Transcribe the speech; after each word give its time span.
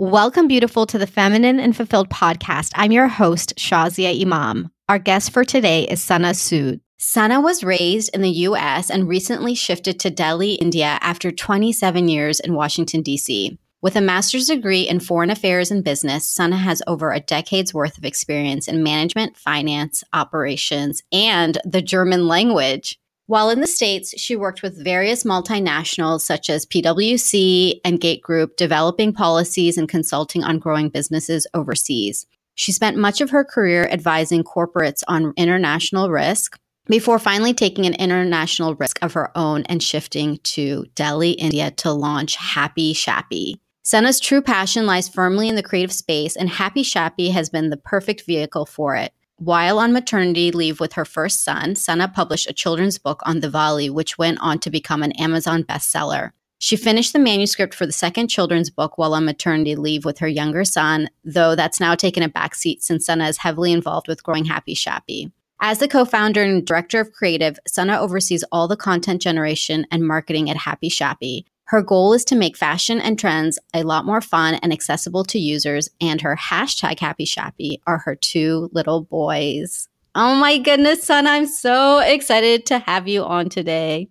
Welcome, 0.00 0.46
beautiful, 0.46 0.86
to 0.86 0.96
the 0.96 1.08
Feminine 1.08 1.58
and 1.58 1.76
Fulfilled 1.76 2.08
podcast. 2.08 2.70
I'm 2.76 2.92
your 2.92 3.08
host, 3.08 3.56
Shazia 3.56 4.22
Imam. 4.22 4.70
Our 4.88 5.00
guest 5.00 5.32
for 5.32 5.42
today 5.44 5.88
is 5.88 6.00
Sana 6.00 6.28
Sood. 6.28 6.78
Sana 6.98 7.40
was 7.40 7.64
raised 7.64 8.14
in 8.14 8.22
the 8.22 8.30
US 8.30 8.90
and 8.90 9.08
recently 9.08 9.56
shifted 9.56 9.98
to 9.98 10.08
Delhi, 10.08 10.52
India 10.52 10.98
after 11.00 11.32
27 11.32 12.06
years 12.06 12.38
in 12.38 12.54
Washington, 12.54 13.02
D.C. 13.02 13.58
With 13.82 13.96
a 13.96 14.00
master's 14.00 14.46
degree 14.46 14.82
in 14.82 15.00
foreign 15.00 15.30
affairs 15.30 15.72
and 15.72 15.82
business, 15.82 16.28
Sana 16.28 16.58
has 16.58 16.80
over 16.86 17.10
a 17.10 17.18
decade's 17.18 17.74
worth 17.74 17.98
of 17.98 18.04
experience 18.04 18.68
in 18.68 18.84
management, 18.84 19.36
finance, 19.36 20.04
operations, 20.12 21.02
and 21.10 21.58
the 21.64 21.82
German 21.82 22.28
language. 22.28 23.00
While 23.28 23.50
in 23.50 23.60
the 23.60 23.66
States, 23.66 24.18
she 24.18 24.36
worked 24.36 24.62
with 24.62 24.82
various 24.82 25.22
multinationals 25.22 26.22
such 26.22 26.48
as 26.48 26.64
PwC 26.64 27.78
and 27.84 28.00
Gate 28.00 28.22
Group, 28.22 28.56
developing 28.56 29.12
policies 29.12 29.76
and 29.76 29.86
consulting 29.86 30.44
on 30.44 30.58
growing 30.58 30.88
businesses 30.88 31.46
overseas. 31.52 32.24
She 32.54 32.72
spent 32.72 32.96
much 32.96 33.20
of 33.20 33.28
her 33.28 33.44
career 33.44 33.86
advising 33.92 34.44
corporates 34.44 35.02
on 35.08 35.34
international 35.36 36.08
risk 36.08 36.58
before 36.86 37.18
finally 37.18 37.52
taking 37.52 37.84
an 37.84 37.92
international 37.96 38.74
risk 38.76 38.98
of 39.02 39.12
her 39.12 39.30
own 39.36 39.64
and 39.64 39.82
shifting 39.82 40.38
to 40.44 40.86
Delhi, 40.94 41.32
India 41.32 41.70
to 41.72 41.92
launch 41.92 42.36
Happy 42.36 42.94
Shappy. 42.94 43.56
Sana's 43.82 44.20
true 44.20 44.40
passion 44.40 44.86
lies 44.86 45.06
firmly 45.06 45.50
in 45.50 45.54
the 45.54 45.62
creative 45.62 45.92
space, 45.92 46.34
and 46.34 46.48
Happy 46.48 46.82
Shappy 46.82 47.30
has 47.32 47.50
been 47.50 47.68
the 47.68 47.76
perfect 47.76 48.24
vehicle 48.24 48.64
for 48.64 48.96
it. 48.96 49.12
While 49.38 49.78
on 49.78 49.92
maternity 49.92 50.50
leave 50.50 50.80
with 50.80 50.94
her 50.94 51.04
first 51.04 51.44
son, 51.44 51.76
Sana 51.76 52.08
published 52.08 52.50
a 52.50 52.52
children's 52.52 52.98
book 52.98 53.20
on 53.24 53.40
Diwali, 53.40 53.88
which 53.88 54.18
went 54.18 54.38
on 54.40 54.58
to 54.58 54.68
become 54.68 55.04
an 55.04 55.12
Amazon 55.12 55.62
bestseller. 55.62 56.32
She 56.58 56.74
finished 56.76 57.12
the 57.12 57.20
manuscript 57.20 57.72
for 57.72 57.86
the 57.86 57.92
second 57.92 58.26
children's 58.26 58.68
book 58.68 58.98
while 58.98 59.14
on 59.14 59.24
maternity 59.24 59.76
leave 59.76 60.04
with 60.04 60.18
her 60.18 60.26
younger 60.26 60.64
son, 60.64 61.08
though 61.24 61.54
that's 61.54 61.78
now 61.78 61.94
taken 61.94 62.24
a 62.24 62.28
backseat 62.28 62.82
since 62.82 63.06
Sana 63.06 63.28
is 63.28 63.38
heavily 63.38 63.70
involved 63.70 64.08
with 64.08 64.24
growing 64.24 64.44
Happy 64.44 64.74
Shappy. 64.74 65.30
As 65.60 65.78
the 65.78 65.86
co 65.86 66.04
founder 66.04 66.42
and 66.42 66.66
director 66.66 66.98
of 67.00 67.12
creative, 67.12 67.60
Sana 67.64 67.96
oversees 68.00 68.42
all 68.50 68.66
the 68.66 68.76
content 68.76 69.22
generation 69.22 69.86
and 69.92 70.04
marketing 70.04 70.50
at 70.50 70.56
Happy 70.56 70.90
Shappy, 70.90 71.44
her 71.68 71.82
goal 71.82 72.14
is 72.14 72.24
to 72.24 72.34
make 72.34 72.56
fashion 72.56 72.98
and 72.98 73.18
trends 73.18 73.58
a 73.74 73.82
lot 73.82 74.06
more 74.06 74.22
fun 74.22 74.54
and 74.54 74.72
accessible 74.72 75.22
to 75.24 75.38
users, 75.38 75.90
and 76.00 76.22
her 76.22 76.34
hashtag 76.34 76.98
Happy 76.98 77.26
Shappy 77.26 77.76
are 77.86 77.98
her 77.98 78.16
two 78.16 78.70
little 78.72 79.02
boys. 79.02 79.86
Oh 80.14 80.34
my 80.34 80.56
goodness, 80.56 81.04
son, 81.04 81.26
I'm 81.26 81.44
so 81.44 81.98
excited 81.98 82.64
to 82.66 82.78
have 82.78 83.06
you 83.06 83.22
on 83.22 83.50
today. 83.50 84.08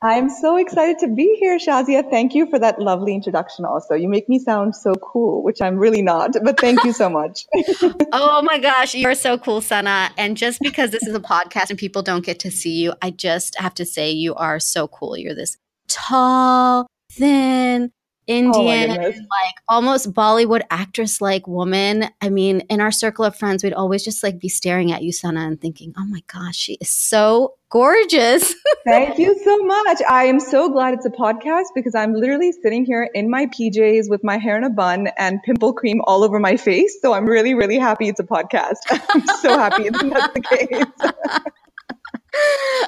I'm 0.00 0.30
so 0.30 0.56
excited 0.56 0.98
to 1.00 1.08
be 1.08 1.36
here, 1.40 1.58
Shazia. 1.58 2.08
Thank 2.08 2.32
you 2.36 2.48
for 2.48 2.60
that 2.60 2.80
lovely 2.80 3.12
introduction 3.12 3.64
also. 3.64 3.94
You 3.94 4.08
make 4.08 4.28
me 4.28 4.38
sound 4.38 4.76
so 4.76 4.94
cool, 4.94 5.42
which 5.42 5.60
I'm 5.60 5.78
really 5.78 6.02
not, 6.02 6.36
but 6.44 6.60
thank 6.60 6.84
you 6.84 6.92
so 6.92 7.10
much. 7.10 7.44
oh 8.12 8.40
my 8.42 8.58
gosh, 8.58 8.94
you're 8.94 9.16
so 9.16 9.36
cool, 9.36 9.60
Sana. 9.60 10.10
And 10.16 10.36
just 10.36 10.60
because 10.60 10.90
this 10.92 11.02
is 11.02 11.14
a 11.14 11.20
podcast 11.20 11.70
and 11.70 11.78
people 11.78 12.02
don't 12.02 12.24
get 12.24 12.38
to 12.38 12.52
see 12.52 12.80
you, 12.80 12.94
I 13.02 13.10
just 13.10 13.58
have 13.58 13.74
to 13.74 13.84
say 13.84 14.12
you 14.12 14.36
are 14.36 14.60
so 14.60 14.86
cool. 14.86 15.18
You're 15.18 15.34
this 15.34 15.58
tall, 15.88 16.86
thin, 17.20 17.92
oh 17.92 18.32
Indian, 18.32 18.90
oh 18.90 19.04
like 19.04 19.54
almost 19.68 20.12
Bollywood 20.12 20.62
actress 20.70 21.20
like 21.20 21.46
woman. 21.46 22.08
I 22.20 22.28
mean, 22.28 22.60
in 22.70 22.80
our 22.80 22.92
circle 22.92 23.24
of 23.24 23.36
friends, 23.36 23.64
we'd 23.64 23.72
always 23.72 24.04
just 24.04 24.22
like 24.22 24.38
be 24.38 24.48
staring 24.48 24.92
at 24.92 25.02
you, 25.02 25.12
Sana, 25.12 25.40
and 25.40 25.60
thinking, 25.60 25.92
oh 25.98 26.06
my 26.06 26.22
gosh, 26.32 26.56
she 26.56 26.74
is 26.80 26.90
so 26.90 27.54
gorgeous. 27.70 28.54
Thank 28.86 29.18
you 29.18 29.36
so 29.44 29.58
much. 29.64 29.98
I 30.08 30.24
am 30.24 30.38
so 30.38 30.70
glad 30.70 30.94
it's 30.94 31.06
a 31.06 31.10
podcast 31.10 31.66
because 31.74 31.94
I'm 31.94 32.14
literally 32.14 32.52
sitting 32.52 32.84
here 32.84 33.08
in 33.14 33.30
my 33.30 33.46
PJs 33.46 34.08
with 34.08 34.22
my 34.22 34.38
hair 34.38 34.56
in 34.56 34.64
a 34.64 34.70
bun 34.70 35.08
and 35.18 35.42
pimple 35.42 35.72
cream 35.72 36.00
all 36.04 36.22
over 36.22 36.38
my 36.38 36.56
face. 36.56 36.98
So 37.02 37.12
I'm 37.12 37.26
really, 37.26 37.54
really 37.54 37.78
happy 37.78 38.08
it's 38.08 38.20
a 38.20 38.24
podcast. 38.24 38.78
I'm 39.10 39.26
so 39.26 39.58
happy 39.58 39.88
that's 39.90 40.34
the 40.34 40.40
case. 40.40 40.84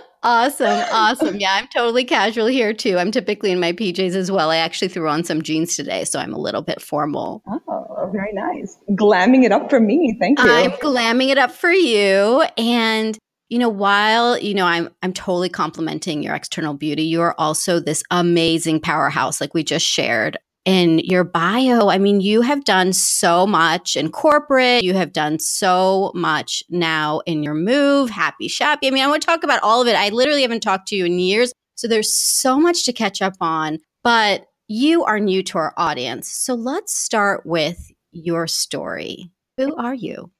Awesome. 0.22 0.84
Awesome. 0.92 1.40
Yeah, 1.40 1.54
I'm 1.54 1.68
totally 1.68 2.04
casual 2.04 2.46
here 2.46 2.72
too. 2.72 2.98
I'm 2.98 3.10
typically 3.10 3.50
in 3.50 3.58
my 3.58 3.72
PJs 3.72 4.14
as 4.14 4.30
well. 4.30 4.50
I 4.50 4.56
actually 4.56 4.88
threw 4.88 5.08
on 5.08 5.24
some 5.24 5.42
jeans 5.42 5.74
today, 5.76 6.04
so 6.04 6.18
I'm 6.18 6.32
a 6.32 6.38
little 6.38 6.62
bit 6.62 6.80
formal. 6.80 7.42
Oh, 7.48 8.10
very 8.12 8.32
nice. 8.32 8.78
Glamming 8.90 9.44
it 9.44 9.52
up 9.52 9.68
for 9.68 9.80
me. 9.80 10.16
Thank 10.20 10.38
you. 10.38 10.50
I'm 10.50 10.70
glamming 10.72 11.28
it 11.28 11.38
up 11.38 11.50
for 11.50 11.72
you. 11.72 12.44
And 12.56 13.18
you 13.48 13.58
know, 13.58 13.68
while 13.68 14.38
you 14.38 14.54
know 14.54 14.64
I'm 14.64 14.90
I'm 15.02 15.12
totally 15.12 15.48
complimenting 15.48 16.22
your 16.22 16.34
external 16.34 16.74
beauty, 16.74 17.02
you 17.02 17.20
are 17.20 17.34
also 17.38 17.80
this 17.80 18.02
amazing 18.10 18.80
powerhouse 18.80 19.40
like 19.40 19.54
we 19.54 19.64
just 19.64 19.86
shared 19.86 20.38
in 20.64 21.00
your 21.00 21.24
bio. 21.24 21.88
I 21.88 21.98
mean, 21.98 22.20
you 22.20 22.42
have 22.42 22.64
done 22.64 22.92
so 22.92 23.46
much 23.46 23.96
in 23.96 24.10
corporate. 24.10 24.82
You 24.82 24.94
have 24.94 25.12
done 25.12 25.38
so 25.38 26.12
much 26.14 26.62
now 26.70 27.20
in 27.26 27.42
your 27.42 27.54
move, 27.54 28.10
Happy 28.10 28.48
Shappy. 28.48 28.86
I 28.86 28.90
mean, 28.90 29.02
I 29.02 29.08
want 29.08 29.22
to 29.22 29.26
talk 29.26 29.42
about 29.42 29.62
all 29.62 29.82
of 29.82 29.88
it. 29.88 29.96
I 29.96 30.10
literally 30.10 30.42
haven't 30.42 30.60
talked 30.60 30.88
to 30.88 30.96
you 30.96 31.04
in 31.04 31.18
years. 31.18 31.52
So 31.74 31.88
there's 31.88 32.16
so 32.16 32.60
much 32.60 32.84
to 32.84 32.92
catch 32.92 33.20
up 33.20 33.34
on, 33.40 33.78
but 34.04 34.46
you 34.68 35.04
are 35.04 35.18
new 35.18 35.42
to 35.42 35.58
our 35.58 35.74
audience. 35.76 36.28
So 36.28 36.54
let's 36.54 36.96
start 36.96 37.44
with 37.44 37.90
your 38.12 38.46
story. 38.46 39.30
Who 39.56 39.74
are 39.76 39.94
you? 39.94 40.30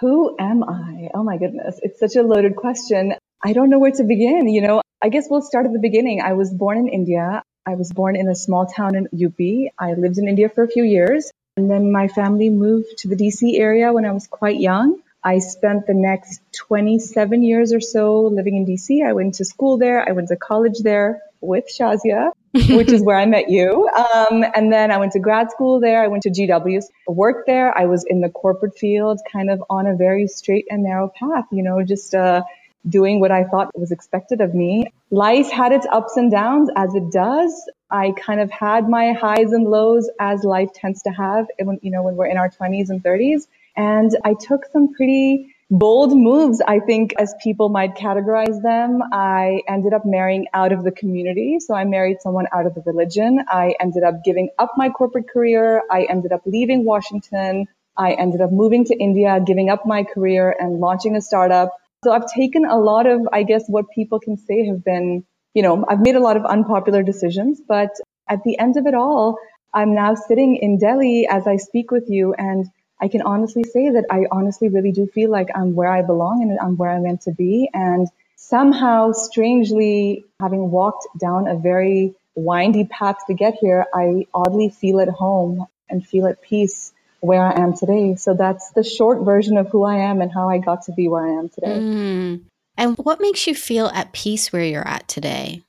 Who 0.00 0.36
am 0.38 0.62
I? 0.64 1.08
Oh 1.14 1.22
my 1.24 1.36
goodness. 1.36 1.78
It's 1.82 1.98
such 1.98 2.16
a 2.16 2.22
loaded 2.22 2.56
question. 2.56 3.14
I 3.44 3.52
don't 3.52 3.70
know 3.70 3.78
where 3.78 3.92
to 3.92 4.04
begin. 4.04 4.48
You 4.48 4.62
know, 4.62 4.82
I 5.02 5.08
guess 5.08 5.26
we'll 5.28 5.42
start 5.42 5.66
at 5.66 5.72
the 5.72 5.78
beginning. 5.80 6.20
I 6.20 6.32
was 6.32 6.52
born 6.52 6.78
in 6.78 6.88
India. 6.88 7.42
I 7.66 7.74
was 7.74 7.92
born 7.92 8.16
in 8.16 8.28
a 8.28 8.34
small 8.34 8.66
town 8.66 8.94
in 8.94 9.04
UP. 9.26 9.72
I 9.78 9.94
lived 9.94 10.18
in 10.18 10.28
India 10.28 10.48
for 10.48 10.62
a 10.62 10.68
few 10.68 10.84
years. 10.84 11.30
And 11.56 11.70
then 11.70 11.92
my 11.92 12.08
family 12.08 12.50
moved 12.50 12.98
to 12.98 13.08
the 13.08 13.16
DC 13.16 13.58
area 13.58 13.92
when 13.92 14.04
I 14.04 14.12
was 14.12 14.26
quite 14.26 14.60
young. 14.60 15.00
I 15.22 15.38
spent 15.38 15.86
the 15.86 15.94
next 15.94 16.42
27 16.68 17.42
years 17.42 17.72
or 17.72 17.80
so 17.80 18.22
living 18.22 18.56
in 18.56 18.66
DC. 18.66 19.06
I 19.06 19.14
went 19.14 19.34
to 19.36 19.44
school 19.44 19.78
there. 19.78 20.06
I 20.06 20.12
went 20.12 20.28
to 20.28 20.36
college 20.36 20.80
there 20.82 21.22
with 21.40 21.64
Shazia, 21.68 22.32
which 22.52 22.92
is 22.92 23.02
where 23.02 23.16
I 23.16 23.24
met 23.24 23.48
you. 23.48 23.88
Um, 23.88 24.44
and 24.54 24.70
then 24.70 24.90
I 24.90 24.98
went 24.98 25.12
to 25.12 25.20
grad 25.20 25.50
school 25.50 25.80
there. 25.80 26.02
I 26.02 26.08
went 26.08 26.24
to 26.24 26.30
GW's, 26.30 26.90
worked 27.06 27.46
there. 27.46 27.76
I 27.76 27.86
was 27.86 28.04
in 28.06 28.20
the 28.20 28.28
corporate 28.28 28.76
field, 28.76 29.20
kind 29.32 29.48
of 29.48 29.62
on 29.70 29.86
a 29.86 29.96
very 29.96 30.26
straight 30.26 30.66
and 30.68 30.82
narrow 30.82 31.10
path, 31.18 31.44
you 31.50 31.62
know, 31.62 31.82
just 31.82 32.14
uh, 32.14 32.42
doing 32.88 33.20
what 33.20 33.30
I 33.30 33.44
thought 33.44 33.70
was 33.74 33.92
expected 33.92 34.40
of 34.40 34.54
me. 34.54 34.86
Life 35.10 35.50
had 35.50 35.72
its 35.72 35.86
ups 35.90 36.16
and 36.16 36.30
downs 36.30 36.70
as 36.76 36.94
it 36.94 37.10
does. 37.10 37.52
I 37.90 38.12
kind 38.12 38.40
of 38.40 38.50
had 38.50 38.88
my 38.88 39.12
highs 39.12 39.52
and 39.52 39.64
lows 39.64 40.10
as 40.20 40.44
life 40.44 40.72
tends 40.74 41.02
to 41.02 41.10
have 41.10 41.46
eh, 41.58 41.64
when, 41.64 41.78
you 41.82 41.90
know, 41.90 42.02
when 42.02 42.16
we're 42.16 42.26
in 42.26 42.36
our 42.36 42.50
20s 42.50 42.90
and 42.90 43.02
30s. 43.02 43.46
And 43.76 44.10
I 44.24 44.34
took 44.34 44.66
some 44.72 44.92
pretty 44.94 45.54
bold 45.70 46.16
moves, 46.16 46.60
I 46.66 46.80
think, 46.80 47.14
as 47.18 47.34
people 47.42 47.68
might 47.68 47.94
categorize 47.94 48.62
them. 48.62 49.02
I 49.12 49.62
ended 49.68 49.92
up 49.92 50.02
marrying 50.04 50.46
out 50.52 50.72
of 50.72 50.84
the 50.84 50.92
community. 50.92 51.58
So 51.60 51.74
I 51.74 51.84
married 51.84 52.18
someone 52.20 52.46
out 52.52 52.66
of 52.66 52.74
the 52.74 52.82
religion. 52.84 53.40
I 53.48 53.74
ended 53.80 54.02
up 54.02 54.24
giving 54.24 54.50
up 54.58 54.72
my 54.76 54.90
corporate 54.90 55.28
career. 55.28 55.82
I 55.90 56.06
ended 56.08 56.32
up 56.32 56.42
leaving 56.46 56.84
Washington. 56.84 57.66
I 57.96 58.12
ended 58.12 58.40
up 58.40 58.50
moving 58.50 58.84
to 58.86 58.94
India, 58.96 59.40
giving 59.44 59.70
up 59.70 59.86
my 59.86 60.02
career 60.02 60.54
and 60.58 60.80
launching 60.80 61.16
a 61.16 61.20
startup 61.20 61.76
so 62.04 62.12
I've 62.12 62.30
taken 62.32 62.64
a 62.64 62.76
lot 62.76 63.06
of, 63.06 63.26
I 63.32 63.42
guess, 63.42 63.64
what 63.66 63.86
people 63.94 64.20
can 64.20 64.36
say 64.36 64.66
have 64.66 64.84
been, 64.84 65.24
you 65.54 65.62
know, 65.62 65.84
I've 65.88 66.00
made 66.00 66.16
a 66.16 66.20
lot 66.20 66.36
of 66.36 66.44
unpopular 66.44 67.02
decisions, 67.02 67.60
but 67.66 67.90
at 68.28 68.44
the 68.44 68.58
end 68.58 68.76
of 68.76 68.86
it 68.86 68.94
all, 68.94 69.38
I'm 69.72 69.94
now 69.94 70.14
sitting 70.14 70.56
in 70.56 70.78
Delhi 70.78 71.26
as 71.28 71.46
I 71.46 71.56
speak 71.56 71.90
with 71.90 72.04
you 72.08 72.34
and 72.34 72.66
I 73.00 73.08
can 73.08 73.22
honestly 73.22 73.64
say 73.64 73.90
that 73.90 74.04
I 74.10 74.26
honestly 74.30 74.68
really 74.68 74.92
do 74.92 75.06
feel 75.06 75.30
like 75.30 75.48
I'm 75.54 75.74
where 75.74 75.90
I 75.90 76.02
belong 76.02 76.42
and 76.42 76.58
I'm 76.60 76.76
where 76.76 76.90
I'm 76.90 77.02
meant 77.02 77.22
to 77.22 77.32
be. 77.32 77.68
And 77.74 78.06
somehow, 78.36 79.12
strangely, 79.12 80.24
having 80.40 80.70
walked 80.70 81.06
down 81.18 81.48
a 81.48 81.56
very 81.56 82.14
windy 82.34 82.84
path 82.84 83.16
to 83.26 83.34
get 83.34 83.54
here, 83.60 83.84
I 83.92 84.26
oddly 84.32 84.68
feel 84.68 85.00
at 85.00 85.08
home 85.08 85.66
and 85.88 86.06
feel 86.06 86.26
at 86.26 86.40
peace 86.40 86.92
where 87.24 87.42
I 87.42 87.60
am 87.62 87.74
today. 87.76 88.16
So 88.16 88.34
that's 88.34 88.70
the 88.70 88.84
short 88.84 89.24
version 89.24 89.56
of 89.56 89.68
who 89.68 89.84
I 89.84 89.96
am 90.10 90.20
and 90.20 90.32
how 90.32 90.48
I 90.48 90.58
got 90.58 90.84
to 90.84 90.92
be 90.92 91.08
where 91.08 91.26
I 91.26 91.38
am 91.38 91.48
today. 91.48 91.78
Mm. 91.78 92.42
And 92.76 92.96
what 92.98 93.20
makes 93.20 93.46
you 93.46 93.54
feel 93.54 93.86
at 93.86 94.12
peace 94.12 94.52
where 94.52 94.64
you're 94.64 94.86
at 94.86 95.08
today? 95.08 95.62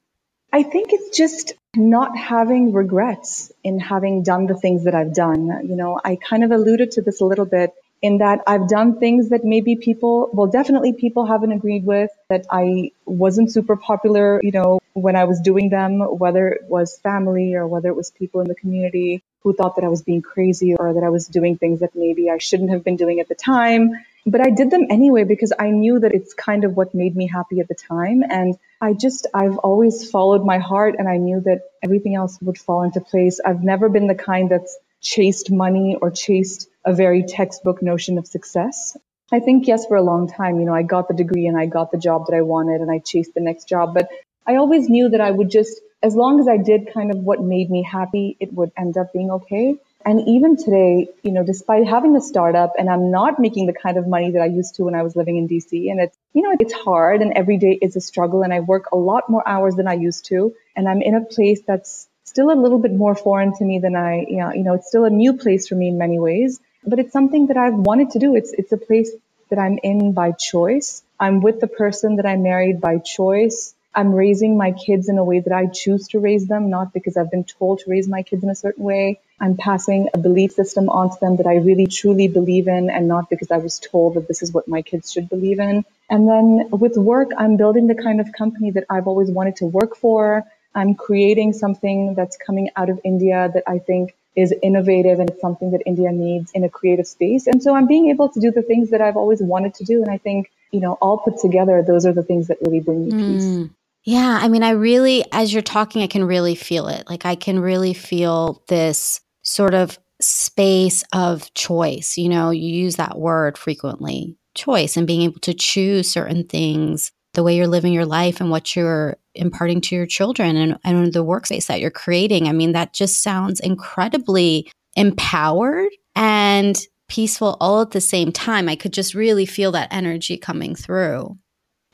I 0.52 0.64
think 0.64 0.90
it's 0.92 1.16
just 1.16 1.54
not 1.76 2.18
having 2.18 2.74
regrets 2.74 3.52
in 3.64 3.80
having 3.80 4.24
done 4.24 4.48
the 4.48 4.56
things 4.56 4.86
that 4.86 4.96
I've 4.96 5.14
done. 5.14 5.68
You 5.68 5.76
know, 5.76 6.00
I 6.04 6.18
kind 6.18 6.44
of 6.44 6.52
alluded 6.52 6.92
to 6.92 7.02
this 7.02 7.22
a 7.22 7.26
little 7.26 7.46
bit 7.46 7.72
in 8.02 8.20
that 8.20 8.40
I've 8.48 8.68
done 8.68 9.00
things 9.00 9.30
that 9.30 9.44
maybe 9.44 9.76
people, 9.76 10.30
well, 10.34 10.48
definitely 10.48 10.94
people 10.94 11.26
haven't 11.26 11.52
agreed 11.52 11.86
with, 11.86 12.10
that 12.30 12.46
I 12.52 12.92
wasn't 13.06 13.52
super 13.52 13.76
popular, 13.76 14.40
you 14.44 14.52
know, 14.52 14.80
when 14.96 15.18
I 15.18 15.26
was 15.26 15.42
doing 15.42 15.70
them, 15.70 16.00
whether 16.00 16.48
it 16.48 16.64
was 16.70 16.98
family 17.00 17.54
or 17.54 17.68
whether 17.68 17.90
it 17.90 17.96
was 17.96 18.12
people 18.12 18.40
in 18.40 18.48
the 18.48 18.56
community 18.56 19.22
who 19.44 19.54
thought 19.54 19.76
that 19.76 19.84
I 19.84 19.90
was 19.90 20.02
being 20.02 20.22
crazy 20.22 20.74
or 20.74 20.94
that 20.94 21.04
I 21.04 21.10
was 21.10 21.28
doing 21.28 21.58
things 21.58 21.82
that 21.82 21.92
maybe 21.96 22.30
I 22.30 22.38
shouldn't 22.38 22.70
have 22.72 22.84
been 22.84 22.96
doing 22.96 23.20
at 23.20 23.28
the 23.28 23.36
time. 23.36 23.92
But 24.26 24.40
I 24.40 24.52
did 24.52 24.72
them 24.72 24.88
anyway 24.90 25.26
because 25.26 25.52
I 25.60 25.70
knew 25.70 26.00
that 26.00 26.14
it's 26.14 26.34
kind 26.34 26.64
of 26.64 26.78
what 26.78 26.96
made 26.96 27.16
me 27.16 27.28
happy 27.28 27.60
at 27.60 27.68
the 27.68 27.76
time. 27.76 28.24
And 28.28 28.58
I 28.82 28.94
just, 28.94 29.28
I've 29.34 29.58
always 29.58 30.10
followed 30.10 30.46
my 30.46 30.60
heart 30.60 30.96
and 30.98 31.10
I 31.10 31.18
knew 31.18 31.42
that 31.42 31.62
everything 31.84 32.16
else 32.16 32.40
would 32.42 32.58
fall 32.58 32.84
into 32.84 33.02
place. 33.02 33.42
I've 33.46 33.64
never 33.64 33.90
been 33.90 34.08
the 34.08 34.16
kind 34.16 34.50
that's 34.50 34.78
chased 35.02 35.52
money 35.52 35.98
or 36.02 36.10
chased 36.10 36.70
a 36.86 36.94
very 36.94 37.24
textbook 37.24 37.84
notion 37.84 38.18
of 38.18 38.26
success. 38.26 38.96
I 39.32 39.40
think, 39.40 39.68
yes, 39.68 39.88
for 39.88 39.98
a 39.98 40.04
long 40.04 40.28
time, 40.28 40.60
you 40.60 40.66
know, 40.66 40.74
I 40.74 40.84
got 40.84 41.08
the 41.08 41.14
degree 41.14 41.48
and 41.48 41.58
I 41.58 41.66
got 41.66 41.92
the 41.92 41.98
job 41.98 42.28
that 42.28 42.36
I 42.36 42.42
wanted 42.42 42.82
and 42.82 42.92
I 42.92 43.00
chased 43.00 43.34
the 43.34 43.42
next 43.42 43.68
job. 43.68 43.94
But 43.94 44.08
I 44.48 44.56
always 44.58 44.90
knew 44.90 45.10
that 45.10 45.22
I 45.22 45.32
would 45.32 45.50
just, 45.50 45.82
as 46.04 46.16
long 46.16 46.40
as 46.40 46.48
I 46.48 46.58
did 46.58 46.94
kind 46.94 47.12
of 47.12 47.18
what 47.18 47.42
made 47.42 47.70
me 47.70 47.84
happy, 47.84 48.38
it 48.40 48.54
would 48.54 48.72
end 48.78 48.98
up 48.98 49.14
being 49.14 49.32
okay. 49.32 49.78
And 50.06 50.22
even 50.28 50.56
today, 50.56 51.08
you 51.24 51.32
know, 51.32 51.44
despite 51.44 51.88
having 51.88 52.16
a 52.16 52.22
startup 52.22 52.74
and 52.78 52.90
I'm 52.90 53.10
not 53.10 53.40
making 53.40 53.66
the 53.66 53.74
kind 53.74 53.98
of 53.98 54.08
money 54.08 54.32
that 54.32 54.42
I 54.42 54.46
used 54.46 54.76
to 54.76 54.84
when 54.84 54.94
I 54.96 55.02
was 55.02 55.16
living 55.16 55.38
in 55.38 55.48
DC 55.48 55.90
and 55.90 56.00
it's, 56.00 56.16
you 56.34 56.44
know, 56.44 56.56
it's 56.60 56.74
hard 56.74 57.22
and 57.22 57.34
every 57.34 57.58
day 57.58 57.80
is 57.82 57.96
a 57.96 58.02
struggle 58.02 58.44
and 58.44 58.54
I 58.54 58.60
work 58.60 58.92
a 58.94 58.98
lot 58.98 59.30
more 59.30 59.48
hours 59.48 59.76
than 59.76 59.88
I 59.88 59.94
used 59.96 60.26
to. 60.28 60.54
And 60.76 60.88
I'm 60.88 61.02
in 61.02 61.16
a 61.16 61.26
place 61.26 61.62
that's 61.66 62.08
still 62.26 62.52
a 62.52 62.60
little 62.60 62.80
bit 62.80 62.94
more 62.94 63.16
foreign 63.16 63.56
to 63.58 63.66
me 63.66 63.80
than 63.80 63.96
I, 63.96 64.26
you 64.28 64.38
know, 64.38 64.54
you 64.54 64.64
know, 64.64 64.76
it's 64.76 64.88
still 64.88 65.06
a 65.06 65.10
new 65.10 65.34
place 65.38 65.68
for 65.68 65.76
me 65.76 65.90
in 65.90 65.98
many 65.98 66.20
ways, 66.20 66.60
but 66.86 67.00
it's 67.00 67.14
something 67.14 67.48
that 67.48 67.58
I've 67.58 67.76
wanted 67.76 68.12
to 68.12 68.20
do. 68.20 68.36
It's, 68.36 68.54
it's 68.54 68.72
a 68.74 68.78
place 68.78 69.12
that 69.50 69.60
I'm 69.60 69.80
in 69.82 70.14
by 70.14 70.34
choice. 70.34 71.04
I'm 71.20 71.42
with 71.42 71.60
the 71.62 71.68
person 71.68 72.18
that 72.18 72.26
I 72.28 72.36
married 72.36 72.82
by 72.82 73.00
choice. 73.00 73.75
I'm 73.96 74.14
raising 74.14 74.58
my 74.58 74.74
kids 74.74 75.10
in 75.10 75.18
a 75.18 75.24
way 75.24 75.40
that 75.40 75.54
I 75.54 75.68
choose 75.68 76.10
to 76.10 76.20
raise 76.20 76.48
them, 76.48 76.70
not 76.70 76.94
because 76.94 77.18
I've 77.18 77.32
been 77.32 77.46
told 77.46 77.80
to 77.80 77.90
raise 77.90 78.08
my 78.08 78.24
kids 78.24 78.44
in 78.44 78.50
a 78.50 78.56
certain 78.56 78.84
way. 78.84 79.20
I'm 79.40 79.58
passing 79.58 80.10
a 80.14 80.18
belief 80.18 80.52
system 80.54 80.90
onto 80.90 81.18
them 81.20 81.38
that 81.38 81.48
I 81.48 81.56
really 81.56 81.88
truly 81.88 82.28
believe 82.28 82.68
in 82.68 82.90
and 82.90 83.08
not 83.08 83.30
because 83.30 83.52
I 83.52 83.58
was 83.58 83.80
told 83.80 84.16
that 84.16 84.28
this 84.28 84.44
is 84.44 84.54
what 84.54 84.68
my 84.68 84.82
kids 84.82 85.12
should 85.12 85.30
believe 85.30 85.60
in. 85.60 85.86
And 86.10 86.28
then 86.28 86.70
with 86.72 86.98
work, 86.98 87.32
I'm 87.38 87.58
building 87.58 87.88
the 87.88 87.96
kind 87.96 88.22
of 88.22 88.32
company 88.34 88.72
that 88.72 88.86
I've 88.90 89.08
always 89.08 89.32
wanted 89.32 89.58
to 89.58 89.66
work 89.66 89.96
for. 89.96 90.44
I'm 90.76 90.96
creating 90.96 91.54
something 91.54 92.16
that's 92.16 92.38
coming 92.38 92.70
out 92.76 92.90
of 92.90 93.00
India 93.04 93.50
that 93.54 93.64
I 93.68 93.80
think 93.80 94.16
is 94.36 94.54
innovative 94.62 95.20
and 95.20 95.30
it's 95.30 95.42
something 95.42 95.72
that 95.72 95.82
India 95.86 96.12
needs 96.12 96.52
in 96.54 96.64
a 96.66 96.70
creative 96.70 97.08
space. 97.08 97.48
And 97.48 97.64
so 97.64 97.76
I'm 97.76 97.88
being 97.88 98.10
able 98.10 98.30
to 98.30 98.40
do 98.40 98.52
the 98.52 98.62
things 98.62 98.92
that 98.92 99.02
I've 99.02 99.18
always 99.18 99.42
wanted 99.42 99.76
to 99.76 99.86
do. 99.86 100.02
And 100.04 100.12
I 100.12 100.18
think, 100.18 100.52
you 100.72 100.82
know, 100.82 100.94
all 101.02 101.20
put 101.20 101.40
together, 101.40 101.82
those 101.82 102.06
are 102.06 102.14
the 102.14 102.24
things 102.24 102.48
that 102.48 102.58
really 102.62 102.82
bring 102.82 103.06
me 103.06 103.12
peace. 103.12 103.46
Mm. 103.46 103.70
Yeah. 104.06 104.40
I 104.42 104.48
mean, 104.48 104.62
I 104.64 104.72
really, 104.72 105.26
as 105.32 105.52
you're 105.52 105.64
talking, 105.64 106.04
I 106.04 106.08
can 106.08 106.24
really 106.24 106.56
feel 106.56 106.88
it. 106.88 107.10
Like, 107.10 107.26
I 107.26 107.36
can 107.36 107.60
really 107.60 107.94
feel 107.94 108.64
this 108.68 109.20
sort 109.42 109.74
of 109.74 109.98
space 110.22 111.04
of 111.12 111.52
choice. 111.56 112.18
You 112.18 112.30
know, 112.30 112.52
you 112.52 112.68
use 112.68 112.96
that 112.98 113.18
word 113.18 113.58
frequently 113.58 114.38
choice 114.54 114.96
and 114.96 115.08
being 115.08 115.24
able 115.24 115.40
to 115.42 115.54
choose 115.54 116.10
certain 116.10 116.46
things, 116.46 117.12
the 117.34 117.44
way 117.44 117.58
you're 117.58 117.68
living 117.68 117.94
your 117.94 118.06
life 118.06 118.40
and 118.40 118.52
what 118.52 118.76
you're 118.76 119.18
imparting 119.34 119.82
to 119.82 119.96
your 119.96 120.06
children 120.06 120.56
and, 120.56 120.80
and 120.86 121.12
the 121.12 121.26
workspace 121.26 121.66
that 121.68 121.82
you're 121.82 121.92
creating. 121.92 122.48
I 122.48 122.54
mean, 122.54 122.72
that 122.72 122.94
just 122.94 123.22
sounds 123.22 123.60
incredibly 123.60 124.72
empowered 124.96 125.90
and 126.16 126.80
peaceful 127.10 127.58
all 127.60 127.82
at 127.82 127.92
the 127.92 128.02
same 128.02 128.32
time. 128.32 128.70
I 128.70 128.76
could 128.76 128.94
just 128.94 129.14
really 129.14 129.46
feel 129.46 129.72
that 129.74 129.92
energy 129.92 130.38
coming 130.38 130.76
through. 130.76 131.38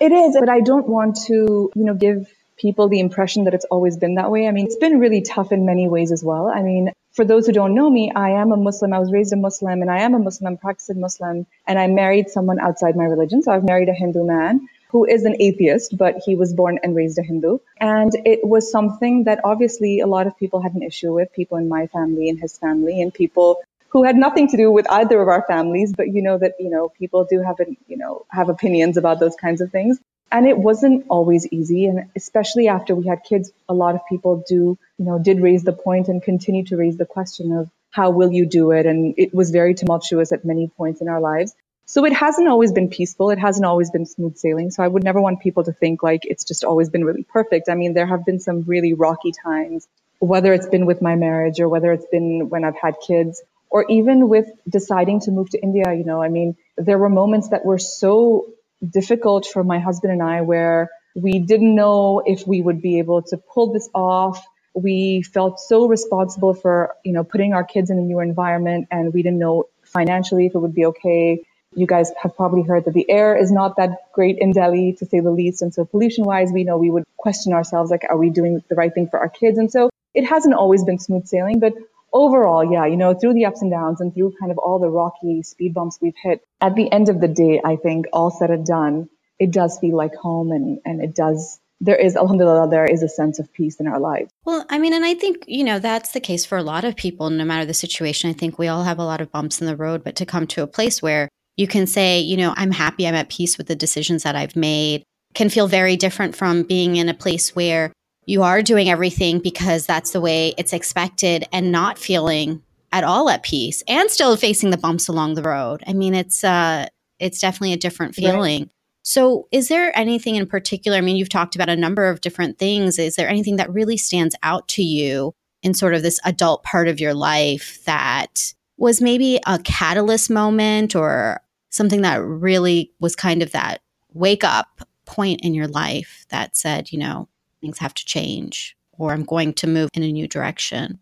It 0.02 0.14
is, 0.14 0.38
but 0.40 0.50
I 0.50 0.62
don't 0.62 0.90
want 0.90 1.18
to, 1.28 1.72
you 1.76 1.86
know, 1.86 1.96
give 1.96 2.28
people 2.58 2.90
the 2.90 3.02
impression 3.02 3.46
that 3.46 3.56
it's 3.56 3.66
always 3.66 3.98
been 3.98 4.16
that 4.16 4.32
way. 4.32 4.48
I 4.48 4.52
mean, 4.52 4.66
it's 4.68 4.78
been 4.78 5.00
really 5.00 5.22
tough 5.22 5.54
in 5.54 5.66
many 5.66 5.90
ways 5.90 6.12
as 6.12 6.24
well. 6.24 6.48
I 6.50 6.64
mean, 6.64 6.92
for 7.14 7.26
those 7.26 7.48
who 7.48 7.54
don't 7.54 7.76
know 7.76 7.90
me, 7.90 8.12
I 8.16 8.32
am 8.32 8.52
a 8.52 8.58
Muslim. 8.58 8.94
I 8.94 9.00
was 9.00 9.12
raised 9.12 9.34
a 9.34 9.38
Muslim 9.38 9.82
and 9.84 9.92
I 9.92 10.00
am 10.02 10.16
a 10.16 10.20
Muslim, 10.20 10.54
I'm 10.54 10.58
practicing 10.58 11.02
Muslim, 11.02 11.48
and 11.68 11.80
I 11.80 11.88
married 11.88 12.30
someone 12.32 12.60
outside 12.60 12.98
my 12.98 13.06
religion. 13.06 13.44
So 13.44 13.54
I've 13.54 13.66
married 13.66 13.90
a 13.90 13.94
Hindu 13.94 14.26
man 14.26 14.68
who 14.92 15.06
is 15.06 15.26
an 15.26 15.38
atheist, 15.42 15.98
but 15.98 16.18
he 16.26 16.36
was 16.36 16.54
born 16.54 16.80
and 16.84 16.96
raised 16.96 17.20
a 17.20 17.24
Hindu. 17.24 17.60
And 17.80 18.14
it 18.26 18.42
was 18.44 18.72
something 18.72 19.26
that 19.26 19.42
obviously 19.46 20.02
a 20.02 20.08
lot 20.08 20.28
of 20.28 20.38
people 20.38 20.62
had 20.62 20.76
an 20.76 20.84
issue 20.84 21.14
with, 21.14 21.34
people 21.34 21.58
in 21.60 21.70
my 21.70 21.88
family 21.88 22.30
and 22.30 22.40
his 22.40 22.58
family, 22.58 23.02
and 23.02 23.14
people 23.14 23.58
who 23.92 24.04
had 24.04 24.16
nothing 24.16 24.48
to 24.50 24.58
do 24.58 24.72
with 24.72 24.90
either 24.90 25.22
of 25.22 25.28
our 25.28 25.44
families, 25.48 25.94
but 25.96 26.08
you 26.08 26.22
know 26.22 26.38
that, 26.38 26.56
you 26.60 26.70
know, 26.70 26.90
people 26.90 27.26
do 27.30 27.42
have, 27.42 27.58
you 27.88 27.98
know, 27.98 28.26
have 28.30 28.50
opinions 28.50 28.98
about 28.98 29.20
those 29.20 29.36
kinds 29.36 29.62
of 29.62 29.72
things. 29.72 30.00
And 30.32 30.48
it 30.48 30.58
wasn't 30.58 31.06
always 31.10 31.46
easy. 31.52 31.86
And 31.88 32.10
especially 32.16 32.70
after 32.70 32.96
we 32.96 33.06
had 33.06 33.24
kids, 33.24 33.52
a 33.68 33.74
lot 33.74 33.96
of 33.96 34.02
people 34.08 34.46
do, 34.48 34.78
you 34.98 35.06
know, 35.06 35.20
did 35.20 35.42
raise 35.42 35.64
the 35.64 35.74
point 35.74 36.08
and 36.08 36.24
continue 36.24 36.64
to 36.66 36.78
raise 36.78 36.96
the 36.96 37.06
question 37.06 37.52
of 37.52 37.70
how 37.90 38.12
will 38.12 38.32
you 38.32 38.46
do 38.46 38.72
it? 38.72 38.86
And 38.86 39.14
it 39.18 39.34
was 39.34 39.52
very 39.52 39.74
tumultuous 39.74 40.32
at 40.32 40.46
many 40.46 40.70
points 40.70 41.02
in 41.02 41.10
our 41.10 41.20
lives. 41.20 41.54
So 41.86 42.06
it 42.06 42.14
hasn't 42.14 42.48
always 42.48 42.72
been 42.72 42.88
peaceful. 42.88 43.32
It 43.32 43.40
hasn't 43.40 43.66
always 43.66 43.92
been 43.92 44.06
smooth 44.06 44.38
sailing. 44.38 44.72
So 44.72 44.82
I 44.82 44.88
would 44.88 45.04
never 45.04 45.20
want 45.20 45.42
people 45.42 45.66
to 45.66 45.74
think 45.74 46.02
like 46.02 46.22
it's 46.24 46.46
just 46.46 46.64
always 46.64 46.90
been 46.90 47.04
really 47.04 47.24
perfect. 47.24 47.68
I 47.68 47.76
mean, 47.76 47.94
there 47.94 48.08
have 48.08 48.26
been 48.26 48.40
some 48.40 48.62
really 48.62 48.94
rocky 48.94 49.34
times, 49.34 49.86
whether 50.20 50.54
it's 50.54 50.68
been 50.68 50.86
with 50.86 51.02
my 51.02 51.18
marriage 51.18 51.60
or 51.60 51.68
whether 51.68 51.92
it's 51.92 52.06
been 52.06 52.48
when 52.48 52.64
I've 52.64 52.78
had 52.78 52.96
kids 53.06 53.42
or 53.72 53.86
even 53.90 54.28
with 54.28 54.48
deciding 54.70 55.22
to 55.22 55.32
move 55.32 55.50
to 55.50 55.60
India, 55.62 55.94
you 55.94 56.04
know, 56.04 56.22
I 56.22 56.28
mean, 56.28 56.58
there 56.78 56.98
were 56.98 57.10
moments 57.10 57.50
that 57.50 57.66
were 57.66 57.80
so 57.80 58.48
difficult 58.88 59.48
for 59.48 59.64
my 59.64 59.80
husband 59.80 60.12
and 60.12 60.22
I 60.22 60.42
where 60.42 60.90
we 61.16 61.40
didn't 61.40 61.74
know 61.74 62.22
if 62.26 62.46
we 62.46 62.62
would 62.62 62.82
be 62.82 63.00
able 63.00 63.22
to 63.24 63.38
pull 63.38 63.72
this 63.72 63.90
off. 63.94 64.46
We 64.74 65.22
felt 65.24 65.60
so 65.60 65.88
responsible 65.88 66.54
for, 66.54 66.96
you 67.06 67.14
know, 67.14 67.24
putting 67.24 67.54
our 67.54 67.64
kids 67.64 67.90
in 67.90 67.98
a 67.98 68.02
new 68.02 68.20
environment 68.20 68.88
and 68.92 69.14
we 69.14 69.24
didn't 69.24 69.40
know 69.40 69.66
financially 69.84 70.46
if 70.48 70.56
it 70.56 70.60
would 70.60 70.76
be 70.76 70.86
okay. 70.88 71.44
You 71.74 71.88
guys 71.88 72.12
have 72.22 72.36
probably 72.36 72.64
heard 72.64 72.86
that 72.86 72.94
the 72.94 73.10
air 73.10 73.38
is 73.38 73.52
not 73.52 73.78
that 73.78 74.12
great 74.14 74.38
in 74.40 74.52
Delhi, 74.52 74.94
to 75.00 75.06
say 75.06 75.22
the 75.22 75.32
least. 75.32 75.62
And 75.62 75.74
so 75.74 75.86
pollution 75.86 76.26
wise, 76.26 76.52
we 76.52 76.66
know 76.66 76.78
we 76.78 76.92
would 76.92 77.06
question 77.16 77.54
ourselves, 77.54 77.90
like, 77.90 78.04
are 78.10 78.18
we 78.18 78.30
doing 78.30 78.62
the 78.68 78.76
right 78.76 78.94
thing 78.94 79.08
for 79.08 79.20
our 79.20 79.30
kids? 79.30 79.58
And 79.58 79.72
so 79.72 79.90
it 80.14 80.26
hasn't 80.26 80.54
always 80.54 80.84
been 80.84 81.00
smooth 81.00 81.28
sailing, 81.28 81.60
but 81.60 81.74
overall, 82.14 82.70
yeah, 82.70 82.86
you 82.86 82.98
know, 82.98 83.14
through 83.14 83.34
the 83.34 83.46
ups 83.46 83.62
and 83.62 83.72
downs 83.72 84.02
and 84.02 84.14
through 84.14 84.34
kind 84.40 84.52
of 84.52 84.58
all 84.58 84.80
the 84.80 84.90
rocky 84.90 85.44
speed 85.44 85.74
bumps 85.74 85.98
we've 86.02 86.14
hit, 86.22 86.42
at 86.60 86.76
the 86.76 86.92
end 86.92 87.10
of 87.10 87.22
the 87.22 87.28
day, 87.28 87.62
I 87.64 87.76
think 87.76 88.06
all 88.14 88.32
said 88.32 88.52
and 88.52 88.66
done, 88.66 89.10
it 89.40 89.52
does 89.52 89.80
feel 89.80 89.96
like 89.96 90.14
home 90.16 90.52
and, 90.52 90.80
and 90.86 91.02
it 91.02 91.16
does 91.16 91.60
there 91.84 91.96
is 91.96 92.16
alhamdulillah 92.16 92.70
there 92.70 92.86
is 92.86 93.02
a 93.02 93.10
sense 93.10 93.40
of 93.40 93.52
peace 93.52 93.80
in 93.80 93.88
our 93.88 94.00
lives. 94.00 94.32
Well 94.46 94.66
i 94.70 94.78
mean 94.78 94.94
and 94.94 95.04
i 95.04 95.16
think 95.16 95.44
you 95.48 95.64
know 95.64 95.80
that's 95.80 96.12
the 96.12 96.20
case 96.20 96.46
for 96.46 96.58
a 96.58 96.64
lot 96.64 96.84
of 96.84 96.96
people 96.96 97.32
no 97.32 97.44
matter 97.44 97.66
the 97.66 97.74
situation. 97.74 98.30
I 98.30 98.34
think 98.34 98.60
we 98.60 98.68
all 98.68 98.84
have 98.84 99.00
a 99.00 99.04
lot 99.04 99.20
of 99.20 99.32
bumps 99.32 99.60
in 99.60 99.68
the 99.68 99.76
road 99.76 100.04
but 100.04 100.16
to 100.18 100.26
come 100.26 100.46
to 100.48 100.62
a 100.62 100.68
place 100.68 101.02
where 101.02 101.28
you 101.58 101.68
can 101.68 101.88
say 101.88 102.20
you 102.20 102.38
know 102.38 102.54
i'm 102.56 102.72
happy 102.72 103.08
i'm 103.08 103.16
at 103.16 103.30
peace 103.30 103.58
with 103.58 103.68
the 103.68 103.76
decisions 103.76 104.24
that 104.24 104.36
i've 104.36 104.56
made 104.56 105.04
can 105.34 105.50
feel 105.50 105.68
very 105.68 105.98
different 105.98 106.36
from 106.36 106.64
being 106.64 106.96
in 106.96 107.10
a 107.10 107.14
place 107.14 107.56
where 107.56 107.92
you 108.26 108.44
are 108.44 108.62
doing 108.62 108.90
everything 108.90 109.40
because 109.40 109.86
that's 109.86 110.12
the 110.12 110.22
way 110.22 110.54
it's 110.58 110.74
expected 110.74 111.46
and 111.52 111.72
not 111.72 111.98
feeling 111.98 112.62
at 112.92 113.04
all 113.04 113.30
at 113.30 113.44
peace 113.44 113.84
and 113.88 114.10
still 114.10 114.36
facing 114.36 114.70
the 114.70 114.78
bumps 114.78 115.08
along 115.08 115.36
the 115.36 115.44
road. 115.44 115.84
I 115.88 115.94
mean, 115.94 116.14
it's 116.14 116.44
uh 116.44 116.88
it's 117.20 117.40
definitely 117.40 117.74
a 117.74 117.78
different 117.78 118.16
feeling. 118.16 118.62
Right. 118.64 118.70
So, 119.04 119.48
is 119.52 119.68
there 119.68 119.98
anything 119.98 120.36
in 120.36 120.46
particular? 120.46 120.98
I 120.98 121.02
mean, 121.02 121.16
you've 121.16 121.30
talked 121.30 121.56
about 121.56 121.70
a 121.70 121.76
number 121.76 122.08
of 122.08 122.22
different 122.22 122.60
things. 122.60 123.00
Is 123.00 123.16
there 123.16 123.30
anything 123.30 123.56
that 123.56 123.72
really 123.72 123.98
stands 123.98 124.36
out 124.44 124.68
to 124.70 124.84
you 124.84 125.34
in 125.64 125.74
sort 125.74 125.94
of 125.94 126.04
this 126.04 126.20
adult 126.24 126.64
part 126.64 126.88
of 126.88 127.00
your 127.00 127.14
life 127.14 127.84
that 127.86 128.54
was 128.78 129.02
maybe 129.02 129.40
a 129.46 129.60
catalyst 129.60 130.30
moment 130.30 130.96
or 130.96 131.42
something 131.70 132.02
that 132.02 132.24
really 132.24 132.92
was 133.00 133.16
kind 133.16 133.42
of 133.42 133.52
that 133.52 133.82
wake 134.14 134.44
up 134.44 134.82
point 135.06 135.42
in 135.42 135.54
your 135.54 135.68
life 135.68 136.26
that 136.30 136.56
said, 136.56 136.92
you 136.92 137.00
know, 137.00 137.28
things 137.62 137.80
have 137.80 137.94
to 137.94 138.06
change 138.06 138.76
or 138.98 139.12
I'm 139.12 139.24
going 139.24 139.54
to 139.54 139.68
move 139.68 139.90
in 139.94 140.04
a 140.04 140.12
new 140.12 140.28
direction? 140.28 141.00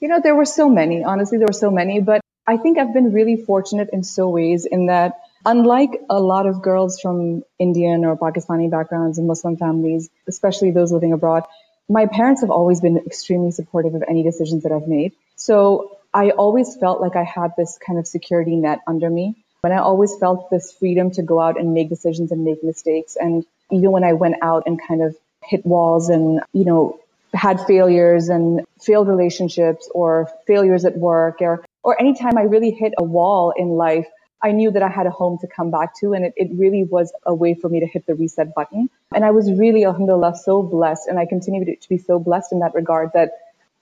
You 0.00 0.08
know, 0.08 0.20
there 0.22 0.34
were 0.34 0.44
so 0.44 0.68
many. 0.68 1.02
Honestly, 1.02 1.38
there 1.38 1.46
were 1.48 1.52
so 1.52 1.70
many, 1.70 2.00
but 2.00 2.20
I 2.46 2.56
think 2.56 2.78
I've 2.78 2.94
been 2.94 3.12
really 3.12 3.36
fortunate 3.36 3.88
in 3.92 4.04
so 4.04 4.28
ways 4.28 4.64
in 4.64 4.86
that 4.86 5.20
unlike 5.44 6.00
a 6.08 6.20
lot 6.20 6.46
of 6.46 6.62
girls 6.62 7.00
from 7.00 7.42
Indian 7.58 8.04
or 8.04 8.16
Pakistani 8.16 8.70
backgrounds 8.70 9.18
and 9.18 9.26
Muslim 9.26 9.56
families, 9.56 10.08
especially 10.28 10.70
those 10.70 10.92
living 10.92 11.12
abroad, 11.12 11.44
my 11.88 12.06
parents 12.06 12.42
have 12.42 12.50
always 12.50 12.80
been 12.80 12.98
extremely 12.98 13.50
supportive 13.50 13.94
of 13.94 14.04
any 14.08 14.22
decisions 14.22 14.62
that 14.62 14.72
I've 14.72 14.86
made. 14.86 15.12
So 15.36 15.98
I 16.12 16.30
always 16.30 16.76
felt 16.76 17.00
like 17.00 17.16
I 17.16 17.24
had 17.24 17.52
this 17.56 17.78
kind 17.84 17.98
of 17.98 18.06
security 18.06 18.56
net 18.56 18.80
under 18.86 19.10
me. 19.10 19.44
But 19.60 19.72
I 19.72 19.78
always 19.78 20.14
felt 20.16 20.50
this 20.50 20.72
freedom 20.72 21.10
to 21.12 21.22
go 21.22 21.40
out 21.40 21.58
and 21.58 21.74
make 21.74 21.88
decisions 21.88 22.30
and 22.30 22.44
make 22.44 22.62
mistakes. 22.62 23.16
And 23.16 23.44
even 23.72 23.90
when 23.90 24.04
I 24.04 24.12
went 24.12 24.36
out 24.40 24.64
and 24.66 24.80
kind 24.80 25.02
of 25.02 25.16
hit 25.48 25.64
walls 25.64 26.08
and, 26.08 26.40
you 26.52 26.64
know, 26.64 26.98
had 27.34 27.60
failures 27.66 28.28
and 28.28 28.64
failed 28.80 29.08
relationships 29.08 29.88
or 29.94 30.28
failures 30.46 30.84
at 30.84 30.96
work 30.96 31.36
or, 31.40 31.64
or 31.82 32.00
anytime 32.00 32.38
I 32.38 32.42
really 32.42 32.70
hit 32.70 32.92
a 32.98 33.04
wall 33.04 33.52
in 33.56 33.68
life, 33.68 34.06
I 34.42 34.52
knew 34.52 34.70
that 34.70 34.82
I 34.82 34.88
had 34.88 35.06
a 35.06 35.10
home 35.10 35.38
to 35.40 35.46
come 35.46 35.70
back 35.70 35.98
to 36.00 36.12
and 36.12 36.24
it, 36.24 36.32
it 36.36 36.48
really 36.54 36.84
was 36.84 37.12
a 37.26 37.34
way 37.34 37.54
for 37.54 37.68
me 37.68 37.80
to 37.80 37.86
hit 37.86 38.06
the 38.06 38.14
reset 38.14 38.54
button. 38.54 38.88
And 39.14 39.24
I 39.24 39.30
was 39.30 39.50
really, 39.50 39.84
alhamdulillah, 39.84 40.36
so 40.36 40.62
blessed 40.62 41.08
and 41.08 41.18
I 41.18 41.26
continue 41.26 41.64
to 41.64 41.88
be 41.88 41.98
so 41.98 42.18
blessed 42.18 42.52
in 42.52 42.60
that 42.60 42.74
regard 42.74 43.10
that 43.14 43.32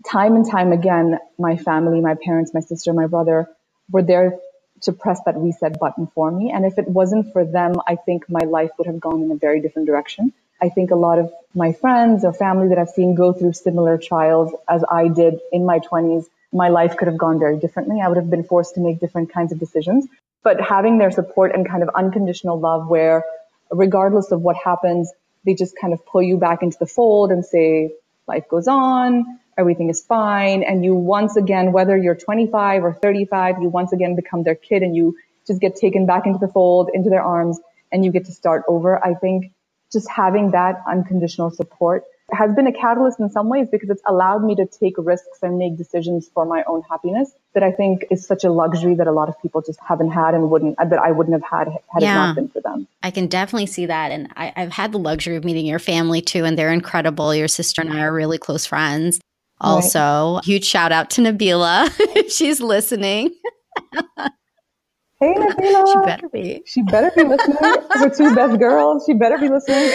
time 0.09 0.35
and 0.35 0.49
time 0.49 0.73
again, 0.73 1.19
my 1.39 1.57
family, 1.57 2.01
my 2.01 2.15
parents, 2.23 2.53
my 2.55 2.61
sister, 2.61 2.93
my 2.93 3.07
brother 3.07 3.49
were 3.91 4.03
there 4.03 4.39
to 4.83 4.93
press 4.93 5.21
that 5.27 5.37
reset 5.37 5.79
button 5.79 6.07
for 6.15 6.31
me. 6.31 6.53
And 6.53 6.65
if 6.65 6.79
it 6.79 6.89
wasn't 6.89 7.33
for 7.33 7.45
them, 7.45 7.75
I 7.87 7.97
think 7.97 8.29
my 8.29 8.45
life 8.47 8.71
would 8.79 8.87
have 8.87 9.01
gone 9.01 9.23
in 9.23 9.31
a 9.31 9.37
very 9.37 9.61
different 9.61 9.87
direction. 9.87 10.33
I 10.61 10.69
think 10.69 10.91
a 10.91 10.97
lot 10.97 11.19
of 11.19 11.33
my 11.55 11.73
friends 11.73 12.25
or 12.25 12.33
family 12.33 12.69
that 12.69 12.79
I've 12.79 12.91
seen 12.91 13.15
go 13.15 13.33
through 13.33 13.53
similar 13.53 13.99
trials 13.99 14.55
as 14.69 14.85
I 14.91 15.09
did 15.09 15.41
in 15.53 15.65
my 15.65 15.81
20s 15.81 16.27
my 16.53 16.69
life 16.69 16.97
could 16.97 17.09
have 17.09 17.19
gone 17.19 17.39
very 17.39 17.59
differently. 17.59 18.01
I 18.01 18.09
would 18.09 18.17
have 18.17 18.31
been 18.31 18.45
forced 18.45 18.75
to 18.75 18.81
make 18.81 19.01
different 19.01 19.33
kinds 19.33 19.53
of 19.53 19.59
decisions. 19.59 20.07
But 20.43 20.61
having 20.61 20.99
their 20.99 21.11
support 21.11 21.55
and 21.55 21.69
kind 21.69 21.83
of 21.83 21.91
unconditional 21.95 22.59
love 22.59 22.89
where 22.89 23.25
regardless 23.71 24.31
of 24.31 24.41
what 24.41 24.57
happens, 24.57 25.13
they 25.45 25.55
just 25.55 25.77
kind 25.79 25.93
of 25.93 26.05
pull 26.07 26.23
you 26.23 26.37
back 26.37 26.63
into 26.63 26.77
the 26.79 26.87
fold 26.87 27.31
and 27.31 27.45
say, 27.45 27.93
life 28.27 28.49
goes 28.49 28.69
on, 28.69 29.41
everything 29.59 29.91
is 29.91 30.03
fine. 30.03 30.63
And 30.63 30.85
you 30.85 30.95
once 30.95 31.37
again, 31.37 31.73
whether 31.73 31.97
you're 31.97 32.15
25 32.15 32.85
or 32.85 32.95
35, 32.95 33.63
you 33.63 33.69
once 33.69 33.93
again 33.93 34.15
become 34.15 34.43
their 34.43 34.55
kid 34.55 34.83
and 34.83 34.95
you 34.95 35.17
just 35.47 35.61
get 35.61 35.77
taken 35.77 36.07
back 36.07 36.27
into 36.27 36.39
the 36.39 36.49
fold, 36.49 36.91
into 36.93 37.11
their 37.11 37.23
arms, 37.23 37.59
and 37.93 38.05
you 38.05 38.13
get 38.13 38.27
to 38.27 38.33
start 38.33 38.65
over. 38.69 39.05
I 39.05 39.15
think 39.15 39.53
just 39.93 40.11
having 40.11 40.51
that 40.53 40.83
unconditional 40.89 41.51
support 41.51 42.05
has 42.33 42.53
been 42.55 42.67
a 42.67 42.73
catalyst 42.73 43.21
in 43.21 43.31
some 43.31 43.49
ways 43.49 43.69
because 43.71 43.89
it's 43.89 44.03
allowed 44.07 44.43
me 44.43 44.57
to 44.57 44.67
take 44.67 44.95
risks 44.99 45.39
and 45.43 45.59
make 45.59 45.77
decisions 45.77 46.29
for 46.35 46.45
my 46.45 46.65
own 46.67 46.83
happiness 46.91 47.31
that 47.55 47.63
I 47.63 47.71
think 47.71 48.05
is 48.11 48.27
such 48.27 48.43
a 48.43 48.51
luxury 48.51 48.97
that 48.97 49.07
a 49.07 49.13
lot 49.13 49.29
of 49.29 49.41
people 49.41 49.63
just 49.63 49.79
haven't 49.87 50.11
had 50.11 50.35
and 50.35 50.51
wouldn't, 50.51 50.77
that 50.77 50.99
I 50.99 51.13
wouldn't 51.13 51.41
have 51.41 51.49
had 51.49 51.69
had 51.69 52.03
yeah, 52.03 52.13
it 52.13 52.27
not 52.27 52.37
been 52.37 52.49
for 52.49 52.61
them. 52.61 52.89
I 53.03 53.13
can 53.13 53.29
definitely 53.29 53.67
see 53.67 53.87
that. 53.87 54.11
And 54.11 54.29
I, 54.37 54.53
I've 54.57 54.73
had 54.73 54.91
the 54.91 54.99
luxury 54.99 55.37
of 55.37 55.45
meeting 55.45 55.67
your 55.67 55.79
family 55.79 56.21
too, 56.21 56.45
and 56.45 56.59
they're 56.59 56.73
incredible. 56.73 57.33
Your 57.33 57.49
sister 57.49 57.81
and 57.81 57.93
I 57.93 58.01
are 58.01 58.13
really 58.13 58.39
close 58.39 58.67
friends. 58.67 59.21
Also, 59.61 60.35
right. 60.35 60.45
huge 60.45 60.65
shout 60.65 60.93
out 60.93 61.11
to 61.11 61.23
Nabila 61.23 61.89
if 62.17 62.33
she's 62.33 62.61
listening. 62.61 63.31
Hey, 65.19 65.35
Nabila. 65.35 65.87
She 65.93 66.07
better 66.07 66.29
be. 66.29 66.63
She 66.67 66.83
better 66.83 67.11
be 67.17 67.25
listening. 67.25 67.57
Her 67.59 68.11
two 68.11 68.35
best 68.35 68.59
girls. 68.59 69.05
She 69.07 69.15
better 69.15 69.39
be 69.39 69.49
listening. 69.49 69.91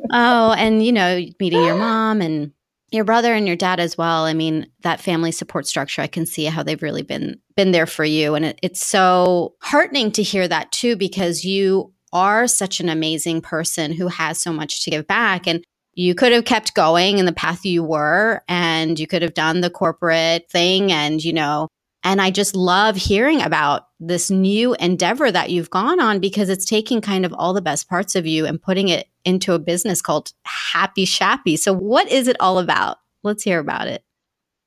oh, 0.12 0.52
and 0.52 0.84
you 0.84 0.92
know, 0.92 1.24
meeting 1.38 1.64
your 1.64 1.76
mom 1.76 2.20
and 2.20 2.52
your 2.90 3.04
brother 3.04 3.34
and 3.34 3.46
your 3.46 3.56
dad 3.56 3.78
as 3.78 3.96
well. 3.96 4.24
I 4.24 4.34
mean, 4.34 4.66
that 4.82 5.00
family 5.00 5.32
support 5.32 5.66
structure. 5.66 6.02
I 6.02 6.08
can 6.08 6.26
see 6.26 6.44
how 6.44 6.62
they've 6.62 6.82
really 6.82 7.02
been 7.02 7.40
been 7.56 7.70
there 7.70 7.86
for 7.86 8.04
you, 8.04 8.34
and 8.34 8.44
it, 8.44 8.58
it's 8.62 8.84
so 8.84 9.54
heartening 9.62 10.10
to 10.12 10.22
hear 10.22 10.48
that 10.48 10.72
too, 10.72 10.96
because 10.96 11.44
you 11.44 11.92
are 12.12 12.46
such 12.46 12.80
an 12.80 12.88
amazing 12.88 13.40
person 13.40 13.92
who 13.92 14.08
has 14.08 14.40
so 14.40 14.52
much 14.52 14.84
to 14.84 14.90
give 14.90 15.06
back, 15.06 15.46
and 15.46 15.62
you 15.94 16.14
could 16.14 16.32
have 16.32 16.44
kept 16.44 16.74
going 16.74 17.18
in 17.18 17.26
the 17.26 17.32
path 17.32 17.64
you 17.64 17.84
were, 17.84 18.42
and 18.48 18.98
you 18.98 19.06
could 19.06 19.22
have 19.22 19.34
done 19.34 19.60
the 19.60 19.70
corporate 19.70 20.50
thing, 20.50 20.90
and 20.90 21.22
you 21.22 21.32
know, 21.32 21.68
and 22.04 22.20
I 22.20 22.30
just 22.30 22.56
love 22.56 22.96
hearing 22.96 23.42
about 23.42 23.88
this 24.00 24.30
new 24.30 24.74
endeavor 24.74 25.30
that 25.30 25.50
you've 25.50 25.70
gone 25.70 26.00
on 26.00 26.18
because 26.18 26.48
it's 26.48 26.64
taking 26.64 27.00
kind 27.00 27.24
of 27.24 27.32
all 27.32 27.52
the 27.52 27.62
best 27.62 27.88
parts 27.88 28.16
of 28.16 28.26
you 28.26 28.44
and 28.44 28.60
putting 28.60 28.88
it 28.88 29.08
into 29.24 29.52
a 29.54 29.58
business 29.58 30.02
called 30.02 30.32
Happy 30.44 31.06
Shappy. 31.06 31.58
So, 31.58 31.72
what 31.72 32.10
is 32.10 32.28
it 32.28 32.36
all 32.40 32.58
about? 32.58 32.98
Let's 33.22 33.42
hear 33.42 33.60
about 33.60 33.86
it. 33.86 34.04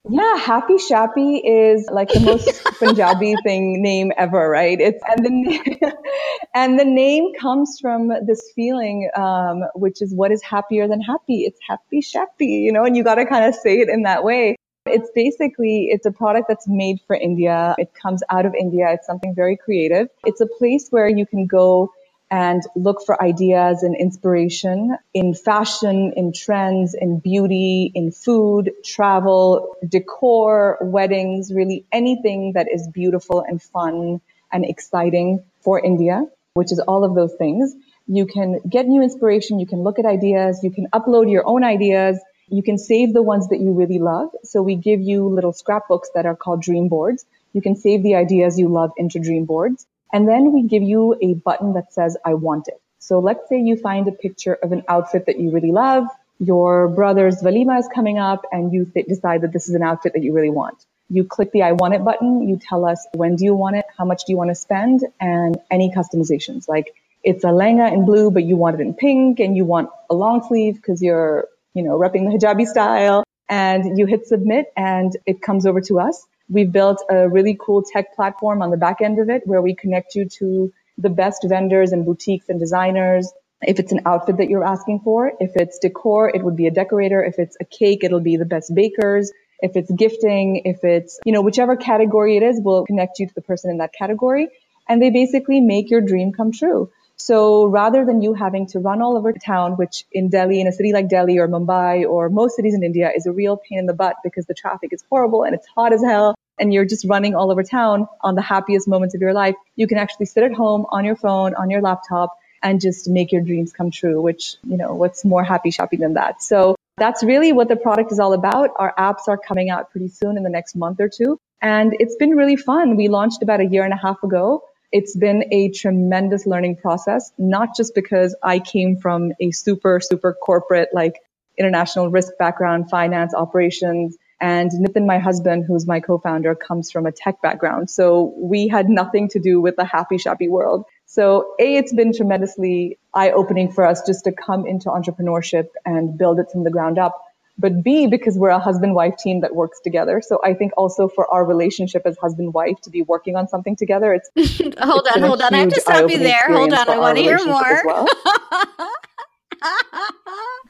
Yeah, 0.07 0.37
Happy 0.37 0.75
Shappy 0.75 1.41
is 1.43 1.89
like 1.91 2.09
the 2.09 2.19
most 2.19 2.63
Punjabi 2.79 3.35
thing 3.43 3.81
name 3.81 4.11
ever, 4.17 4.47
right? 4.49 4.79
It's 4.79 5.03
and 5.07 5.25
the 5.25 5.93
and 6.55 6.79
the 6.79 6.85
name 6.85 7.33
comes 7.41 7.79
from 7.81 8.11
this 8.25 8.51
feeling, 8.55 9.09
um, 9.17 9.63
which 9.73 10.01
is 10.01 10.13
what 10.13 10.31
is 10.31 10.43
happier 10.43 10.87
than 10.87 11.01
happy? 11.01 11.41
It's 11.41 11.59
Happy 11.67 12.01
Shappy, 12.01 12.61
you 12.61 12.71
know, 12.71 12.85
and 12.85 12.95
you 12.95 13.03
got 13.03 13.15
to 13.15 13.25
kind 13.25 13.45
of 13.45 13.55
say 13.55 13.79
it 13.79 13.89
in 13.89 14.03
that 14.03 14.23
way. 14.23 14.55
It's 14.87 15.09
basically, 15.15 15.87
it's 15.89 16.05
a 16.05 16.11
product 16.11 16.47
that's 16.47 16.67
made 16.67 16.99
for 17.07 17.15
India. 17.15 17.73
It 17.79 17.93
comes 17.95 18.21
out 18.29 18.45
of 18.45 18.53
India. 18.53 18.85
It's 18.91 19.07
something 19.07 19.33
very 19.33 19.57
creative. 19.57 20.09
It's 20.23 20.41
a 20.41 20.45
place 20.45 20.89
where 20.89 21.07
you 21.07 21.25
can 21.25 21.47
go 21.47 21.91
and 22.29 22.61
look 22.75 23.03
for 23.03 23.21
ideas 23.21 23.81
and 23.81 23.95
inspiration 23.95 24.95
in 25.13 25.33
fashion, 25.33 26.13
in 26.15 26.33
trends, 26.33 26.93
in 26.93 27.19
beauty, 27.19 27.91
in 27.95 28.11
food, 28.11 28.73
travel, 28.83 29.75
decor, 29.87 30.77
weddings, 30.81 31.51
really 31.51 31.85
anything 31.91 32.53
that 32.53 32.67
is 32.71 32.87
beautiful 32.87 33.43
and 33.47 33.61
fun 33.61 34.21
and 34.51 34.65
exciting 34.65 35.43
for 35.61 35.83
India, 35.83 36.23
which 36.53 36.71
is 36.71 36.79
all 36.79 37.03
of 37.03 37.15
those 37.15 37.33
things. 37.33 37.75
You 38.07 38.27
can 38.27 38.59
get 38.69 38.85
new 38.85 39.01
inspiration. 39.01 39.59
You 39.59 39.65
can 39.65 39.81
look 39.81 39.97
at 39.97 40.05
ideas. 40.05 40.59
You 40.63 40.69
can 40.69 40.87
upload 40.93 41.31
your 41.31 41.47
own 41.47 41.63
ideas 41.63 42.19
you 42.47 42.63
can 42.63 42.77
save 42.77 43.13
the 43.13 43.23
ones 43.23 43.49
that 43.49 43.59
you 43.59 43.71
really 43.73 43.99
love. 43.99 44.29
So 44.43 44.61
we 44.61 44.75
give 44.75 45.01
you 45.01 45.27
little 45.27 45.53
scrapbooks 45.53 46.09
that 46.15 46.25
are 46.25 46.35
called 46.35 46.61
dream 46.61 46.87
boards. 46.87 47.25
You 47.53 47.61
can 47.61 47.75
save 47.75 48.03
the 48.03 48.15
ideas 48.15 48.59
you 48.59 48.67
love 48.67 48.91
into 48.97 49.19
dream 49.19 49.45
boards. 49.45 49.85
And 50.13 50.27
then 50.27 50.51
we 50.51 50.63
give 50.63 50.83
you 50.83 51.17
a 51.21 51.33
button 51.33 51.73
that 51.73 51.93
says, 51.93 52.17
I 52.23 52.35
want 52.35 52.67
it. 52.67 52.79
So 52.99 53.19
let's 53.19 53.47
say 53.49 53.59
you 53.59 53.77
find 53.77 54.07
a 54.07 54.11
picture 54.11 54.53
of 54.53 54.71
an 54.71 54.83
outfit 54.87 55.25
that 55.27 55.39
you 55.39 55.51
really 55.51 55.71
love. 55.71 56.05
Your 56.39 56.87
brother's 56.87 57.41
Valima 57.41 57.79
is 57.79 57.87
coming 57.93 58.17
up 58.17 58.45
and 58.51 58.73
you 58.73 58.85
th- 58.85 59.05
decide 59.07 59.41
that 59.41 59.53
this 59.53 59.69
is 59.69 59.75
an 59.75 59.83
outfit 59.83 60.13
that 60.13 60.23
you 60.23 60.33
really 60.33 60.49
want. 60.49 60.77
You 61.09 61.23
click 61.23 61.51
the 61.51 61.61
I 61.61 61.73
want 61.73 61.93
it 61.93 62.03
button. 62.03 62.47
You 62.47 62.57
tell 62.57 62.85
us 62.85 63.05
when 63.13 63.35
do 63.35 63.45
you 63.45 63.55
want 63.55 63.75
it? 63.75 63.85
How 63.97 64.05
much 64.05 64.25
do 64.25 64.33
you 64.33 64.37
want 64.37 64.49
to 64.49 64.55
spend? 64.55 65.05
And 65.19 65.57
any 65.69 65.91
customizations 65.95 66.67
like 66.67 66.93
it's 67.23 67.43
a 67.43 67.47
lehenga 67.47 67.91
in 67.91 68.05
blue, 68.05 68.31
but 68.31 68.43
you 68.43 68.55
want 68.55 68.79
it 68.79 68.81
in 68.81 68.93
pink 68.93 69.39
and 69.39 69.55
you 69.55 69.65
want 69.65 69.89
a 70.09 70.15
long 70.15 70.45
sleeve 70.47 70.75
because 70.75 71.01
you're 71.01 71.47
you 71.75 71.83
know, 71.83 71.99
repping 71.99 72.25
the 72.25 72.37
hijabi 72.37 72.65
style 72.65 73.23
and 73.47 73.99
you 73.99 74.07
hit 74.07 74.25
submit 74.25 74.65
and 74.75 75.15
it 75.27 75.41
comes 75.41 75.67
over 75.67 75.81
to 75.81 75.99
us. 75.99 76.25
We've 76.49 76.71
built 76.71 77.03
a 77.09 77.29
really 77.29 77.57
cool 77.59 77.83
tech 77.83 78.15
platform 78.15 78.61
on 78.61 78.71
the 78.71 78.77
back 78.77 79.01
end 79.01 79.19
of 79.19 79.29
it 79.29 79.43
where 79.45 79.61
we 79.61 79.75
connect 79.75 80.15
you 80.15 80.27
to 80.39 80.71
the 80.97 81.09
best 81.09 81.45
vendors 81.47 81.91
and 81.91 82.05
boutiques 82.05 82.49
and 82.49 82.59
designers. 82.59 83.31
If 83.61 83.79
it's 83.79 83.91
an 83.91 84.01
outfit 84.05 84.37
that 84.37 84.49
you're 84.49 84.63
asking 84.65 85.01
for, 85.03 85.33
if 85.39 85.51
it's 85.55 85.79
decor, 85.79 86.29
it 86.33 86.43
would 86.43 86.55
be 86.55 86.67
a 86.67 86.71
decorator. 86.71 87.23
If 87.23 87.39
it's 87.39 87.57
a 87.59 87.65
cake, 87.65 88.03
it'll 88.03 88.21
be 88.21 88.37
the 88.37 88.45
best 88.45 88.73
bakers. 88.73 89.31
If 89.59 89.75
it's 89.75 89.91
gifting, 89.91 90.61
if 90.65 90.83
it's, 90.83 91.19
you 91.25 91.33
know, 91.33 91.41
whichever 91.41 91.75
category 91.75 92.37
it 92.37 92.43
is, 92.43 92.59
we'll 92.61 92.85
connect 92.85 93.19
you 93.19 93.27
to 93.27 93.33
the 93.33 93.41
person 93.41 93.71
in 93.71 93.77
that 93.77 93.93
category. 93.93 94.49
And 94.87 95.01
they 95.01 95.09
basically 95.09 95.61
make 95.61 95.89
your 95.89 96.01
dream 96.01 96.31
come 96.31 96.51
true. 96.51 96.91
So 97.17 97.65
rather 97.67 98.05
than 98.05 98.21
you 98.21 98.33
having 98.33 98.67
to 98.67 98.79
run 98.79 99.01
all 99.01 99.17
over 99.17 99.31
town, 99.33 99.73
which 99.73 100.05
in 100.11 100.29
Delhi, 100.29 100.59
in 100.61 100.67
a 100.67 100.71
city 100.71 100.93
like 100.93 101.09
Delhi 101.09 101.39
or 101.39 101.47
Mumbai 101.47 102.07
or 102.07 102.29
most 102.29 102.55
cities 102.55 102.73
in 102.73 102.83
India 102.83 103.11
is 103.15 103.25
a 103.25 103.31
real 103.31 103.57
pain 103.57 103.79
in 103.79 103.85
the 103.85 103.93
butt 103.93 104.17
because 104.23 104.45
the 104.45 104.53
traffic 104.53 104.91
is 104.91 105.03
horrible 105.09 105.43
and 105.43 105.55
it's 105.55 105.67
hot 105.67 105.93
as 105.93 106.03
hell 106.03 106.35
and 106.59 106.73
you're 106.73 106.85
just 106.85 107.05
running 107.05 107.35
all 107.35 107.51
over 107.51 107.63
town 107.63 108.07
on 108.21 108.35
the 108.35 108.41
happiest 108.41 108.87
moments 108.87 109.15
of 109.15 109.21
your 109.21 109.33
life, 109.33 109.55
you 109.75 109.87
can 109.87 109.97
actually 109.97 110.25
sit 110.25 110.43
at 110.43 110.53
home 110.53 110.85
on 110.89 111.05
your 111.05 111.15
phone, 111.15 111.55
on 111.55 111.69
your 111.69 111.81
laptop 111.81 112.37
and 112.63 112.81
just 112.81 113.09
make 113.09 113.31
your 113.31 113.41
dreams 113.41 113.73
come 113.73 113.91
true, 113.91 114.21
which, 114.21 114.55
you 114.63 114.77
know, 114.77 114.95
what's 114.95 115.23
more 115.25 115.43
happy 115.43 115.71
shopping 115.71 115.99
than 115.99 116.13
that? 116.13 116.41
So 116.41 116.75
that's 116.97 117.23
really 117.23 117.51
what 117.51 117.67
the 117.67 117.75
product 117.75 118.11
is 118.11 118.19
all 118.19 118.33
about. 118.33 118.71
Our 118.77 118.93
apps 118.97 119.27
are 119.27 119.37
coming 119.37 119.69
out 119.69 119.91
pretty 119.91 120.07
soon 120.07 120.37
in 120.37 120.43
the 120.43 120.49
next 120.49 120.75
month 120.75 120.99
or 120.99 121.09
two. 121.09 121.37
And 121.61 121.95
it's 121.99 122.15
been 122.15 122.31
really 122.31 122.55
fun. 122.55 122.95
We 122.95 123.07
launched 123.07 123.43
about 123.43 123.59
a 123.59 123.65
year 123.65 123.83
and 123.83 123.93
a 123.93 123.97
half 123.97 124.23
ago. 124.23 124.63
It's 124.91 125.15
been 125.15 125.45
a 125.51 125.69
tremendous 125.71 126.45
learning 126.47 126.77
process, 126.77 127.31
not 127.37 127.75
just 127.75 127.95
because 127.95 128.35
I 128.43 128.59
came 128.59 128.97
from 128.97 129.33
a 129.41 129.51
super, 129.51 129.99
super 130.01 130.33
corporate, 130.33 130.89
like 130.93 131.19
international 131.57 132.09
risk 132.11 132.33
background, 132.39 132.89
finance, 132.89 133.33
operations, 133.35 134.17
and 134.41 134.71
Nitin, 134.71 135.05
my 135.07 135.19
husband, 135.19 135.65
who's 135.67 135.87
my 135.87 135.99
co-founder, 136.01 136.55
comes 136.55 136.91
from 136.91 137.05
a 137.07 137.11
tech 137.11 137.41
background. 137.41 137.89
So 137.89 138.33
we 138.37 138.67
had 138.67 138.89
nothing 138.89 139.29
to 139.29 139.39
do 139.39 139.61
with 139.61 139.77
the 139.77 139.85
Happy 139.85 140.17
Shappy 140.17 140.49
world. 140.49 140.85
So 141.07 141.55
A, 141.59 141.77
it's 141.77 141.93
been 141.93 142.13
tremendously 142.13 142.99
eye 143.13 143.31
opening 143.31 143.71
for 143.71 143.85
us 143.85 144.05
just 144.05 144.25
to 144.25 144.33
come 144.33 144.67
into 144.67 144.89
entrepreneurship 144.89 145.69
and 145.85 146.17
build 146.17 146.39
it 146.39 146.47
from 146.51 146.65
the 146.65 146.71
ground 146.71 146.99
up 146.99 147.19
but 147.57 147.83
B, 147.83 148.07
because 148.07 148.37
we're 148.37 148.49
a 148.49 148.59
husband 148.59 148.95
wife 148.95 149.15
team 149.17 149.41
that 149.41 149.55
works 149.55 149.79
together. 149.83 150.21
So 150.21 150.39
I 150.43 150.53
think 150.53 150.73
also 150.77 151.07
for 151.07 151.31
our 151.33 151.45
relationship 151.45 152.01
as 152.05 152.17
husband 152.17 152.53
wife 152.53 152.81
to 152.81 152.89
be 152.89 153.01
working 153.01 153.35
on 153.35 153.47
something 153.47 153.75
together, 153.75 154.13
it's 154.13 154.29
hold 154.79 155.07
it's 155.07 155.15
on, 155.15 155.21
hold 155.21 155.41
on. 155.41 155.53
I 155.53 155.59
have 155.59 155.69
to 155.69 155.81
stop 155.81 156.09
you 156.09 156.19
there. 156.19 156.47
Hold 156.47 156.73
on, 156.73 156.89
I 156.89 156.97
want 156.97 157.17
to 157.17 157.23
hear 157.23 157.37
more. 157.45 157.81
Well. 157.85 158.07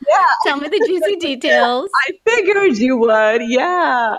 yeah. 0.07 0.25
Tell 0.43 0.57
me 0.57 0.67
the 0.67 0.83
juicy 0.85 1.15
details. 1.19 1.89
I 2.07 2.11
figured 2.29 2.77
you 2.77 2.97
would. 2.97 3.41
Yeah. 3.47 4.17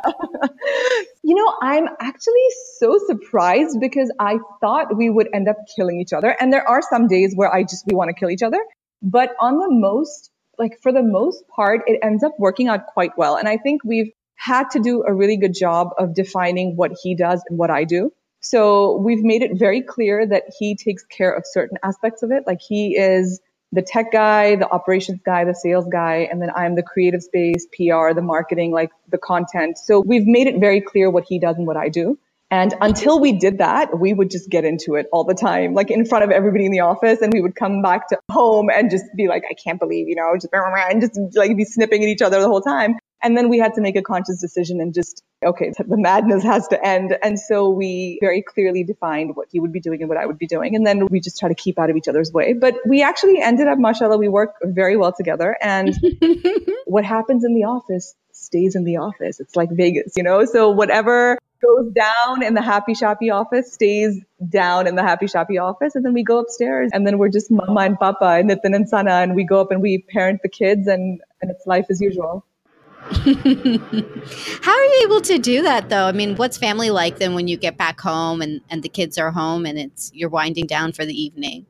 you 1.22 1.34
know, 1.34 1.54
I'm 1.62 1.86
actually 2.00 2.46
so 2.78 2.98
surprised 3.06 3.78
because 3.80 4.12
I 4.18 4.38
thought 4.60 4.96
we 4.96 5.08
would 5.08 5.28
end 5.32 5.48
up 5.48 5.56
killing 5.76 6.00
each 6.00 6.12
other. 6.12 6.36
And 6.40 6.52
there 6.52 6.68
are 6.68 6.82
some 6.82 7.06
days 7.06 7.32
where 7.36 7.54
I 7.54 7.62
just, 7.62 7.84
we 7.86 7.94
want 7.94 8.08
to 8.08 8.14
kill 8.14 8.30
each 8.30 8.42
other. 8.42 8.58
But 9.02 9.34
on 9.40 9.58
the 9.58 9.68
most 9.70 10.30
like 10.58 10.78
for 10.82 10.92
the 10.92 11.02
most 11.02 11.46
part, 11.48 11.82
it 11.86 11.98
ends 12.02 12.22
up 12.22 12.32
working 12.38 12.68
out 12.68 12.86
quite 12.86 13.16
well. 13.16 13.36
And 13.36 13.48
I 13.48 13.56
think 13.56 13.82
we've 13.84 14.12
had 14.36 14.70
to 14.70 14.80
do 14.80 15.02
a 15.06 15.12
really 15.12 15.36
good 15.36 15.54
job 15.54 15.90
of 15.98 16.14
defining 16.14 16.76
what 16.76 16.92
he 17.02 17.14
does 17.14 17.42
and 17.48 17.58
what 17.58 17.70
I 17.70 17.84
do. 17.84 18.12
So 18.40 18.96
we've 18.98 19.24
made 19.24 19.42
it 19.42 19.58
very 19.58 19.82
clear 19.82 20.26
that 20.26 20.44
he 20.58 20.76
takes 20.76 21.04
care 21.04 21.32
of 21.32 21.44
certain 21.46 21.78
aspects 21.82 22.22
of 22.22 22.30
it. 22.30 22.44
Like 22.46 22.60
he 22.60 22.96
is 22.96 23.40
the 23.72 23.82
tech 23.82 24.12
guy, 24.12 24.56
the 24.56 24.70
operations 24.70 25.20
guy, 25.24 25.44
the 25.44 25.54
sales 25.54 25.86
guy, 25.90 26.28
and 26.30 26.40
then 26.40 26.50
I'm 26.54 26.76
the 26.76 26.82
creative 26.82 27.22
space, 27.22 27.66
PR, 27.72 28.14
the 28.14 28.22
marketing, 28.22 28.72
like 28.72 28.90
the 29.10 29.18
content. 29.18 29.78
So 29.78 30.00
we've 30.00 30.26
made 30.26 30.46
it 30.46 30.60
very 30.60 30.80
clear 30.80 31.10
what 31.10 31.24
he 31.26 31.38
does 31.38 31.56
and 31.56 31.66
what 31.66 31.76
I 31.76 31.88
do. 31.88 32.18
And 32.50 32.74
until 32.80 33.18
we 33.18 33.32
did 33.32 33.58
that, 33.58 33.98
we 33.98 34.12
would 34.12 34.30
just 34.30 34.48
get 34.48 34.64
into 34.64 34.94
it 34.94 35.06
all 35.12 35.24
the 35.24 35.34
time, 35.34 35.74
like 35.74 35.90
in 35.90 36.04
front 36.04 36.24
of 36.24 36.30
everybody 36.30 36.64
in 36.64 36.70
the 36.70 36.80
office. 36.80 37.20
And 37.20 37.32
we 37.32 37.40
would 37.40 37.56
come 37.56 37.82
back 37.82 38.08
to 38.08 38.18
home 38.30 38.68
and 38.72 38.90
just 38.90 39.04
be 39.16 39.26
like, 39.26 39.42
I 39.50 39.54
can't 39.54 39.80
believe, 39.80 40.08
you 40.08 40.14
know, 40.14 40.32
just, 40.36 40.48
and 40.52 41.00
just 41.00 41.18
like 41.36 41.56
be 41.56 41.64
snipping 41.64 42.04
at 42.04 42.08
each 42.08 42.22
other 42.22 42.40
the 42.40 42.46
whole 42.46 42.60
time. 42.60 42.94
And 43.22 43.36
then 43.36 43.48
we 43.48 43.58
had 43.58 43.74
to 43.74 43.80
make 43.80 43.96
a 43.96 44.02
conscious 44.02 44.40
decision 44.40 44.80
and 44.80 44.94
just, 44.94 45.24
okay, 45.44 45.72
the 45.78 45.96
madness 45.96 46.44
has 46.44 46.68
to 46.68 46.86
end. 46.86 47.16
And 47.20 47.38
so 47.38 47.68
we 47.68 48.18
very 48.20 48.42
clearly 48.42 48.84
defined 48.84 49.34
what 49.34 49.48
he 49.50 49.58
would 49.58 49.72
be 49.72 49.80
doing 49.80 50.00
and 50.00 50.08
what 50.08 50.18
I 50.18 50.26
would 50.26 50.38
be 50.38 50.46
doing. 50.46 50.76
And 50.76 50.86
then 50.86 51.06
we 51.06 51.18
just 51.18 51.40
try 51.40 51.48
to 51.48 51.54
keep 51.54 51.80
out 51.80 51.90
of 51.90 51.96
each 51.96 52.06
other's 52.06 52.32
way. 52.32 52.52
But 52.52 52.76
we 52.86 53.02
actually 53.02 53.40
ended 53.40 53.66
up, 53.66 53.78
mashallah, 53.78 54.18
we 54.18 54.28
work 54.28 54.54
very 54.62 54.96
well 54.96 55.12
together. 55.12 55.56
And 55.60 55.98
what 56.84 57.04
happens 57.04 57.44
in 57.44 57.54
the 57.54 57.64
office 57.64 58.14
stays 58.30 58.76
in 58.76 58.84
the 58.84 58.98
office. 58.98 59.40
It's 59.40 59.56
like 59.56 59.70
Vegas, 59.72 60.12
you 60.16 60.22
know? 60.22 60.44
So 60.44 60.70
whatever 60.70 61.38
goes 61.60 61.92
down 61.92 62.42
in 62.42 62.54
the 62.54 62.62
Happy 62.62 62.92
Shappy 62.92 63.32
office 63.32 63.72
stays 63.72 64.20
down 64.48 64.86
in 64.86 64.94
the 64.94 65.02
Happy 65.02 65.26
Shappy 65.26 65.62
office 65.62 65.94
and 65.94 66.04
then 66.04 66.12
we 66.12 66.22
go 66.22 66.38
upstairs 66.38 66.90
and 66.92 67.06
then 67.06 67.18
we're 67.18 67.28
just 67.28 67.50
mama 67.50 67.80
and 67.80 67.98
papa 67.98 68.24
and 68.24 68.50
Nitin 68.50 68.74
and 68.74 68.88
Sana 68.88 69.14
and 69.14 69.34
we 69.34 69.44
go 69.44 69.60
up 69.60 69.70
and 69.70 69.80
we 69.82 69.98
parent 69.98 70.40
the 70.42 70.48
kids 70.48 70.86
and, 70.86 71.20
and 71.40 71.50
it's 71.50 71.66
life 71.66 71.86
as 71.90 72.00
usual. 72.00 72.44
How 73.08 74.72
are 74.72 74.84
you 74.84 75.02
able 75.04 75.20
to 75.20 75.38
do 75.38 75.62
that 75.62 75.88
though? 75.88 76.06
I 76.06 76.12
mean, 76.12 76.36
what's 76.36 76.58
family 76.58 76.90
like 76.90 77.18
then 77.18 77.34
when 77.34 77.46
you 77.46 77.56
get 77.56 77.76
back 77.76 78.00
home 78.00 78.42
and, 78.42 78.60
and 78.68 78.82
the 78.82 78.88
kids 78.88 79.16
are 79.16 79.30
home 79.30 79.64
and 79.64 79.78
it's 79.78 80.10
you're 80.12 80.28
winding 80.28 80.66
down 80.66 80.92
for 80.92 81.04
the 81.04 81.14
evening? 81.14 81.66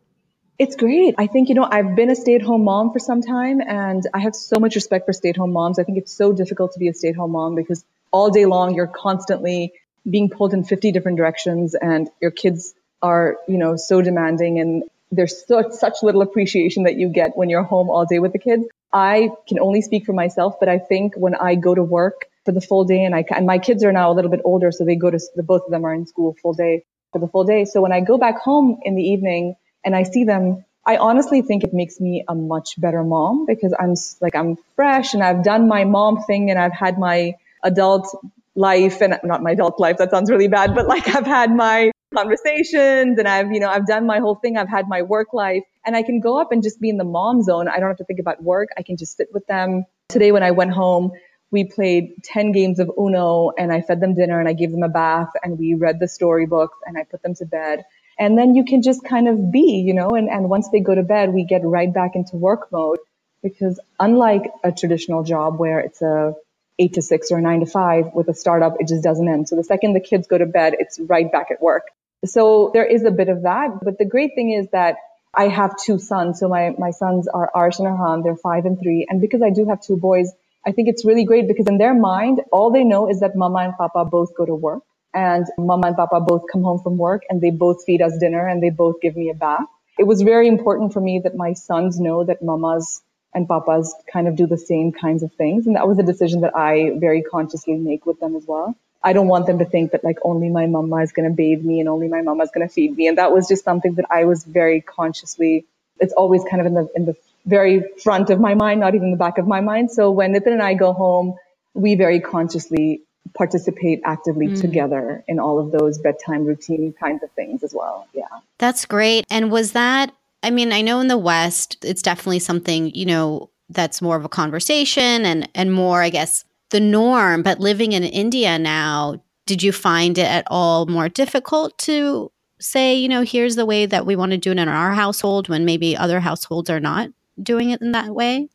It's 0.59 0.75
great. 0.75 1.14
I 1.19 1.26
think, 1.26 1.50
you 1.50 1.55
know, 1.55 1.69
I've 1.71 1.95
been 1.95 2.11
a 2.11 2.16
stay 2.16 2.35
at 2.35 2.40
home 2.40 2.64
mom 2.64 2.90
for 2.90 2.99
some 2.99 3.21
time 3.21 3.61
and 3.61 4.02
I 4.14 4.21
have 4.21 4.35
so 4.35 4.59
much 4.59 4.75
respect 4.75 5.05
for 5.05 5.12
stay 5.12 5.28
at 5.28 5.37
home 5.37 5.52
moms. 5.52 5.78
I 5.78 5.85
think 5.85 5.99
it's 5.99 6.12
so 6.12 6.33
difficult 6.33 6.73
to 6.73 6.78
be 6.78 6.88
a 6.88 6.95
stay 6.95 7.09
at 7.09 7.16
home 7.16 7.33
mom 7.33 7.55
because 7.55 7.85
all 8.12 8.30
day 8.30 8.46
long 8.46 8.75
you're 8.75 8.86
constantly 8.86 9.72
being 10.08 10.30
pulled 10.30 10.54
in 10.54 10.64
50 10.64 10.92
different 10.92 11.18
directions 11.18 11.75
and 11.75 12.08
your 12.20 12.30
kids 12.30 12.75
are, 13.02 13.38
you 13.48 13.58
know, 13.58 13.76
so 13.76 14.02
demanding 14.02 14.60
and 14.60 14.84
there's 15.10 15.46
so, 15.46 15.70
such 15.70 16.02
little 16.02 16.22
appreciation 16.22 16.84
that 16.84 16.96
you 16.96 17.08
get 17.08 17.36
when 17.36 17.48
you're 17.48 17.62
home 17.62 17.90
all 17.90 18.04
day 18.06 18.18
with 18.18 18.32
the 18.32 18.38
kids. 18.38 18.64
I 18.92 19.30
can 19.48 19.58
only 19.58 19.82
speak 19.82 20.04
for 20.04 20.12
myself, 20.12 20.56
but 20.58 20.68
I 20.68 20.78
think 20.78 21.14
when 21.16 21.34
I 21.34 21.54
go 21.54 21.75
to 21.75 21.82
work 21.82 22.26
for 22.44 22.52
the 22.52 22.60
full 22.60 22.84
day 22.84 23.04
and 23.04 23.14
I 23.14 23.25
and 23.34 23.46
my 23.46 23.58
kids 23.58 23.84
are 23.84 23.92
now 23.92 24.10
a 24.10 24.14
little 24.14 24.30
bit 24.30 24.40
older, 24.44 24.72
so 24.72 24.84
they 24.84 24.96
go 24.96 25.10
to 25.10 25.18
the 25.34 25.42
both 25.42 25.62
of 25.64 25.70
them 25.70 25.84
are 25.84 25.92
in 25.92 26.06
school 26.06 26.36
full 26.40 26.54
day 26.54 26.84
for 27.12 27.18
the 27.18 27.28
full 27.28 27.44
day. 27.44 27.64
So 27.64 27.82
when 27.82 27.92
I 27.92 28.00
go 28.00 28.18
back 28.18 28.38
home 28.38 28.80
in 28.84 28.94
the 28.94 29.02
evening 29.02 29.56
and 29.84 29.94
I 29.94 30.04
see 30.04 30.25
them, 30.25 30.64
I 30.84 30.96
honestly 30.96 31.42
think 31.42 31.64
it 31.64 31.75
makes 31.75 32.00
me 32.00 32.25
a 32.28 32.34
much 32.34 32.80
better 32.80 33.02
mom 33.02 33.44
because 33.46 33.75
I'm 33.78 33.94
like 34.20 34.34
I'm 34.34 34.56
fresh 34.76 35.14
and 35.14 35.22
I've 35.22 35.42
done 35.42 35.68
my 35.68 35.84
mom 35.84 36.22
thing 36.22 36.50
and 36.50 36.58
I've 36.58 36.72
had 36.72 36.98
my 36.98 37.34
adult 37.62 38.08
life 38.54 39.02
and 39.02 39.18
not 39.22 39.42
my 39.42 39.52
adult 39.52 39.78
life. 39.78 39.98
That 39.98 40.10
sounds 40.10 40.30
really 40.30 40.48
bad, 40.48 40.75
but 40.75 40.86
like 40.86 41.08
I've 41.14 41.26
had 41.26 41.54
my 41.54 41.92
conversations 42.14 43.18
and 43.18 43.28
I've, 43.28 43.52
you 43.52 43.60
know, 43.60 43.68
I've 43.68 43.86
done 43.86 44.06
my 44.06 44.18
whole 44.18 44.36
thing. 44.36 44.56
I've 44.56 44.68
had 44.68 44.88
my 44.88 45.02
work 45.02 45.32
life 45.32 45.62
and 45.84 45.94
I 45.94 46.02
can 46.02 46.20
go 46.20 46.40
up 46.40 46.52
and 46.52 46.62
just 46.62 46.80
be 46.80 46.88
in 46.88 46.96
the 46.96 47.04
mom 47.04 47.42
zone. 47.42 47.68
I 47.68 47.78
don't 47.78 47.88
have 47.88 47.98
to 47.98 48.04
think 48.04 48.20
about 48.20 48.42
work. 48.42 48.70
I 48.76 48.82
can 48.82 48.96
just 48.96 49.16
sit 49.16 49.28
with 49.32 49.46
them. 49.46 49.84
Today 50.08 50.32
when 50.32 50.42
I 50.42 50.52
went 50.52 50.72
home, 50.72 51.12
we 51.50 51.64
played 51.64 52.22
10 52.25 52.52
games 52.52 52.78
of 52.78 52.90
Uno 52.98 53.50
and 53.56 53.72
I 53.72 53.80
fed 53.80 54.00
them 54.00 54.14
dinner 54.14 54.40
and 54.40 54.48
I 54.48 54.52
gave 54.52 54.72
them 54.72 54.82
a 54.82 54.88
bath 54.88 55.30
and 55.42 55.58
we 55.58 55.75
read 55.75 56.00
the 56.00 56.08
storybooks 56.08 56.76
and 56.86 56.98
I 56.98 57.04
put 57.04 57.22
them 57.22 57.34
to 57.36 57.46
bed. 57.46 57.84
And 58.18 58.38
then 58.38 58.54
you 58.54 58.64
can 58.64 58.82
just 58.82 59.04
kind 59.04 59.28
of 59.28 59.52
be, 59.52 59.84
you 59.86 59.94
know, 59.94 60.08
and, 60.08 60.28
and 60.28 60.48
once 60.48 60.70
they 60.70 60.80
go 60.80 60.94
to 60.94 61.02
bed, 61.02 61.34
we 61.34 61.44
get 61.44 61.62
right 61.64 61.92
back 61.92 62.12
into 62.14 62.36
work 62.36 62.72
mode 62.72 62.98
because 63.42 63.78
unlike 64.00 64.50
a 64.64 64.72
traditional 64.72 65.22
job 65.22 65.58
where 65.58 65.80
it's 65.80 66.00
a 66.02 66.34
eight 66.78 66.95
to 66.95 67.02
six 67.02 67.30
or 67.30 67.40
nine 67.40 67.61
to 67.61 67.66
five 67.66 68.06
with 68.14 68.28
a 68.28 68.35
startup, 68.35 68.76
it 68.80 68.88
just 68.88 69.02
doesn't 69.02 69.28
end. 69.28 69.49
So 69.49 69.56
the 69.56 69.64
second 69.64 69.95
the 69.95 70.00
kids 70.00 70.26
go 70.26 70.38
to 70.38 70.47
bed, 70.47 70.75
it's 70.78 70.99
right 70.99 71.30
back 71.30 71.50
at 71.50 71.61
work. 71.61 71.85
So 72.25 72.71
there 72.73 72.85
is 72.85 73.04
a 73.04 73.11
bit 73.11 73.28
of 73.28 73.42
that. 73.42 73.78
But 73.83 73.99
the 73.99 74.04
great 74.04 74.33
thing 74.35 74.52
is 74.52 74.68
that 74.73 74.97
I 75.35 75.49
have 75.49 75.75
two 75.76 75.99
sons. 75.99 76.40
So 76.40 76.49
my, 76.49 76.75
my 76.78 76.90
sons 76.90 77.28
are 77.28 77.50
Arsh 77.54 77.78
and 77.78 77.88
Arhan. 77.88 78.23
They're 78.25 78.37
five 78.37 78.64
and 78.64 78.78
three. 78.80 79.06
And 79.09 79.21
because 79.21 79.42
I 79.42 79.50
do 79.50 79.66
have 79.68 79.83
two 79.83 79.97
boys, 79.97 80.33
I 80.66 80.73
think 80.73 80.88
it's 80.88 81.04
really 81.04 81.25
great 81.25 81.47
because 81.47 81.66
in 81.66 81.78
their 81.78 81.95
mind, 81.95 82.40
all 82.50 82.73
they 82.73 82.85
know 82.85 83.09
is 83.09 83.21
that 83.21 83.37
mama 83.37 83.59
and 83.59 83.75
papa 83.76 84.04
both 84.04 84.35
go 84.35 84.45
to 84.47 84.54
work 84.54 84.83
and 85.14 85.47
mama 85.59 85.88
and 85.88 85.97
papa 85.97 86.21
both 86.21 86.42
come 86.50 86.62
home 86.62 86.80
from 86.83 86.97
work 86.97 87.23
and 87.28 87.40
they 87.40 87.50
both 87.50 87.85
feed 87.85 88.02
us 88.02 88.16
dinner 88.18 88.49
and 88.49 88.62
they 88.62 88.71
both 88.71 89.00
give 89.00 89.14
me 89.14 89.30
a 89.30 89.35
bath. 89.35 89.66
It 89.99 90.04
was 90.04 90.23
very 90.23 90.49
important 90.49 90.93
for 90.93 91.00
me 91.00 91.21
that 91.25 91.36
my 91.36 91.52
sons 91.52 92.00
know 92.00 92.25
that 92.25 92.43
mamas 92.43 93.00
and 93.36 93.46
papas 93.46 93.94
kind 94.10 94.26
of 94.26 94.34
do 94.34 94.46
the 94.46 94.56
same 94.56 94.92
kinds 94.92 95.22
of 95.22 95.30
things. 95.34 95.66
And 95.66 95.76
that 95.76 95.86
was 95.86 95.99
a 95.99 96.02
decision 96.02 96.40
that 96.40 96.56
I 96.56 96.92
very 96.96 97.22
consciously 97.22 97.75
make 97.75 98.06
with 98.06 98.18
them 98.18 98.34
as 98.34 98.46
well. 98.46 98.75
I 99.04 99.12
don't 99.12 99.28
want 99.28 99.46
them 99.46 99.58
to 99.58 99.66
think 99.66 99.92
that 99.92 100.02
like 100.02 100.16
only 100.22 100.49
my 100.49 100.66
mama 100.66 100.96
is 101.02 101.12
going 101.12 101.28
to 101.28 101.36
bathe 101.36 101.62
me 101.62 101.78
and 101.78 101.88
only 101.88 102.08
my 102.08 102.22
mama 102.22 102.44
is 102.44 102.50
going 102.50 102.66
to 102.66 102.72
feed 102.72 102.96
me. 102.96 103.06
And 103.08 103.18
that 103.18 103.32
was 103.32 103.46
just 103.46 103.62
something 103.62 103.94
that 103.96 104.06
I 104.10 104.25
was 104.25 104.42
very 104.42 104.80
consciously, 104.80 105.66
it's 106.00 106.14
always 106.14 106.44
kind 106.50 106.62
of 106.62 106.66
in 106.66 106.75
the, 106.75 106.88
in 106.96 107.04
the 107.04 107.14
very 107.44 107.84
front 108.02 108.30
of 108.30 108.40
my 108.40 108.54
mind, 108.54 108.80
not 108.80 108.94
even 108.94 109.10
the 109.10 109.18
back 109.18 109.36
of 109.36 109.46
my 109.46 109.60
mind. 109.60 109.90
So 109.90 110.10
when 110.10 110.32
Nitin 110.32 110.52
and 110.52 110.62
I 110.62 110.72
go 110.72 110.94
home, 110.94 111.36
we 111.75 111.94
very 111.94 112.20
consciously 112.20 113.02
participate 113.34 114.00
actively 114.02 114.49
mm. 114.49 114.60
together 114.60 115.22
in 115.28 115.38
all 115.38 115.58
of 115.58 115.72
those 115.72 115.99
bedtime 115.99 116.46
routine 116.46 116.94
kinds 116.99 117.22
of 117.22 117.30
things 117.32 117.62
as 117.62 117.75
well. 117.75 118.08
Yeah. 118.14 118.25
That's 118.56 118.86
great. 118.86 119.26
And 119.28 119.50
was 119.50 119.72
that 119.72 120.14
I 120.47 120.50
mean, 120.50 120.73
I 120.73 120.80
know 120.80 121.00
in 121.00 121.09
the 121.09 121.19
West, 121.19 121.85
it's 121.85 122.02
definitely 122.02 122.39
something, 122.39 122.95
you 122.95 123.04
know, 123.04 123.50
that's 123.69 124.00
more 124.00 124.15
of 124.15 124.25
a 124.25 124.28
conversation 124.28 125.26
and, 125.26 125.49
and 125.56 125.73
more, 125.73 126.00
I 126.00 126.09
guess, 126.09 126.45
the 126.71 126.78
norm. 126.78 127.43
But 127.43 127.59
living 127.59 127.91
in 127.91 128.04
India 128.04 128.56
now, 128.56 129.25
did 129.47 129.61
you 129.61 129.73
find 129.73 130.17
it 130.17 130.30
at 130.30 130.47
all 130.47 130.87
more 130.87 131.09
difficult 131.09 131.76
to 131.78 132.30
say, 132.61 132.95
you 132.95 133.09
know, 133.09 133.23
here's 133.23 133.56
the 133.56 133.67
way 133.67 133.87
that 133.87 134.06
we 134.06 134.15
want 134.15 134.30
to 134.32 134.39
do 134.39 134.52
it 134.52 134.59
in 134.59 134.69
our 134.69 134.93
household 134.93 135.49
when 135.49 135.65
maybe 135.65 135.97
other 135.97 136.21
households 136.21 136.71
are 136.71 136.78
not 136.78 137.11
doing 137.43 137.71
it 137.71 137.82
in 137.82 137.91
that 137.91 138.15
way? 138.15 138.49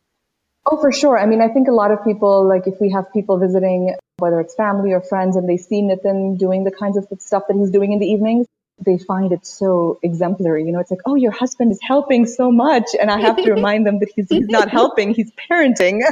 Oh, 0.65 0.79
for 0.79 0.93
sure. 0.93 1.19
I 1.19 1.25
mean, 1.25 1.41
I 1.41 1.49
think 1.49 1.67
a 1.67 1.73
lot 1.73 1.91
of 1.91 2.01
people, 2.05 2.47
like 2.47 2.67
if 2.67 2.79
we 2.79 2.89
have 2.91 3.11
people 3.11 3.37
visiting, 3.37 3.97
whether 4.19 4.39
it's 4.39 4.55
family 4.55 4.93
or 4.93 5.01
friends, 5.01 5.35
and 5.35 5.49
they 5.49 5.57
see 5.57 5.81
Nitin 5.81 6.37
doing 6.37 6.63
the 6.63 6.71
kinds 6.71 6.95
of 6.95 7.05
stuff 7.19 7.43
that 7.49 7.57
he's 7.57 7.69
doing 7.69 7.91
in 7.91 7.99
the 7.99 8.05
evenings, 8.05 8.47
they 8.83 8.97
find 8.97 9.31
it 9.31 9.45
so 9.45 9.99
exemplary. 10.03 10.65
You 10.65 10.71
know, 10.71 10.79
it's 10.79 10.91
like, 10.91 11.01
oh, 11.05 11.15
your 11.15 11.31
husband 11.31 11.71
is 11.71 11.79
helping 11.81 12.25
so 12.25 12.51
much. 12.51 12.85
And 12.99 13.11
I 13.11 13.19
have 13.19 13.37
to 13.37 13.51
remind 13.53 13.85
them 13.85 13.99
that 13.99 14.09
he's, 14.15 14.27
he's 14.29 14.47
not 14.47 14.69
helping, 14.69 15.13
he's 15.13 15.31
parenting. 15.49 16.01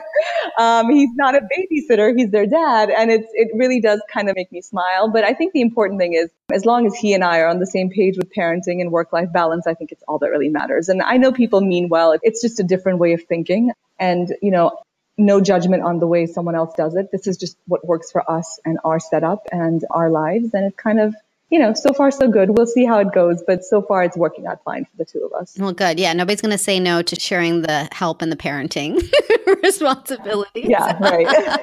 Um, 0.58 0.90
he's 0.90 1.12
not 1.16 1.36
a 1.36 1.42
babysitter, 1.42 2.14
he's 2.18 2.32
their 2.32 2.46
dad. 2.46 2.90
And 2.90 3.10
it's, 3.10 3.28
it 3.34 3.50
really 3.54 3.80
does 3.80 4.02
kind 4.12 4.30
of 4.30 4.36
make 4.36 4.52
me 4.52 4.62
smile. 4.62 5.10
But 5.10 5.24
I 5.24 5.34
think 5.34 5.54
the 5.54 5.62
important 5.62 6.00
thing 6.00 6.14
is, 6.14 6.30
as 6.52 6.66
long 6.66 6.86
as 6.86 6.96
he 6.96 7.14
and 7.14 7.24
I 7.24 7.40
are 7.40 7.48
on 7.48 7.60
the 7.60 7.68
same 7.68 7.90
page 7.90 8.18
with 8.18 8.30
parenting 8.34 8.82
and 8.82 8.92
work 8.92 9.14
life 9.14 9.32
balance, 9.32 9.68
I 9.68 9.74
think 9.74 9.94
it's 9.94 10.04
all 10.08 10.20
that 10.20 10.30
really 10.30 10.50
matters. 10.50 10.90
And 10.90 11.02
I 11.02 11.16
know 11.18 11.32
people 11.32 11.62
mean 11.62 11.88
well. 11.88 12.18
It's 12.24 12.42
just 12.42 12.60
a 12.60 12.64
different 12.64 13.00
way 13.00 13.14
of 13.14 13.24
thinking. 13.24 13.72
And, 14.00 14.36
you 14.42 14.52
know, 14.52 14.80
no 15.20 15.42
judgment 15.42 15.84
on 15.84 16.00
the 16.00 16.08
way 16.08 16.26
someone 16.26 16.56
else 16.56 16.74
does 16.76 16.96
it. 16.96 17.12
This 17.12 17.28
is 17.28 17.38
just 17.38 17.58
what 17.68 17.86
works 17.86 18.12
for 18.12 18.30
us 18.30 18.60
and 18.66 18.80
our 18.84 19.00
setup 19.00 19.48
and 19.52 19.86
our 19.92 20.10
lives. 20.10 20.54
And 20.54 20.66
it 20.66 20.78
kind 20.78 21.00
of, 21.00 21.14
you 21.50 21.58
know, 21.58 21.74
so 21.74 21.94
far 21.94 22.12
so 22.12 22.28
good. 22.28 22.52
We'll 22.52 22.68
see 22.68 22.86
how 22.86 23.00
it 23.00 23.12
goes, 23.12 23.44
but 23.46 23.64
so 23.64 23.82
far 23.82 24.04
it's 24.04 24.16
working 24.16 24.46
out 24.46 24.64
fine 24.64 24.86
for 24.86 24.98
the 24.98 25.06
two 25.06 25.20
of 25.20 25.34
us. 25.34 25.56
Well, 25.58 25.74
good. 25.74 26.00
Yeah, 26.00 26.14
nobody's 26.14 26.42
going 26.42 26.52
to 26.52 26.60
say 26.60 26.80
no 26.80 27.02
to 27.02 27.20
sharing 27.20 27.64
the 27.64 27.88
help 27.92 28.22
and 28.22 28.32
the 28.32 28.36
parenting 28.36 29.02
responsibilities. 29.64 30.66
Yeah, 30.68 30.98
right. 31.00 31.26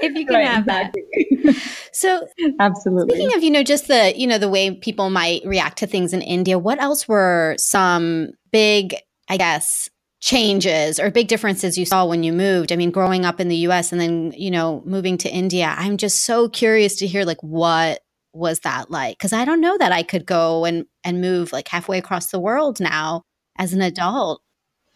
if 0.00 0.14
you 0.14 0.26
can 0.26 0.34
right, 0.34 0.46
have 0.46 0.64
exactly. 0.64 1.04
that. 1.44 1.56
So, 1.92 2.28
absolutely. 2.60 3.16
Speaking 3.16 3.36
of, 3.36 3.42
you 3.42 3.50
know, 3.50 3.62
just 3.62 3.88
the, 3.88 4.12
you 4.14 4.26
know, 4.26 4.38
the 4.38 4.48
way 4.48 4.74
people 4.74 5.08
might 5.08 5.42
react 5.46 5.78
to 5.78 5.86
things 5.86 6.12
in 6.12 6.20
India, 6.20 6.58
what 6.58 6.80
else 6.80 7.08
were 7.08 7.54
some 7.58 8.32
big, 8.52 8.94
I 9.28 9.38
guess, 9.38 9.88
changes 10.20 11.00
or 11.00 11.10
big 11.10 11.28
differences 11.28 11.78
you 11.78 11.86
saw 11.86 12.04
when 12.04 12.22
you 12.22 12.34
moved? 12.34 12.72
I 12.72 12.76
mean, 12.76 12.90
growing 12.90 13.24
up 13.24 13.40
in 13.40 13.48
the 13.48 13.56
US 13.68 13.90
and 13.90 13.98
then, 13.98 14.34
you 14.36 14.50
know, 14.50 14.82
moving 14.84 15.16
to 15.18 15.30
India, 15.30 15.74
I'm 15.78 15.96
just 15.96 16.26
so 16.26 16.46
curious 16.50 16.96
to 16.96 17.06
hear 17.06 17.24
like 17.24 17.42
what 17.42 18.00
was 18.32 18.60
that 18.60 18.90
like? 18.90 19.18
Because 19.18 19.32
I 19.32 19.44
don't 19.44 19.60
know 19.60 19.76
that 19.78 19.92
I 19.92 20.02
could 20.02 20.26
go 20.26 20.64
and, 20.64 20.86
and 21.04 21.20
move 21.20 21.52
like 21.52 21.68
halfway 21.68 21.98
across 21.98 22.30
the 22.30 22.40
world 22.40 22.80
now 22.80 23.22
as 23.58 23.72
an 23.72 23.82
adult. 23.82 24.42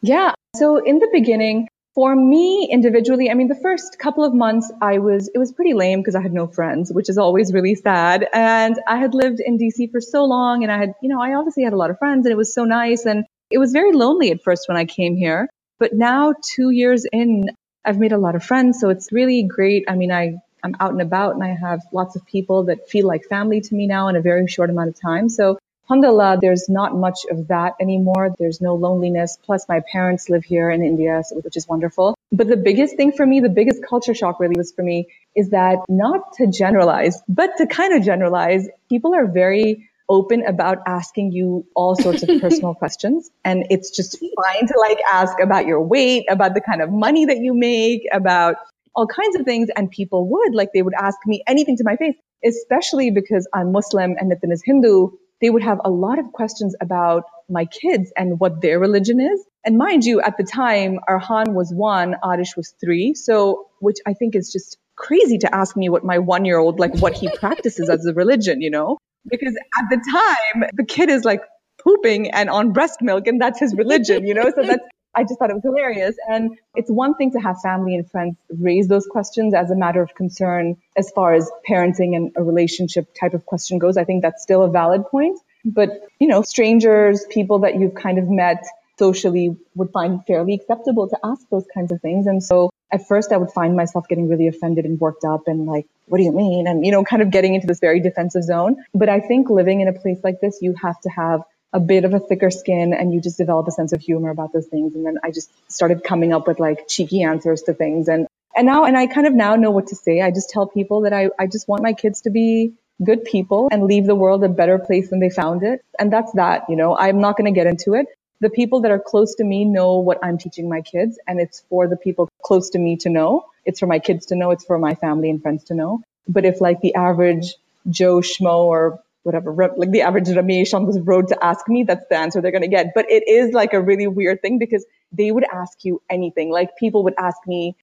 Yeah. 0.02 0.34
So 0.56 0.76
in 0.76 0.98
the 0.98 1.08
beginning, 1.12 1.68
for 1.94 2.14
me 2.16 2.68
individually, 2.70 3.30
I 3.30 3.34
mean, 3.34 3.48
the 3.48 3.54
first 3.54 3.98
couple 3.98 4.24
of 4.24 4.34
months 4.34 4.72
I 4.82 4.98
was, 4.98 5.30
it 5.32 5.38
was 5.38 5.52
pretty 5.52 5.74
lame 5.74 6.00
because 6.00 6.16
I 6.16 6.22
had 6.22 6.32
no 6.32 6.46
friends, 6.46 6.92
which 6.92 7.08
is 7.08 7.18
always 7.18 7.52
really 7.52 7.74
sad. 7.74 8.26
And 8.32 8.76
I 8.88 8.96
had 8.96 9.14
lived 9.14 9.40
in 9.40 9.58
DC 9.58 9.90
for 9.92 10.00
so 10.00 10.24
long 10.24 10.62
and 10.62 10.72
I 10.72 10.78
had, 10.78 10.92
you 11.02 11.08
know, 11.08 11.22
I 11.22 11.34
obviously 11.34 11.62
had 11.62 11.72
a 11.72 11.76
lot 11.76 11.90
of 11.90 11.98
friends 11.98 12.26
and 12.26 12.32
it 12.32 12.36
was 12.36 12.52
so 12.52 12.64
nice. 12.64 13.04
And 13.04 13.24
it 13.50 13.58
was 13.58 13.72
very 13.72 13.92
lonely 13.92 14.32
at 14.32 14.42
first 14.42 14.68
when 14.68 14.76
I 14.76 14.84
came 14.84 15.16
here. 15.16 15.48
But 15.78 15.92
now, 15.92 16.34
two 16.42 16.70
years 16.70 17.04
in, 17.12 17.46
I've 17.84 17.98
made 17.98 18.12
a 18.12 18.18
lot 18.18 18.34
of 18.34 18.44
friends. 18.44 18.80
So 18.80 18.90
it's 18.90 19.12
really 19.12 19.42
great. 19.48 19.84
I 19.88 19.94
mean, 19.94 20.12
I 20.12 20.36
I'm 20.64 20.74
out 20.80 20.92
and 20.92 21.02
about 21.02 21.34
and 21.34 21.44
I 21.44 21.54
have 21.54 21.82
lots 21.92 22.16
of 22.16 22.24
people 22.24 22.64
that 22.64 22.88
feel 22.88 23.06
like 23.06 23.26
family 23.26 23.60
to 23.60 23.74
me 23.74 23.86
now 23.86 24.08
in 24.08 24.16
a 24.16 24.22
very 24.22 24.48
short 24.48 24.70
amount 24.70 24.88
of 24.88 25.00
time. 25.00 25.28
So 25.28 25.58
alhamdulillah, 25.84 26.38
there's 26.40 26.68
not 26.68 26.96
much 26.96 27.26
of 27.30 27.48
that 27.48 27.74
anymore. 27.78 28.34
There's 28.38 28.62
no 28.62 28.74
loneliness. 28.74 29.36
Plus 29.44 29.68
my 29.68 29.80
parents 29.92 30.30
live 30.30 30.42
here 30.42 30.70
in 30.70 30.82
India, 30.82 31.22
which 31.32 31.56
is 31.56 31.68
wonderful. 31.68 32.16
But 32.32 32.48
the 32.48 32.56
biggest 32.56 32.96
thing 32.96 33.12
for 33.12 33.26
me, 33.26 33.40
the 33.40 33.50
biggest 33.50 33.84
culture 33.86 34.14
shock 34.14 34.40
really 34.40 34.54
was 34.56 34.72
for 34.72 34.82
me 34.82 35.08
is 35.36 35.50
that 35.50 35.78
not 35.88 36.32
to 36.38 36.46
generalize, 36.46 37.22
but 37.28 37.50
to 37.58 37.66
kind 37.66 37.92
of 37.92 38.02
generalize, 38.02 38.66
people 38.88 39.14
are 39.14 39.26
very 39.26 39.90
open 40.08 40.44
about 40.44 40.78
asking 40.86 41.32
you 41.32 41.66
all 41.74 41.94
sorts 41.96 42.22
of 42.22 42.40
personal 42.40 42.74
questions. 42.82 43.30
And 43.44 43.66
it's 43.70 43.90
just 43.90 44.18
fine 44.18 44.66
to 44.66 44.74
like 44.78 44.98
ask 45.12 45.38
about 45.40 45.66
your 45.66 45.80
weight, 45.80 46.26
about 46.28 46.54
the 46.54 46.60
kind 46.60 46.82
of 46.82 46.90
money 46.90 47.26
that 47.26 47.38
you 47.38 47.54
make, 47.54 48.02
about 48.12 48.56
all 48.94 49.06
kinds 49.06 49.36
of 49.36 49.44
things. 49.44 49.68
And 49.74 49.90
people 49.90 50.28
would, 50.30 50.54
like, 50.54 50.70
they 50.72 50.82
would 50.82 50.94
ask 50.94 51.18
me 51.26 51.42
anything 51.46 51.76
to 51.78 51.84
my 51.84 51.96
face, 51.96 52.14
especially 52.44 53.10
because 53.10 53.48
I'm 53.52 53.72
Muslim 53.72 54.14
and 54.18 54.30
Nitin 54.30 54.52
is 54.52 54.62
Hindu. 54.64 55.08
They 55.40 55.50
would 55.50 55.62
have 55.62 55.80
a 55.84 55.90
lot 55.90 56.18
of 56.18 56.32
questions 56.32 56.74
about 56.80 57.24
my 57.48 57.66
kids 57.66 58.12
and 58.16 58.38
what 58.38 58.62
their 58.62 58.78
religion 58.78 59.20
is. 59.20 59.44
And 59.64 59.76
mind 59.78 60.04
you, 60.04 60.20
at 60.20 60.36
the 60.36 60.44
time, 60.44 60.98
Arhan 61.08 61.54
was 61.54 61.72
one, 61.74 62.16
Adish 62.22 62.56
was 62.56 62.74
three. 62.82 63.14
So, 63.14 63.66
which 63.80 63.98
I 64.06 64.14
think 64.14 64.34
is 64.36 64.52
just 64.52 64.78
crazy 64.96 65.38
to 65.38 65.54
ask 65.54 65.76
me 65.76 65.88
what 65.88 66.04
my 66.04 66.18
one 66.18 66.44
year 66.44 66.58
old, 66.58 66.78
like 66.78 66.96
what 66.98 67.14
he 67.14 67.28
practices 67.40 67.88
as 67.88 68.06
a 68.06 68.14
religion, 68.14 68.60
you 68.60 68.70
know? 68.70 68.98
Because 69.28 69.56
at 69.78 69.84
the 69.90 69.96
time, 69.96 70.70
the 70.74 70.84
kid 70.84 71.08
is 71.10 71.24
like 71.24 71.42
pooping 71.82 72.30
and 72.30 72.48
on 72.48 72.72
breast 72.72 73.00
milk 73.02 73.26
and 73.26 73.40
that's 73.40 73.58
his 73.58 73.74
religion, 73.74 74.26
you 74.26 74.34
know? 74.34 74.50
So 74.54 74.62
that's, 74.62 74.84
I 75.14 75.22
just 75.22 75.38
thought 75.38 75.50
it 75.50 75.54
was 75.54 75.62
hilarious. 75.62 76.16
And 76.28 76.58
it's 76.74 76.90
one 76.90 77.14
thing 77.14 77.32
to 77.32 77.38
have 77.38 77.60
family 77.60 77.94
and 77.94 78.10
friends 78.10 78.36
raise 78.58 78.88
those 78.88 79.06
questions 79.06 79.54
as 79.54 79.70
a 79.70 79.76
matter 79.76 80.02
of 80.02 80.14
concern 80.14 80.76
as 80.96 81.10
far 81.10 81.34
as 81.34 81.50
parenting 81.68 82.16
and 82.16 82.32
a 82.36 82.42
relationship 82.42 83.14
type 83.18 83.34
of 83.34 83.46
question 83.46 83.78
goes. 83.78 83.96
I 83.96 84.04
think 84.04 84.22
that's 84.22 84.42
still 84.42 84.62
a 84.62 84.70
valid 84.70 85.06
point. 85.06 85.38
But, 85.64 85.90
you 86.18 86.28
know, 86.28 86.42
strangers, 86.42 87.24
people 87.30 87.60
that 87.60 87.78
you've 87.78 87.94
kind 87.94 88.18
of 88.18 88.28
met 88.28 88.64
socially 88.98 89.56
would 89.74 89.90
find 89.90 90.24
fairly 90.26 90.54
acceptable 90.54 91.08
to 91.08 91.18
ask 91.24 91.48
those 91.50 91.64
kinds 91.74 91.90
of 91.90 92.00
things. 92.00 92.26
And 92.26 92.42
so 92.42 92.70
at 92.92 93.08
first 93.08 93.32
I 93.32 93.36
would 93.36 93.50
find 93.50 93.74
myself 93.74 94.06
getting 94.08 94.28
really 94.28 94.46
offended 94.46 94.84
and 94.84 95.00
worked 95.00 95.24
up 95.24 95.48
and 95.48 95.66
like, 95.66 95.86
what 96.06 96.18
do 96.18 96.24
you 96.24 96.32
mean? 96.32 96.66
And, 96.66 96.84
you 96.84 96.92
know, 96.92 97.02
kind 97.02 97.22
of 97.22 97.30
getting 97.30 97.54
into 97.54 97.66
this 97.66 97.80
very 97.80 97.98
defensive 97.98 98.44
zone. 98.44 98.76
But 98.94 99.08
I 99.08 99.20
think 99.20 99.50
living 99.50 99.80
in 99.80 99.88
a 99.88 99.92
place 99.92 100.18
like 100.22 100.40
this, 100.40 100.58
you 100.60 100.74
have 100.80 101.00
to 101.00 101.08
have 101.08 101.42
a 101.74 101.80
bit 101.80 102.04
of 102.04 102.14
a 102.14 102.20
thicker 102.20 102.50
skin 102.50 102.94
and 102.94 103.12
you 103.12 103.20
just 103.20 103.36
develop 103.36 103.66
a 103.66 103.72
sense 103.72 103.92
of 103.92 104.00
humor 104.00 104.30
about 104.30 104.52
those 104.52 104.66
things. 104.66 104.94
And 104.94 105.04
then 105.04 105.18
I 105.24 105.32
just 105.32 105.50
started 105.70 106.04
coming 106.04 106.32
up 106.32 106.46
with 106.46 106.60
like 106.60 106.86
cheeky 106.88 107.24
answers 107.24 107.62
to 107.62 107.74
things. 107.74 108.08
And, 108.08 108.28
and 108.56 108.64
now, 108.64 108.84
and 108.84 108.96
I 108.96 109.08
kind 109.08 109.26
of 109.26 109.34
now 109.34 109.56
know 109.56 109.72
what 109.72 109.88
to 109.88 109.96
say. 109.96 110.22
I 110.22 110.30
just 110.30 110.50
tell 110.50 110.68
people 110.68 111.02
that 111.02 111.12
I, 111.12 111.30
I 111.36 111.48
just 111.48 111.66
want 111.66 111.82
my 111.82 111.92
kids 111.92 112.22
to 112.22 112.30
be 112.30 112.74
good 113.02 113.24
people 113.24 113.68
and 113.72 113.82
leave 113.82 114.06
the 114.06 114.14
world 114.14 114.44
a 114.44 114.48
better 114.48 114.78
place 114.78 115.10
than 115.10 115.18
they 115.18 115.30
found 115.30 115.64
it. 115.64 115.84
And 115.98 116.12
that's 116.12 116.30
that, 116.34 116.66
you 116.68 116.76
know, 116.76 116.96
I'm 116.96 117.20
not 117.20 117.36
going 117.36 117.52
to 117.52 117.58
get 117.58 117.66
into 117.66 117.94
it. 117.94 118.06
The 118.40 118.50
people 118.50 118.82
that 118.82 118.92
are 118.92 119.00
close 119.00 119.34
to 119.36 119.44
me 119.44 119.64
know 119.64 119.98
what 119.98 120.20
I'm 120.22 120.38
teaching 120.38 120.68
my 120.68 120.80
kids 120.80 121.18
and 121.26 121.40
it's 121.40 121.64
for 121.68 121.88
the 121.88 121.96
people 121.96 122.28
close 122.44 122.70
to 122.70 122.78
me 122.78 122.96
to 122.98 123.10
know. 123.10 123.46
It's 123.64 123.80
for 123.80 123.86
my 123.88 123.98
kids 123.98 124.26
to 124.26 124.36
know. 124.36 124.52
It's 124.52 124.64
for 124.64 124.78
my 124.78 124.94
family 124.94 125.28
and 125.28 125.42
friends 125.42 125.64
to 125.64 125.74
know. 125.74 126.02
But 126.28 126.44
if 126.44 126.60
like 126.60 126.80
the 126.80 126.94
average 126.94 127.56
Joe 127.88 128.18
Schmo 128.18 128.64
or 128.64 129.00
whatever, 129.24 129.52
like 129.76 129.90
the 129.90 130.02
average 130.02 130.28
Ramesh 130.28 130.72
on 130.74 130.86
this 130.86 130.98
road 131.02 131.28
to 131.28 131.44
ask 131.44 131.68
me, 131.68 131.82
that's 131.82 132.04
the 132.08 132.16
answer 132.16 132.40
they're 132.40 132.52
going 132.52 132.62
to 132.62 132.68
get. 132.68 132.92
But 132.94 133.10
it 133.10 133.24
is 133.26 133.52
like 133.52 133.72
a 133.72 133.80
really 133.80 134.06
weird 134.06 134.40
thing 134.42 134.58
because 134.58 134.86
they 135.10 135.32
would 135.32 135.44
ask 135.52 135.78
you 135.82 136.00
anything. 136.08 136.52
Like 136.52 136.76
people 136.78 137.04
would 137.04 137.14
ask 137.18 137.38
me, 137.46 137.76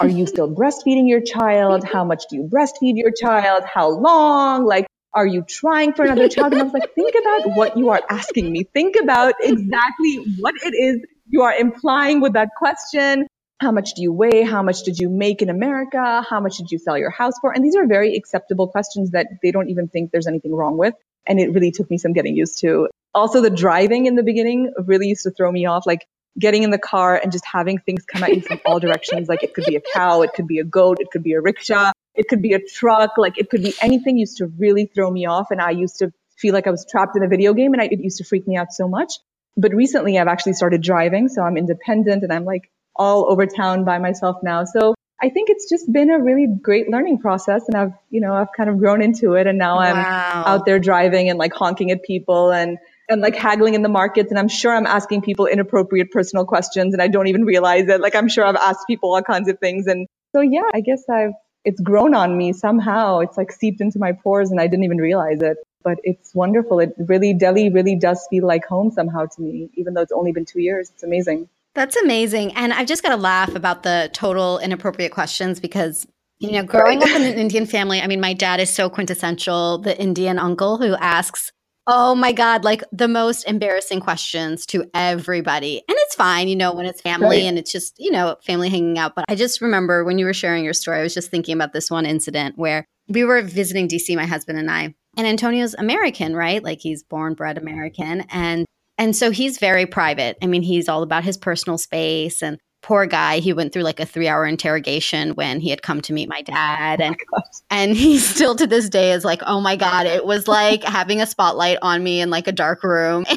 are 0.00 0.08
you 0.08 0.26
still 0.26 0.52
breastfeeding 0.54 1.08
your 1.08 1.20
child? 1.20 1.84
How 1.84 2.04
much 2.04 2.24
do 2.28 2.36
you 2.36 2.48
breastfeed 2.52 2.94
your 2.96 3.12
child? 3.12 3.62
How 3.64 3.90
long? 3.90 4.64
Like, 4.64 4.86
are 5.14 5.26
you 5.26 5.44
trying 5.48 5.92
for 5.92 6.04
another 6.04 6.28
child? 6.28 6.52
And 6.52 6.62
I 6.62 6.64
was 6.64 6.72
like, 6.72 6.94
think 6.94 7.14
about 7.14 7.56
what 7.56 7.76
you 7.76 7.90
are 7.90 8.02
asking 8.10 8.50
me. 8.50 8.64
Think 8.64 8.96
about 9.00 9.34
exactly 9.40 10.16
what 10.40 10.54
it 10.62 10.74
is 10.74 11.00
you 11.28 11.42
are 11.42 11.54
implying 11.54 12.20
with 12.20 12.34
that 12.34 12.48
question. 12.56 13.26
How 13.58 13.72
much 13.72 13.94
do 13.94 14.02
you 14.02 14.12
weigh? 14.12 14.42
How 14.42 14.62
much 14.62 14.82
did 14.82 14.98
you 14.98 15.08
make 15.08 15.40
in 15.40 15.48
America? 15.48 16.22
How 16.28 16.40
much 16.40 16.58
did 16.58 16.70
you 16.70 16.78
sell 16.78 16.98
your 16.98 17.10
house 17.10 17.34
for? 17.40 17.52
And 17.52 17.64
these 17.64 17.74
are 17.74 17.86
very 17.86 18.14
acceptable 18.14 18.68
questions 18.68 19.12
that 19.12 19.26
they 19.42 19.50
don't 19.50 19.70
even 19.70 19.88
think 19.88 20.10
there's 20.10 20.26
anything 20.26 20.54
wrong 20.54 20.76
with. 20.76 20.94
And 21.26 21.40
it 21.40 21.52
really 21.52 21.70
took 21.70 21.90
me 21.90 21.96
some 21.96 22.12
getting 22.12 22.36
used 22.36 22.60
to. 22.60 22.88
Also, 23.14 23.40
the 23.40 23.50
driving 23.50 24.06
in 24.06 24.14
the 24.14 24.22
beginning 24.22 24.72
really 24.84 25.08
used 25.08 25.22
to 25.22 25.30
throw 25.30 25.50
me 25.50 25.64
off. 25.64 25.86
Like 25.86 26.06
getting 26.38 26.62
in 26.62 26.70
the 26.70 26.78
car 26.78 27.16
and 27.16 27.32
just 27.32 27.44
having 27.46 27.78
things 27.78 28.04
come 28.04 28.22
at 28.22 28.34
you 28.34 28.42
from 28.42 28.60
all 28.66 28.78
directions. 28.78 29.28
Like 29.28 29.42
it 29.42 29.54
could 29.54 29.64
be 29.64 29.76
a 29.76 29.80
cow, 29.80 30.22
it 30.22 30.32
could 30.34 30.46
be 30.46 30.58
a 30.58 30.64
goat, 30.64 30.98
it 31.00 31.10
could 31.10 31.22
be 31.22 31.32
a 31.32 31.40
rickshaw, 31.40 31.92
it 32.14 32.28
could 32.28 32.42
be 32.42 32.52
a 32.52 32.60
truck, 32.60 33.12
like 33.16 33.38
it 33.38 33.48
could 33.48 33.62
be 33.62 33.74
anything 33.80 34.18
used 34.18 34.38
to 34.38 34.46
really 34.46 34.86
throw 34.86 35.10
me 35.10 35.26
off. 35.26 35.50
And 35.50 35.60
I 35.60 35.70
used 35.70 36.00
to 36.00 36.12
feel 36.36 36.52
like 36.52 36.66
I 36.66 36.70
was 36.70 36.84
trapped 36.84 37.16
in 37.16 37.22
a 37.22 37.28
video 37.28 37.54
game 37.54 37.72
and 37.72 37.80
I, 37.80 37.86
it 37.86 38.00
used 38.00 38.18
to 38.18 38.24
freak 38.24 38.46
me 38.46 38.56
out 38.56 38.72
so 38.72 38.86
much. 38.86 39.14
But 39.56 39.72
recently 39.72 40.18
I've 40.18 40.28
actually 40.28 40.52
started 40.52 40.82
driving. 40.82 41.28
So 41.28 41.42
I'm 41.42 41.56
independent 41.56 42.22
and 42.22 42.32
I'm 42.32 42.44
like 42.44 42.70
all 42.98 43.30
over 43.30 43.46
town 43.46 43.84
by 43.84 43.98
myself 43.98 44.36
now. 44.42 44.64
So 44.64 44.94
I 45.22 45.30
think 45.30 45.48
it's 45.48 45.68
just 45.68 45.90
been 45.90 46.10
a 46.10 46.18
really 46.18 46.46
great 46.46 46.90
learning 46.90 47.18
process 47.20 47.62
and 47.68 47.76
I've, 47.76 47.92
you 48.10 48.20
know, 48.20 48.34
I've 48.34 48.52
kind 48.54 48.68
of 48.68 48.78
grown 48.78 49.00
into 49.00 49.32
it 49.32 49.46
and 49.46 49.58
now 49.58 49.78
I'm 49.78 49.96
out 49.96 50.66
there 50.66 50.78
driving 50.78 51.30
and 51.30 51.38
like 51.38 51.54
honking 51.54 51.90
at 51.90 52.02
people 52.02 52.50
and, 52.52 52.78
and 53.08 53.22
like 53.22 53.34
haggling 53.34 53.74
in 53.74 53.82
the 53.82 53.88
markets. 53.88 54.30
And 54.30 54.38
I'm 54.38 54.48
sure 54.48 54.74
I'm 54.74 54.86
asking 54.86 55.22
people 55.22 55.46
inappropriate 55.46 56.10
personal 56.10 56.44
questions 56.44 56.92
and 56.92 57.00
I 57.00 57.08
don't 57.08 57.28
even 57.28 57.44
realize 57.44 57.88
it. 57.88 58.00
Like 58.00 58.14
I'm 58.14 58.28
sure 58.28 58.44
I've 58.44 58.56
asked 58.56 58.86
people 58.86 59.14
all 59.14 59.22
kinds 59.22 59.48
of 59.48 59.58
things. 59.58 59.86
And 59.86 60.06
so, 60.34 60.42
yeah, 60.42 60.68
I 60.74 60.80
guess 60.80 61.02
I've, 61.08 61.32
it's 61.64 61.80
grown 61.80 62.14
on 62.14 62.36
me 62.36 62.52
somehow. 62.52 63.20
It's 63.20 63.38
like 63.38 63.52
seeped 63.52 63.80
into 63.80 63.98
my 63.98 64.12
pores 64.12 64.50
and 64.50 64.60
I 64.60 64.66
didn't 64.66 64.84
even 64.84 64.98
realize 64.98 65.40
it. 65.40 65.56
But 65.82 65.98
it's 66.02 66.34
wonderful. 66.34 66.80
It 66.80 66.94
really, 66.98 67.32
Delhi 67.32 67.70
really 67.70 67.96
does 67.96 68.26
feel 68.28 68.46
like 68.46 68.66
home 68.66 68.90
somehow 68.90 69.26
to 69.26 69.40
me, 69.40 69.70
even 69.74 69.94
though 69.94 70.02
it's 70.02 70.12
only 70.12 70.32
been 70.32 70.44
two 70.44 70.60
years. 70.60 70.90
It's 70.90 71.04
amazing. 71.04 71.48
That's 71.76 71.94
amazing. 71.96 72.54
And 72.54 72.72
I've 72.72 72.88
just 72.88 73.02
got 73.02 73.10
to 73.10 73.16
laugh 73.16 73.54
about 73.54 73.82
the 73.82 74.08
total 74.14 74.58
inappropriate 74.58 75.12
questions 75.12 75.60
because, 75.60 76.06
you 76.38 76.50
know, 76.50 76.62
growing 76.62 77.02
up 77.02 77.10
in 77.10 77.22
an 77.22 77.34
Indian 77.34 77.66
family, 77.66 78.00
I 78.00 78.06
mean, 78.06 78.20
my 78.20 78.32
dad 78.32 78.60
is 78.60 78.70
so 78.70 78.88
quintessential, 78.88 79.76
the 79.78 79.96
Indian 80.00 80.38
uncle 80.38 80.78
who 80.78 80.94
asks, 80.96 81.52
oh 81.86 82.14
my 82.14 82.32
God, 82.32 82.64
like 82.64 82.82
the 82.92 83.08
most 83.08 83.44
embarrassing 83.44 84.00
questions 84.00 84.64
to 84.66 84.90
everybody. 84.94 85.82
And 85.86 85.96
it's 86.00 86.14
fine, 86.14 86.48
you 86.48 86.56
know, 86.56 86.72
when 86.72 86.86
it's 86.86 87.02
family 87.02 87.36
right. 87.36 87.44
and 87.44 87.58
it's 87.58 87.70
just, 87.70 87.94
you 87.98 88.10
know, 88.10 88.36
family 88.44 88.70
hanging 88.70 88.98
out. 88.98 89.14
But 89.14 89.26
I 89.28 89.34
just 89.34 89.60
remember 89.60 90.02
when 90.02 90.18
you 90.18 90.24
were 90.24 90.34
sharing 90.34 90.64
your 90.64 90.72
story, 90.72 90.98
I 90.98 91.02
was 91.02 91.14
just 91.14 91.30
thinking 91.30 91.54
about 91.54 91.74
this 91.74 91.90
one 91.90 92.06
incident 92.06 92.56
where 92.56 92.86
we 93.08 93.22
were 93.22 93.42
visiting 93.42 93.86
DC, 93.86 94.16
my 94.16 94.26
husband 94.26 94.58
and 94.58 94.70
I. 94.70 94.94
And 95.18 95.26
Antonio's 95.26 95.74
American, 95.74 96.34
right? 96.34 96.62
Like 96.62 96.80
he's 96.80 97.02
born 97.02 97.34
bred 97.34 97.58
American. 97.58 98.22
And 98.30 98.66
and 98.98 99.14
so 99.14 99.30
he's 99.30 99.58
very 99.58 99.86
private. 99.86 100.38
I 100.42 100.46
mean, 100.46 100.62
he's 100.62 100.88
all 100.88 101.02
about 101.02 101.24
his 101.24 101.36
personal 101.36 101.78
space. 101.78 102.42
And 102.42 102.58
poor 102.82 103.04
guy 103.04 103.38
he 103.40 103.52
went 103.52 103.72
through 103.72 103.82
like 103.82 103.98
a 103.98 104.06
three 104.06 104.28
hour 104.28 104.46
interrogation 104.46 105.30
when 105.30 105.58
he 105.58 105.70
had 105.70 105.82
come 105.82 106.00
to 106.00 106.12
meet 106.12 106.28
my 106.28 106.40
oh 106.40 106.52
dad. 106.52 107.00
And 107.00 107.16
oh 107.16 107.24
my 107.32 107.42
and 107.70 107.96
he 107.96 108.18
still 108.18 108.54
to 108.56 108.66
this 108.66 108.88
day 108.88 109.12
is 109.12 109.24
like 109.24 109.42
oh 109.44 109.60
my 109.60 109.74
god 109.76 110.06
it 110.06 110.24
was 110.24 110.46
like 110.46 110.84
having 110.84 111.20
a 111.20 111.26
spotlight 111.26 111.78
on 111.82 112.04
me 112.04 112.20
in 112.20 112.30
like 112.30 112.46
a 112.46 112.52
dark 112.52 112.82
room. 112.82 113.24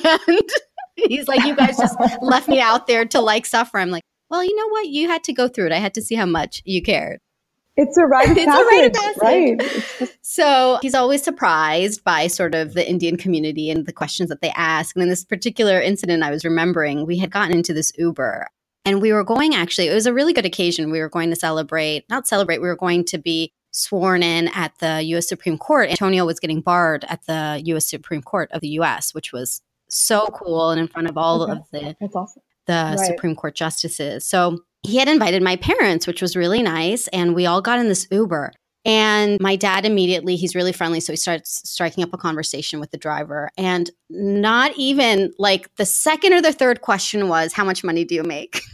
And 1.02 1.08
he's 1.08 1.30
like 1.30 1.46
you 1.46 1.56
guys 1.56 1.78
just 1.78 1.96
left 2.22 2.50
me 2.50 2.60
out 2.60 2.86
there 2.86 3.06
to 3.06 3.22
like 3.22 3.46
suffer. 3.46 3.80
I'm 3.80 3.90
like 3.90 4.04
well 4.30 4.44
you 4.44 4.56
know 4.56 4.68
what? 4.68 4.88
You 4.88 5.08
had 5.08 5.24
to 5.24 5.34
go 5.34 5.48
through 5.48 5.68
it. 5.68 5.72
I 5.72 5.78
had 5.78 5.94
to 5.94 6.02
see 6.02 6.16
how 6.16 6.26
much 6.26 6.62
you 6.66 6.82
cared 6.82 7.20
it's 7.80 7.98
a 7.98 8.06
rite 8.06 8.30
of 8.30 8.38
it's 8.38 8.46
passage, 8.46 8.62
a 8.62 8.68
rite 8.68 8.86
of 8.86 8.94
passage. 8.94 10.00
Right. 10.02 10.18
So 10.22 10.80
he's 10.82 10.94
always 10.94 11.24
surprised 11.24 12.04
by 12.04 12.28
sort 12.28 12.54
of 12.54 12.74
the 12.74 12.88
Indian 12.88 13.18
community 13.18 13.70
and 13.70 13.86
the 13.86 13.94
questions 13.94 14.30
that 14.30 14.42
they 14.42 14.52
ask. 14.52 14.96
And 14.96 15.04
in 15.04 15.10
this 15.10 15.24
particular 15.24 15.80
incident 15.82 16.24
I 16.24 16.32
was 16.32 16.44
remembering, 16.44 17.06
we 17.06 17.18
had 17.18 17.32
gotten 17.32 17.56
into 17.56 17.74
this 17.74 17.92
Uber 17.98 18.48
and 18.86 19.02
we 19.02 19.14
were 19.14 19.24
going 19.24 19.56
actually, 19.56 19.88
it 19.88 19.94
was 19.94 20.06
a 20.06 20.14
really 20.14 20.34
good 20.34 20.46
occasion. 20.46 20.92
We 20.92 21.00
were 21.00 21.10
going 21.10 21.30
to 21.30 21.36
celebrate, 21.36 22.06
not 22.10 22.28
celebrate, 22.28 22.62
we 22.62 22.68
were 22.68 22.76
going 22.76 23.06
to 23.06 23.18
be 23.18 23.54
sworn 23.72 24.24
in 24.24 24.50
at 24.50 24.78
the 24.80 25.02
US 25.16 25.30
Supreme 25.30 25.58
Court. 25.58 25.90
Antonio 25.90 26.26
was 26.26 26.40
getting 26.40 26.62
barred 26.62 27.06
at 27.08 27.26
the 27.28 27.62
US 27.66 27.86
Supreme 27.88 28.22
Court 28.22 28.50
of 28.52 28.62
the 28.62 28.70
US, 28.80 29.14
which 29.14 29.32
was 29.32 29.62
so 29.90 30.28
cool 30.28 30.70
and 30.70 30.80
in 30.80 30.88
front 30.88 31.10
of 31.10 31.18
all 31.18 31.44
okay. 31.44 31.52
of 31.54 31.70
the 31.72 31.96
awesome. 32.14 32.44
the 32.68 32.96
right. 32.98 33.00
Supreme 33.00 33.36
Court 33.36 33.56
justices. 33.56 34.26
So 34.26 34.60
he 34.84 34.98
had 34.98 35.08
invited 35.08 35.44
my 35.44 35.56
parents, 35.58 36.08
which 36.08 36.22
was 36.22 36.36
really 36.36 36.62
nice. 36.62 37.08
And 37.10 37.36
we 37.36 37.46
all 37.46 37.62
got 37.62 37.80
in 37.80 37.90
this 37.90 38.08
Uber. 38.12 38.54
And 38.86 39.40
my 39.42 39.56
dad 39.56 39.86
immediately, 39.86 40.36
he's 40.36 40.56
really 40.56 40.72
friendly. 40.72 41.02
So 41.02 41.12
he 41.14 41.18
starts 41.18 41.70
striking 41.70 42.04
up 42.04 42.14
a 42.14 42.18
conversation 42.18 42.80
with 42.80 42.92
the 42.92 42.98
driver. 42.98 43.52
And 43.58 43.92
not 44.10 44.72
even 44.78 45.34
like 45.38 45.74
the 45.76 45.86
second 45.86 46.34
or 46.34 46.42
the 46.42 46.54
third 46.54 46.82
question 46.82 47.28
was, 47.28 47.52
How 47.54 47.66
much 47.66 47.84
money 47.84 48.06
do 48.06 48.16
you 48.16 48.24
make? 48.24 48.62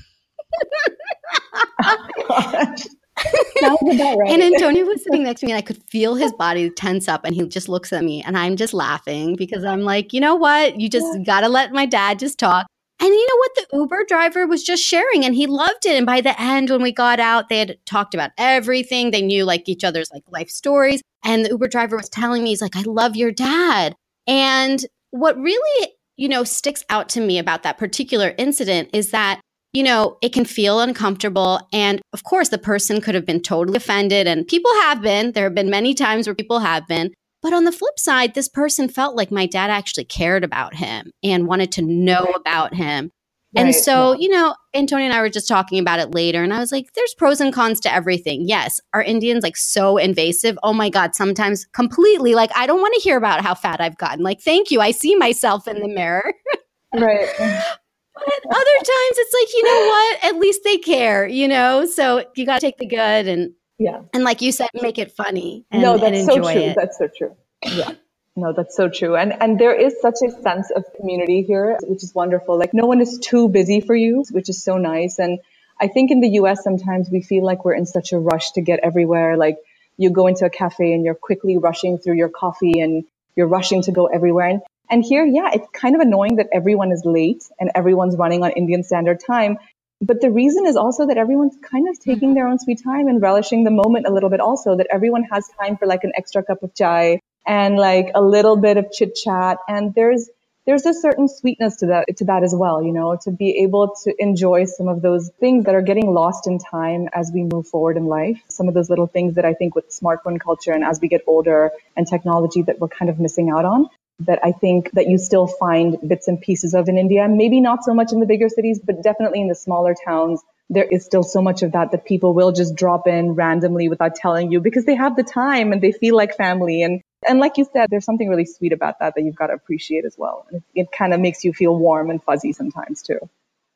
oh, 3.63 4.17
right. 4.19 4.31
and 4.31 4.43
Antonio 4.43 4.85
was 4.85 5.03
sitting 5.03 5.23
next 5.23 5.39
to 5.39 5.47
me, 5.47 5.53
and 5.53 5.57
I 5.57 5.61
could 5.61 5.81
feel 5.89 6.15
his 6.15 6.31
body 6.33 6.69
tense 6.69 7.07
up. 7.07 7.25
And 7.25 7.33
he 7.33 7.47
just 7.47 7.67
looks 7.67 7.91
at 7.91 8.03
me, 8.03 8.21
and 8.23 8.37
I'm 8.37 8.55
just 8.55 8.73
laughing 8.73 9.35
because 9.35 9.63
I'm 9.63 9.81
like, 9.81 10.13
you 10.13 10.19
know 10.19 10.35
what? 10.35 10.79
You 10.79 10.89
just 10.89 11.25
got 11.25 11.41
to 11.41 11.49
let 11.49 11.71
my 11.71 11.85
dad 11.85 12.19
just 12.19 12.37
talk. 12.37 12.67
And 13.05 13.13
you 13.13 13.27
know 13.27 13.37
what? 13.37 13.55
The 13.55 13.77
Uber 13.77 14.05
driver 14.07 14.47
was 14.47 14.63
just 14.63 14.83
sharing 14.83 15.23
and 15.23 15.35
he 15.35 15.45
loved 15.45 15.85
it. 15.85 15.95
And 15.95 16.07
by 16.07 16.21
the 16.21 16.41
end, 16.41 16.71
when 16.71 16.81
we 16.81 16.91
got 16.91 17.19
out, 17.19 17.49
they 17.49 17.59
had 17.59 17.77
talked 17.85 18.15
about 18.15 18.31
everything. 18.35 19.11
They 19.11 19.21
knew 19.21 19.45
like 19.45 19.69
each 19.69 19.83
other's 19.83 20.09
like 20.11 20.23
life 20.27 20.49
stories. 20.49 21.03
And 21.23 21.45
the 21.45 21.51
Uber 21.51 21.67
driver 21.67 21.97
was 21.97 22.09
telling 22.09 22.43
me, 22.43 22.49
he's 22.49 22.63
like, 22.63 22.75
I 22.75 22.81
love 22.81 23.15
your 23.15 23.31
dad. 23.31 23.93
And 24.25 24.83
what 25.11 25.37
really, 25.37 25.91
you 26.17 26.27
know, 26.27 26.43
sticks 26.43 26.83
out 26.89 27.07
to 27.09 27.21
me 27.21 27.37
about 27.37 27.61
that 27.61 27.77
particular 27.77 28.33
incident 28.39 28.89
is 28.91 29.11
that, 29.11 29.39
you 29.71 29.83
know, 29.83 30.17
it 30.23 30.33
can 30.33 30.43
feel 30.43 30.79
uncomfortable. 30.79 31.59
And 31.71 32.01
of 32.11 32.23
course, 32.23 32.49
the 32.49 32.57
person 32.57 33.01
could 33.01 33.13
have 33.13 33.25
been 33.27 33.39
totally 33.43 33.77
offended. 33.77 34.25
And 34.25 34.47
people 34.47 34.71
have 34.81 35.03
been. 35.03 35.33
There 35.33 35.43
have 35.43 35.53
been 35.53 35.69
many 35.69 35.93
times 35.93 36.25
where 36.25 36.33
people 36.33 36.57
have 36.57 36.87
been. 36.87 37.13
But 37.45 37.53
on 37.53 37.63
the 37.63 37.71
flip 37.71 37.99
side, 37.99 38.33
this 38.33 38.49
person 38.49 38.89
felt 38.89 39.15
like 39.15 39.29
my 39.29 39.45
dad 39.45 39.69
actually 39.69 40.05
cared 40.05 40.43
about 40.43 40.73
him 40.73 41.11
and 41.23 41.45
wanted 41.45 41.71
to 41.73 41.83
know 41.83 42.23
about 42.35 42.73
him. 42.73 43.11
And 43.55 43.75
so, 43.75 44.13
yeah. 44.13 44.17
you 44.19 44.29
know, 44.29 44.55
Antonio 44.73 45.05
and 45.05 45.13
I 45.13 45.21
were 45.21 45.29
just 45.29 45.47
talking 45.47 45.77
about 45.77 45.99
it 45.99 46.15
later, 46.15 46.41
and 46.41 46.51
I 46.51 46.59
was 46.59 46.71
like, 46.71 46.91
there's 46.95 47.13
pros 47.13 47.39
and 47.39 47.53
cons 47.53 47.79
to 47.81 47.93
everything. 47.93 48.47
Yes. 48.47 48.81
Are 48.95 49.03
Indians 49.03 49.43
like 49.43 49.57
so 49.57 49.97
invasive? 49.97 50.57
Oh 50.63 50.73
my 50.73 50.89
God, 50.89 51.13
sometimes 51.13 51.67
completely 51.71 52.33
like, 52.33 52.49
I 52.55 52.65
don't 52.65 52.81
want 52.81 52.95
to 52.95 53.01
hear 53.01 53.15
about 53.15 53.43
how 53.43 53.53
fat 53.53 53.79
I've 53.79 53.99
gotten. 53.99 54.23
Like, 54.23 54.41
thank 54.41 54.71
you. 54.71 54.81
I 54.81 54.89
see 54.89 55.15
myself 55.15 55.67
in 55.67 55.81
the 55.81 55.87
mirror. 55.87 56.33
right. 56.95 57.29
But 57.37 58.45
other 58.49 58.77
times 58.77 59.17
it's 59.17 59.33
like, 59.39 59.53
you 59.53 59.63
know 59.65 59.87
what? 59.87 60.23
At 60.23 60.39
least 60.39 60.61
they 60.63 60.77
care, 60.79 61.27
you 61.27 61.47
know? 61.47 61.85
So 61.85 62.25
you 62.35 62.47
got 62.47 62.61
to 62.61 62.65
take 62.65 62.79
the 62.79 62.87
good 62.87 63.27
and, 63.27 63.51
yeah. 63.77 64.01
And 64.13 64.23
like 64.23 64.41
you 64.41 64.51
said, 64.51 64.69
make 64.73 64.97
it 64.97 65.11
funny. 65.11 65.65
And, 65.71 65.81
no, 65.81 65.97
that's 65.97 66.17
and 66.17 66.25
so 66.25 66.35
true. 66.35 66.47
It. 66.47 66.75
That's 66.75 66.97
so 66.97 67.07
true. 67.15 67.35
Yeah. 67.63 67.91
No, 68.37 68.51
that's 68.51 68.75
so 68.75 68.89
true. 68.89 69.15
And 69.15 69.33
and 69.41 69.57
there 69.57 69.73
is 69.73 69.95
such 70.01 70.15
a 70.25 70.29
sense 70.41 70.69
of 70.69 70.83
community 70.97 71.43
here, 71.43 71.77
which 71.83 72.03
is 72.03 72.13
wonderful. 72.13 72.57
Like 72.57 72.73
no 72.73 72.85
one 72.85 73.01
is 73.01 73.19
too 73.19 73.47
busy 73.47 73.79
for 73.79 73.95
you, 73.95 74.25
which 74.31 74.49
is 74.49 74.61
so 74.61 74.77
nice. 74.77 75.19
And 75.19 75.39
I 75.79 75.87
think 75.87 76.11
in 76.11 76.19
the 76.19 76.29
US 76.41 76.63
sometimes 76.63 77.09
we 77.09 77.21
feel 77.21 77.45
like 77.45 77.63
we're 77.63 77.75
in 77.75 77.85
such 77.85 78.11
a 78.11 78.19
rush 78.19 78.51
to 78.51 78.61
get 78.61 78.79
everywhere. 78.81 79.37
Like 79.37 79.57
you 79.97 80.09
go 80.09 80.27
into 80.27 80.45
a 80.45 80.49
cafe 80.49 80.93
and 80.93 81.05
you're 81.05 81.15
quickly 81.15 81.57
rushing 81.57 81.97
through 81.97 82.15
your 82.15 82.29
coffee 82.29 82.81
and 82.81 83.05
you're 83.37 83.47
rushing 83.47 83.81
to 83.83 83.91
go 83.91 84.07
everywhere. 84.07 84.49
And 84.49 84.61
and 84.89 85.03
here, 85.03 85.25
yeah, 85.25 85.51
it's 85.53 85.67
kind 85.73 85.95
of 85.95 86.01
annoying 86.01 86.35
that 86.35 86.47
everyone 86.53 86.91
is 86.91 87.03
late 87.05 87.43
and 87.59 87.71
everyone's 87.73 88.15
running 88.17 88.43
on 88.43 88.51
Indian 88.51 88.83
standard 88.83 89.19
time. 89.25 89.57
But 90.05 90.21
the 90.21 90.29
reason 90.29 90.67
is 90.67 90.75
also 90.75 91.07
that 91.07 91.17
everyone's 91.17 91.57
kind 91.63 91.89
of 91.89 91.99
taking 91.99 92.29
mm-hmm. 92.29 92.35
their 92.35 92.47
own 92.47 92.59
sweet 92.59 92.83
time 92.83 93.07
and 93.07 93.19
relishing 93.19 93.63
the 93.63 93.71
moment 93.71 94.05
a 94.05 94.13
little 94.13 94.29
bit 94.29 94.39
also, 94.39 94.77
that 94.77 94.87
everyone 94.91 95.23
has 95.31 95.49
time 95.59 95.77
for 95.77 95.87
like 95.87 96.03
an 96.03 96.11
extra 96.15 96.43
cup 96.43 96.61
of 96.61 96.75
chai 96.75 97.21
and 97.47 97.75
like 97.75 98.11
a 98.13 98.21
little 98.21 98.55
bit 98.55 98.77
of 98.77 98.91
chit 98.91 99.15
chat. 99.15 99.57
And 99.67 99.95
there's, 99.95 100.29
there's 100.67 100.85
a 100.85 100.93
certain 100.93 101.27
sweetness 101.27 101.77
to 101.77 101.87
that, 101.87 102.17
to 102.17 102.25
that 102.25 102.43
as 102.43 102.53
well, 102.55 102.83
you 102.83 102.93
know, 102.93 103.17
to 103.23 103.31
be 103.31 103.63
able 103.63 103.95
to 104.03 104.13
enjoy 104.19 104.65
some 104.65 104.87
of 104.87 105.01
those 105.01 105.31
things 105.39 105.65
that 105.65 105.73
are 105.73 105.81
getting 105.81 106.13
lost 106.13 106.45
in 106.45 106.59
time 106.59 107.09
as 107.11 107.31
we 107.33 107.41
move 107.41 107.67
forward 107.67 107.97
in 107.97 108.05
life. 108.05 108.39
Some 108.47 108.67
of 108.67 108.75
those 108.75 108.91
little 108.91 109.07
things 109.07 109.35
that 109.35 109.45
I 109.45 109.55
think 109.55 109.73
with 109.73 109.89
smartphone 109.89 110.39
culture 110.39 110.71
and 110.71 110.83
as 110.83 110.99
we 111.01 111.07
get 111.07 111.21
older 111.25 111.71
and 111.97 112.07
technology 112.07 112.61
that 112.63 112.79
we're 112.79 112.89
kind 112.89 113.09
of 113.09 113.19
missing 113.19 113.49
out 113.49 113.65
on 113.65 113.89
that 114.19 114.39
I 114.43 114.51
think 114.51 114.91
that 114.91 115.07
you 115.07 115.17
still 115.17 115.47
find 115.47 115.97
bits 116.07 116.27
and 116.27 116.39
pieces 116.39 116.73
of 116.73 116.87
in 116.87 116.97
India. 116.97 117.27
Maybe 117.27 117.59
not 117.59 117.83
so 117.83 117.93
much 117.93 118.13
in 118.13 118.19
the 118.19 118.25
bigger 118.25 118.49
cities, 118.49 118.79
but 118.83 119.03
definitely 119.03 119.41
in 119.41 119.47
the 119.47 119.55
smaller 119.55 119.93
towns 120.05 120.41
there 120.69 120.85
is 120.85 121.05
still 121.05 121.23
so 121.23 121.41
much 121.41 121.61
of 121.61 121.73
that 121.73 121.91
that 121.91 122.05
people 122.05 122.33
will 122.33 122.51
just 122.51 122.75
drop 122.75 123.07
in 123.07 123.33
randomly 123.33 123.87
without 123.87 124.15
telling 124.15 124.51
you 124.51 124.59
because 124.59 124.85
they 124.85 124.95
have 124.95 125.15
the 125.15 125.23
time 125.23 125.71
and 125.71 125.81
they 125.81 125.91
feel 125.91 126.15
like 126.15 126.35
family. 126.35 126.81
And, 126.81 127.01
and 127.27 127.39
like 127.39 127.57
you 127.57 127.67
said, 127.71 127.89
there's 127.89 128.05
something 128.05 128.29
really 128.29 128.45
sweet 128.45 128.73
about 128.73 128.99
that 128.99 129.13
that 129.15 129.23
you've 129.23 129.35
got 129.35 129.47
to 129.47 129.53
appreciate 129.53 130.05
as 130.05 130.15
well. 130.17 130.47
It, 130.51 130.63
it 130.73 130.91
kind 130.91 131.13
of 131.13 131.19
makes 131.19 131.43
you 131.43 131.53
feel 131.53 131.77
warm 131.77 132.09
and 132.09 132.21
fuzzy 132.23 132.51
sometimes 132.51 133.03
too. 133.03 133.19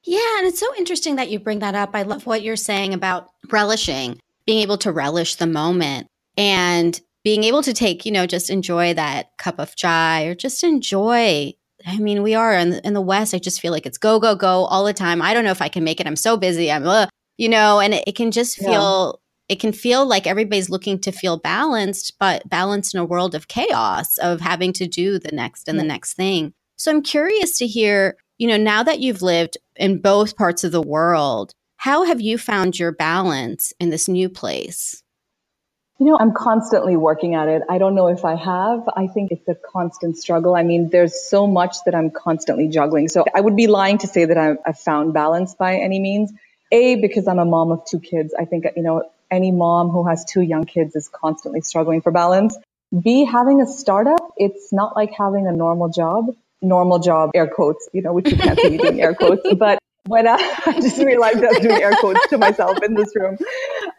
Yeah. 0.04 0.40
And 0.40 0.48
it's 0.48 0.60
so 0.60 0.74
interesting 0.78 1.18
that 1.18 1.30
you 1.30 1.40
bring 1.40 1.60
that 1.60 1.76
up. 1.76 1.92
I 1.94 2.04
love 2.04 2.26
what 2.26 2.42
you're 2.42 2.56
saying 2.56 2.94
about 2.94 3.30
relishing, 3.50 4.20
being 4.46 4.62
able 4.62 4.78
to 4.80 4.92
relish 4.92 5.36
the 5.36 5.48
moment 5.48 6.08
and 6.38 7.00
being 7.24 7.44
able 7.44 7.62
to 7.64 7.74
take, 7.74 8.06
you 8.06 8.12
know, 8.12 8.26
just 8.26 8.50
enjoy 8.50 8.94
that 8.94 9.38
cup 9.38 9.60
of 9.60 9.76
chai 9.76 10.24
or 10.24 10.36
just 10.36 10.64
enjoy 10.64 11.54
I 11.86 11.98
mean, 11.98 12.24
we 12.24 12.36
are 12.36 12.54
in, 12.54 12.74
in 12.84 12.94
the 12.94 13.02
West. 13.02 13.34
I 13.34 13.40
just 13.40 13.62
feel 13.62 13.72
like 13.72 13.86
it's 13.86 13.98
go, 13.98 14.20
go, 14.20 14.36
go 14.36 14.66
all 14.66 14.84
the 14.84 14.94
time. 14.94 15.22
I 15.22 15.34
don't 15.34 15.44
know 15.44 15.52
if 15.52 15.62
I 15.62 15.70
can 15.70 15.84
make 15.84 16.00
it. 16.00 16.08
I'm 16.08 16.16
so 16.16 16.36
busy. 16.36 16.72
I'm, 16.72 16.86
uh, 16.86 17.08
you 17.38 17.48
know, 17.48 17.80
and 17.80 17.94
it, 17.94 18.04
it 18.08 18.16
can 18.16 18.32
just 18.32 18.58
feel, 18.58 19.20
yeah. 19.50 19.56
it 19.56 19.60
can 19.60 19.72
feel 19.72 20.06
like 20.06 20.28
everybody's 20.28 20.70
looking 20.70 21.00
to 21.00 21.12
feel 21.12 21.38
balanced, 21.38 22.16
but 22.20 22.48
balanced 22.50 22.94
in 22.94 23.00
a 23.00 23.06
world 23.06 23.34
of 23.34 23.48
chaos 23.48 24.18
of 24.18 24.42
having 24.42 24.74
to 24.74 24.88
do 24.88 25.20
the 25.20 25.32
next 25.32 25.68
and 25.68 25.78
yeah. 25.78 25.84
the 25.84 25.88
next 25.88 26.14
thing. 26.14 26.54
So 26.76 26.92
I'm 26.92 27.02
curious 27.02 27.58
to 27.60 27.68
hear, 27.68 28.18
you 28.38 28.48
know, 28.48 28.58
now 28.58 28.84
that 28.84 29.00
you've 29.00 29.22
lived 29.22 29.58
in 29.76 30.02
both 30.02 30.36
parts 30.36 30.64
of 30.64 30.72
the 30.72 30.82
world, 30.82 31.54
how 31.78 32.04
have 32.04 32.20
you 32.20 32.38
found 32.38 32.78
your 32.78 32.92
balance 32.92 33.72
in 33.80 33.90
this 33.90 34.10
new 34.10 34.28
place? 34.28 35.02
You 36.00 36.06
know, 36.06 36.18
I'm 36.18 36.32
constantly 36.32 36.96
working 36.96 37.36
at 37.36 37.50
it. 37.50 37.62
I 37.70 37.78
don't 37.78 37.94
know 37.94 38.08
if 38.08 38.24
I 38.24 38.36
have. 38.36 38.90
I 38.96 39.08
think 39.08 39.32
it's 39.32 39.46
a 39.50 39.56
constant 39.56 40.18
struggle. 40.18 40.56
I 40.56 40.64
mean, 40.64 40.90
there's 40.90 41.30
so 41.30 41.46
much 41.46 41.76
that 41.86 41.94
I'm 41.94 42.10
constantly 42.10 42.70
juggling. 42.70 43.10
So 43.10 43.26
I 43.36 43.42
would 43.42 43.58
be 43.58 43.68
lying 43.68 43.98
to 43.98 44.08
say 44.08 44.24
that 44.24 44.38
I've 44.38 44.80
found 44.80 45.14
balance 45.14 45.56
by 45.56 45.76
any 45.76 46.00
means. 46.00 46.32
A, 46.72 46.96
because 46.96 47.28
I'm 47.28 47.40
a 47.40 47.46
mom 47.46 47.72
of 47.72 47.84
two 47.86 48.00
kids. 48.00 48.34
I 48.34 48.46
think, 48.46 48.64
you 48.78 48.84
know, 48.84 49.12
any 49.30 49.52
mom 49.52 49.90
who 49.90 50.08
has 50.08 50.24
two 50.24 50.42
young 50.42 50.66
kids 50.66 50.96
is 50.96 51.10
constantly 51.10 51.62
struggling 51.62 52.02
for 52.02 52.12
balance. 52.12 52.58
B, 52.98 53.26
having 53.26 53.62
a 53.62 53.68
startup, 53.68 54.22
it's 54.38 54.72
not 54.72 54.96
like 54.96 55.12
having 55.18 55.48
a 55.48 55.52
normal 55.52 55.90
job. 55.90 56.28
Normal 56.62 57.00
job, 57.00 57.32
air 57.36 57.48
quotes, 57.48 57.90
you 57.94 58.02
know, 58.02 58.14
which 58.14 58.32
you 58.32 58.38
can't 58.38 58.60
see 58.60 58.70
me 58.70 58.78
doing 58.78 59.02
air 59.02 59.16
quotes, 59.16 59.54
but 59.58 59.79
when 60.10 60.28
I, 60.28 60.38
I 60.66 60.80
just 60.82 60.98
realized 60.98 61.38
I 61.38 61.50
was 61.50 61.60
doing 61.60 61.82
air 61.82 61.94
quotes 62.00 62.28
to 62.30 62.38
myself 62.40 62.80
in 62.84 62.96
this 62.96 63.14
room. 63.16 63.38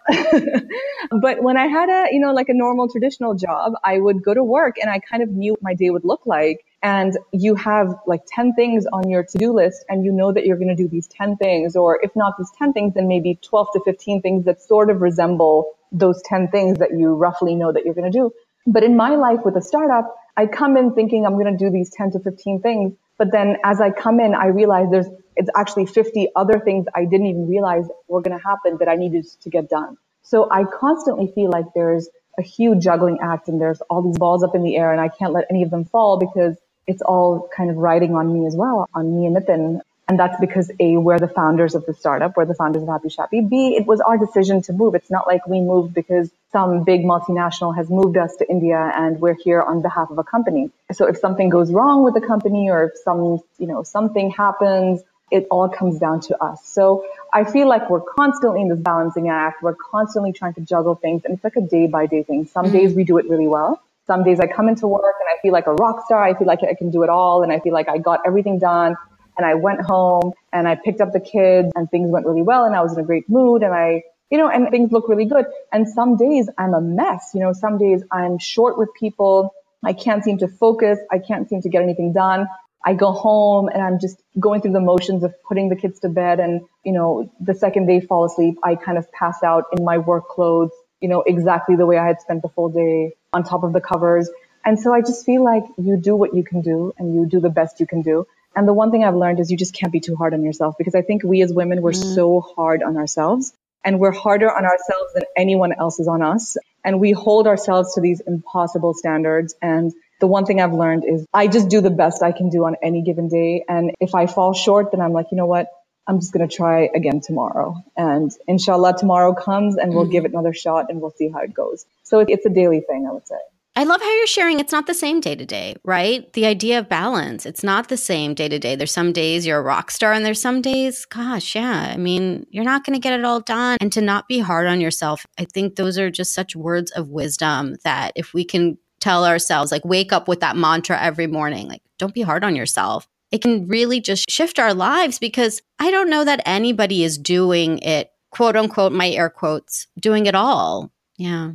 but 1.22 1.40
when 1.42 1.56
I 1.56 1.68
had 1.68 1.88
a, 1.88 2.08
you 2.12 2.18
know, 2.18 2.32
like 2.32 2.48
a 2.48 2.54
normal 2.54 2.88
traditional 2.88 3.34
job, 3.34 3.74
I 3.84 3.98
would 3.98 4.22
go 4.22 4.34
to 4.34 4.42
work 4.42 4.76
and 4.82 4.90
I 4.90 4.98
kind 4.98 5.22
of 5.22 5.30
knew 5.30 5.52
what 5.52 5.62
my 5.62 5.74
day 5.74 5.90
would 5.90 6.04
look 6.04 6.22
like. 6.26 6.64
And 6.82 7.16
you 7.32 7.54
have 7.54 7.94
like 8.08 8.22
10 8.26 8.54
things 8.54 8.86
on 8.92 9.08
your 9.08 9.22
to-do 9.22 9.52
list 9.52 9.84
and 9.88 10.04
you 10.04 10.10
know 10.10 10.32
that 10.32 10.46
you're 10.46 10.56
going 10.56 10.74
to 10.74 10.82
do 10.82 10.88
these 10.88 11.06
10 11.06 11.36
things, 11.36 11.76
or 11.76 12.00
if 12.02 12.10
not 12.16 12.34
these 12.38 12.50
10 12.58 12.72
things, 12.72 12.94
then 12.94 13.06
maybe 13.06 13.38
12 13.42 13.68
to 13.74 13.80
15 13.84 14.20
things 14.20 14.44
that 14.46 14.60
sort 14.60 14.90
of 14.90 15.00
resemble 15.00 15.74
those 15.92 16.20
10 16.24 16.48
things 16.48 16.78
that 16.78 16.90
you 16.90 17.14
roughly 17.14 17.54
know 17.54 17.72
that 17.72 17.84
you're 17.84 17.94
going 17.94 18.10
to 18.10 18.18
do. 18.18 18.32
But 18.66 18.82
in 18.82 18.96
my 18.96 19.10
life 19.14 19.40
with 19.44 19.56
a 19.56 19.62
startup, 19.62 20.16
I 20.36 20.46
come 20.46 20.76
in 20.76 20.94
thinking 20.94 21.24
I'm 21.24 21.34
going 21.38 21.56
to 21.56 21.64
do 21.64 21.70
these 21.70 21.90
10 21.90 22.12
to 22.12 22.20
15 22.20 22.62
things. 22.62 22.94
But 23.18 23.30
then 23.30 23.58
as 23.64 23.80
I 23.80 23.90
come 23.90 24.18
in, 24.18 24.34
I 24.34 24.46
realize 24.46 24.88
there's 24.90 25.08
it's 25.36 25.50
actually 25.56 25.86
50 25.86 26.28
other 26.36 26.60
things 26.60 26.86
I 26.94 27.04
didn't 27.06 27.26
even 27.26 27.48
realize 27.48 27.86
were 28.08 28.22
going 28.22 28.38
to 28.38 28.44
happen 28.44 28.78
that 28.78 28.88
I 28.88 28.96
needed 28.96 29.26
to 29.42 29.50
get 29.50 29.68
done. 29.70 29.96
So 30.22 30.50
I 30.50 30.64
constantly 30.64 31.32
feel 31.34 31.50
like 31.50 31.66
there's 31.74 32.08
a 32.38 32.42
huge 32.42 32.82
juggling 32.84 33.18
act 33.22 33.48
and 33.48 33.60
there's 33.60 33.80
all 33.90 34.02
these 34.02 34.18
balls 34.18 34.44
up 34.44 34.54
in 34.54 34.62
the 34.62 34.76
air 34.76 34.92
and 34.92 35.00
I 35.00 35.08
can't 35.08 35.32
let 35.32 35.46
any 35.50 35.62
of 35.62 35.70
them 35.70 35.84
fall 35.86 36.18
because 36.18 36.56
it's 36.86 37.02
all 37.02 37.48
kind 37.56 37.70
of 37.70 37.76
riding 37.76 38.14
on 38.14 38.32
me 38.32 38.46
as 38.46 38.56
well, 38.56 38.88
on 38.94 39.16
me 39.16 39.26
and 39.26 39.36
Nitin. 39.36 39.80
And 40.08 40.18
that's 40.18 40.40
because 40.40 40.70
A, 40.80 40.96
we're 40.98 41.20
the 41.20 41.28
founders 41.28 41.76
of 41.76 41.86
the 41.86 41.94
startup, 41.94 42.36
we're 42.36 42.46
the 42.46 42.54
founders 42.54 42.82
of 42.82 42.88
Happy 42.88 43.08
Shappy. 43.08 43.48
B, 43.48 43.76
it 43.76 43.86
was 43.86 44.00
our 44.00 44.18
decision 44.18 44.62
to 44.62 44.72
move. 44.72 44.94
It's 44.96 45.10
not 45.10 45.26
like 45.28 45.46
we 45.46 45.60
moved 45.60 45.94
because 45.94 46.30
some 46.52 46.84
big 46.84 47.02
multinational 47.02 47.76
has 47.76 47.90
moved 47.90 48.16
us 48.18 48.36
to 48.38 48.50
India 48.50 48.92
and 48.96 49.20
we're 49.20 49.36
here 49.44 49.62
on 49.62 49.82
behalf 49.82 50.10
of 50.10 50.18
a 50.18 50.24
company. 50.24 50.70
So 50.92 51.06
if 51.06 51.18
something 51.18 51.50
goes 51.50 51.72
wrong 51.72 52.04
with 52.04 52.14
the 52.14 52.20
company 52.26 52.70
or 52.70 52.84
if 52.86 52.92
some, 53.04 53.38
you 53.58 53.66
know, 53.68 53.84
something 53.84 54.30
happens 54.32 55.02
it 55.30 55.46
all 55.50 55.68
comes 55.68 55.98
down 55.98 56.20
to 56.20 56.42
us. 56.42 56.60
So 56.64 57.04
I 57.32 57.44
feel 57.44 57.68
like 57.68 57.88
we're 57.88 58.00
constantly 58.00 58.60
in 58.62 58.68
this 58.68 58.78
balancing 58.78 59.28
act. 59.28 59.62
We're 59.62 59.76
constantly 59.76 60.32
trying 60.32 60.54
to 60.54 60.60
juggle 60.60 60.96
things 60.96 61.22
and 61.24 61.34
it's 61.34 61.44
like 61.44 61.56
a 61.56 61.60
day 61.60 61.86
by 61.86 62.06
day 62.06 62.22
thing. 62.22 62.46
Some 62.46 62.66
mm-hmm. 62.66 62.74
days 62.74 62.94
we 62.94 63.04
do 63.04 63.18
it 63.18 63.28
really 63.28 63.46
well. 63.46 63.80
Some 64.06 64.24
days 64.24 64.40
I 64.40 64.46
come 64.48 64.68
into 64.68 64.88
work 64.88 65.14
and 65.20 65.28
I 65.32 65.40
feel 65.40 65.52
like 65.52 65.68
a 65.68 65.74
rock 65.74 66.04
star. 66.04 66.24
I 66.24 66.36
feel 66.36 66.46
like 66.46 66.64
I 66.64 66.74
can 66.74 66.90
do 66.90 67.04
it 67.04 67.08
all 67.08 67.42
and 67.42 67.52
I 67.52 67.60
feel 67.60 67.72
like 67.72 67.88
I 67.88 67.98
got 67.98 68.20
everything 68.26 68.58
done. 68.58 68.96
And 69.36 69.46
I 69.46 69.54
went 69.54 69.80
home 69.80 70.32
and 70.52 70.66
I 70.66 70.74
picked 70.74 71.00
up 71.00 71.12
the 71.12 71.20
kids 71.20 71.70
and 71.74 71.88
things 71.90 72.10
went 72.10 72.26
really 72.26 72.42
well 72.42 72.64
and 72.64 72.74
I 72.74 72.82
was 72.82 72.92
in 72.92 72.98
a 72.98 73.06
great 73.06 73.28
mood 73.28 73.62
and 73.62 73.72
I, 73.72 74.02
you 74.30 74.36
know, 74.36 74.50
and 74.50 74.68
things 74.70 74.90
look 74.90 75.08
really 75.08 75.26
good. 75.26 75.46
And 75.72 75.88
some 75.88 76.16
days 76.16 76.48
I'm 76.58 76.74
a 76.74 76.80
mess. 76.80 77.30
You 77.34 77.40
know, 77.40 77.52
some 77.52 77.78
days 77.78 78.02
I'm 78.10 78.38
short 78.38 78.76
with 78.76 78.88
people. 78.98 79.54
I 79.84 79.92
can't 79.92 80.24
seem 80.24 80.38
to 80.38 80.48
focus. 80.48 80.98
I 81.10 81.20
can't 81.20 81.48
seem 81.48 81.62
to 81.62 81.68
get 81.68 81.82
anything 81.82 82.12
done. 82.12 82.48
I 82.84 82.94
go 82.94 83.12
home 83.12 83.68
and 83.68 83.82
I'm 83.82 83.98
just 84.00 84.22
going 84.38 84.62
through 84.62 84.72
the 84.72 84.80
motions 84.80 85.22
of 85.22 85.34
putting 85.46 85.68
the 85.68 85.76
kids 85.76 86.00
to 86.00 86.08
bed. 86.08 86.40
And, 86.40 86.62
you 86.84 86.92
know, 86.92 87.30
the 87.40 87.54
second 87.54 87.86
they 87.86 88.00
fall 88.00 88.24
asleep, 88.24 88.56
I 88.64 88.74
kind 88.74 88.96
of 88.96 89.10
pass 89.12 89.42
out 89.42 89.64
in 89.76 89.84
my 89.84 89.98
work 89.98 90.28
clothes, 90.28 90.70
you 91.00 91.08
know, 91.08 91.22
exactly 91.22 91.76
the 91.76 91.86
way 91.86 91.98
I 91.98 92.06
had 92.06 92.20
spent 92.20 92.42
the 92.42 92.48
full 92.48 92.70
day 92.70 93.14
on 93.32 93.44
top 93.44 93.64
of 93.64 93.72
the 93.72 93.80
covers. 93.80 94.30
And 94.64 94.78
so 94.78 94.92
I 94.92 95.00
just 95.00 95.24
feel 95.26 95.44
like 95.44 95.64
you 95.78 95.96
do 95.96 96.16
what 96.16 96.34
you 96.34 96.42
can 96.42 96.62
do 96.62 96.92
and 96.98 97.14
you 97.14 97.26
do 97.26 97.40
the 97.40 97.50
best 97.50 97.80
you 97.80 97.86
can 97.86 98.02
do. 98.02 98.26
And 98.56 98.66
the 98.66 98.72
one 98.72 98.90
thing 98.90 99.04
I've 99.04 99.14
learned 99.14 99.40
is 99.40 99.50
you 99.50 99.56
just 99.56 99.74
can't 99.74 99.92
be 99.92 100.00
too 100.00 100.16
hard 100.16 100.34
on 100.34 100.42
yourself 100.42 100.74
because 100.76 100.94
I 100.94 101.02
think 101.02 101.22
we 101.22 101.42
as 101.42 101.52
women, 101.52 101.82
we're 101.82 101.92
mm. 101.92 102.14
so 102.14 102.40
hard 102.40 102.82
on 102.82 102.96
ourselves 102.96 103.52
and 103.84 104.00
we're 104.00 104.12
harder 104.12 104.50
on 104.50 104.64
ourselves 104.64 105.12
than 105.14 105.22
anyone 105.36 105.72
else 105.72 106.00
is 106.00 106.08
on 106.08 106.22
us. 106.22 106.56
And 106.84 107.00
we 107.00 107.12
hold 107.12 107.46
ourselves 107.46 107.94
to 107.94 108.00
these 108.00 108.20
impossible 108.20 108.94
standards. 108.94 109.54
And 109.62 109.92
the 110.20 110.26
one 110.26 110.46
thing 110.46 110.60
I've 110.60 110.72
learned 110.72 111.04
is 111.04 111.26
I 111.34 111.48
just 111.48 111.68
do 111.68 111.80
the 111.80 111.90
best 111.90 112.22
I 112.22 112.32
can 112.32 112.50
do 112.50 112.64
on 112.66 112.76
any 112.82 113.02
given 113.02 113.28
day. 113.28 113.64
And 113.68 113.92
if 114.00 114.14
I 114.14 114.26
fall 114.26 114.52
short, 114.52 114.92
then 114.92 115.00
I'm 115.00 115.12
like, 115.12 115.26
you 115.30 115.36
know 115.36 115.46
what? 115.46 115.68
I'm 116.06 116.20
just 116.20 116.32
going 116.32 116.48
to 116.48 116.54
try 116.54 116.88
again 116.94 117.20
tomorrow. 117.20 117.76
And 117.96 118.30
inshallah, 118.46 118.96
tomorrow 118.98 119.34
comes 119.34 119.76
and 119.76 119.94
we'll 119.94 120.06
give 120.06 120.24
it 120.24 120.32
another 120.32 120.52
shot 120.52 120.86
and 120.88 121.00
we'll 121.00 121.12
see 121.12 121.28
how 121.28 121.40
it 121.40 121.54
goes. 121.54 121.86
So 122.02 122.20
it's 122.20 122.44
a 122.46 122.50
daily 122.50 122.80
thing, 122.80 123.06
I 123.08 123.12
would 123.12 123.26
say. 123.26 123.36
I 123.76 123.84
love 123.84 124.02
how 124.02 124.12
you're 124.12 124.26
sharing 124.26 124.58
it's 124.58 124.72
not 124.72 124.88
the 124.88 124.94
same 124.94 125.20
day 125.20 125.36
to 125.36 125.46
day, 125.46 125.76
right? 125.84 126.30
The 126.32 126.46
idea 126.46 126.80
of 126.80 126.88
balance, 126.88 127.46
it's 127.46 127.62
not 127.62 127.88
the 127.88 127.96
same 127.96 128.34
day 128.34 128.48
to 128.48 128.58
day. 128.58 128.74
There's 128.74 128.90
some 128.90 129.12
days 129.12 129.46
you're 129.46 129.60
a 129.60 129.62
rock 129.62 129.92
star 129.92 130.12
and 130.12 130.26
there's 130.26 130.40
some 130.40 130.60
days, 130.60 131.04
gosh, 131.04 131.54
yeah. 131.54 131.92
I 131.94 131.96
mean, 131.96 132.46
you're 132.50 132.64
not 132.64 132.84
going 132.84 132.94
to 132.94 133.02
get 133.02 133.18
it 133.18 133.24
all 133.24 133.40
done. 133.40 133.78
And 133.80 133.92
to 133.92 134.00
not 134.00 134.26
be 134.26 134.40
hard 134.40 134.66
on 134.66 134.80
yourself, 134.80 135.24
I 135.38 135.44
think 135.44 135.76
those 135.76 135.98
are 135.98 136.10
just 136.10 136.34
such 136.34 136.56
words 136.56 136.90
of 136.90 137.10
wisdom 137.10 137.76
that 137.84 138.12
if 138.16 138.34
we 138.34 138.44
can 138.44 138.76
tell 139.00 139.24
ourselves, 139.24 139.72
like, 139.72 139.84
wake 139.84 140.12
up 140.12 140.28
with 140.28 140.40
that 140.40 140.56
mantra 140.56 141.00
every 141.00 141.26
morning. 141.26 141.68
Like, 141.68 141.82
don't 141.98 142.14
be 142.14 142.22
hard 142.22 142.44
on 142.44 142.54
yourself. 142.54 143.08
it 143.30 143.42
can 143.42 143.68
really 143.68 144.00
just 144.00 144.28
shift 144.28 144.58
our 144.58 144.74
lives 144.74 145.18
because 145.18 145.62
I 145.78 145.90
don't 145.90 146.10
know 146.10 146.24
that 146.24 146.42
anybody 146.44 147.04
is 147.04 147.16
doing 147.18 147.78
it, 147.78 148.10
quote 148.30 148.56
unquote, 148.56 148.92
my 148.92 149.08
air 149.08 149.30
quotes, 149.30 149.86
doing 149.98 150.26
it 150.26 150.34
all. 150.34 150.90
Yeah. 151.16 151.52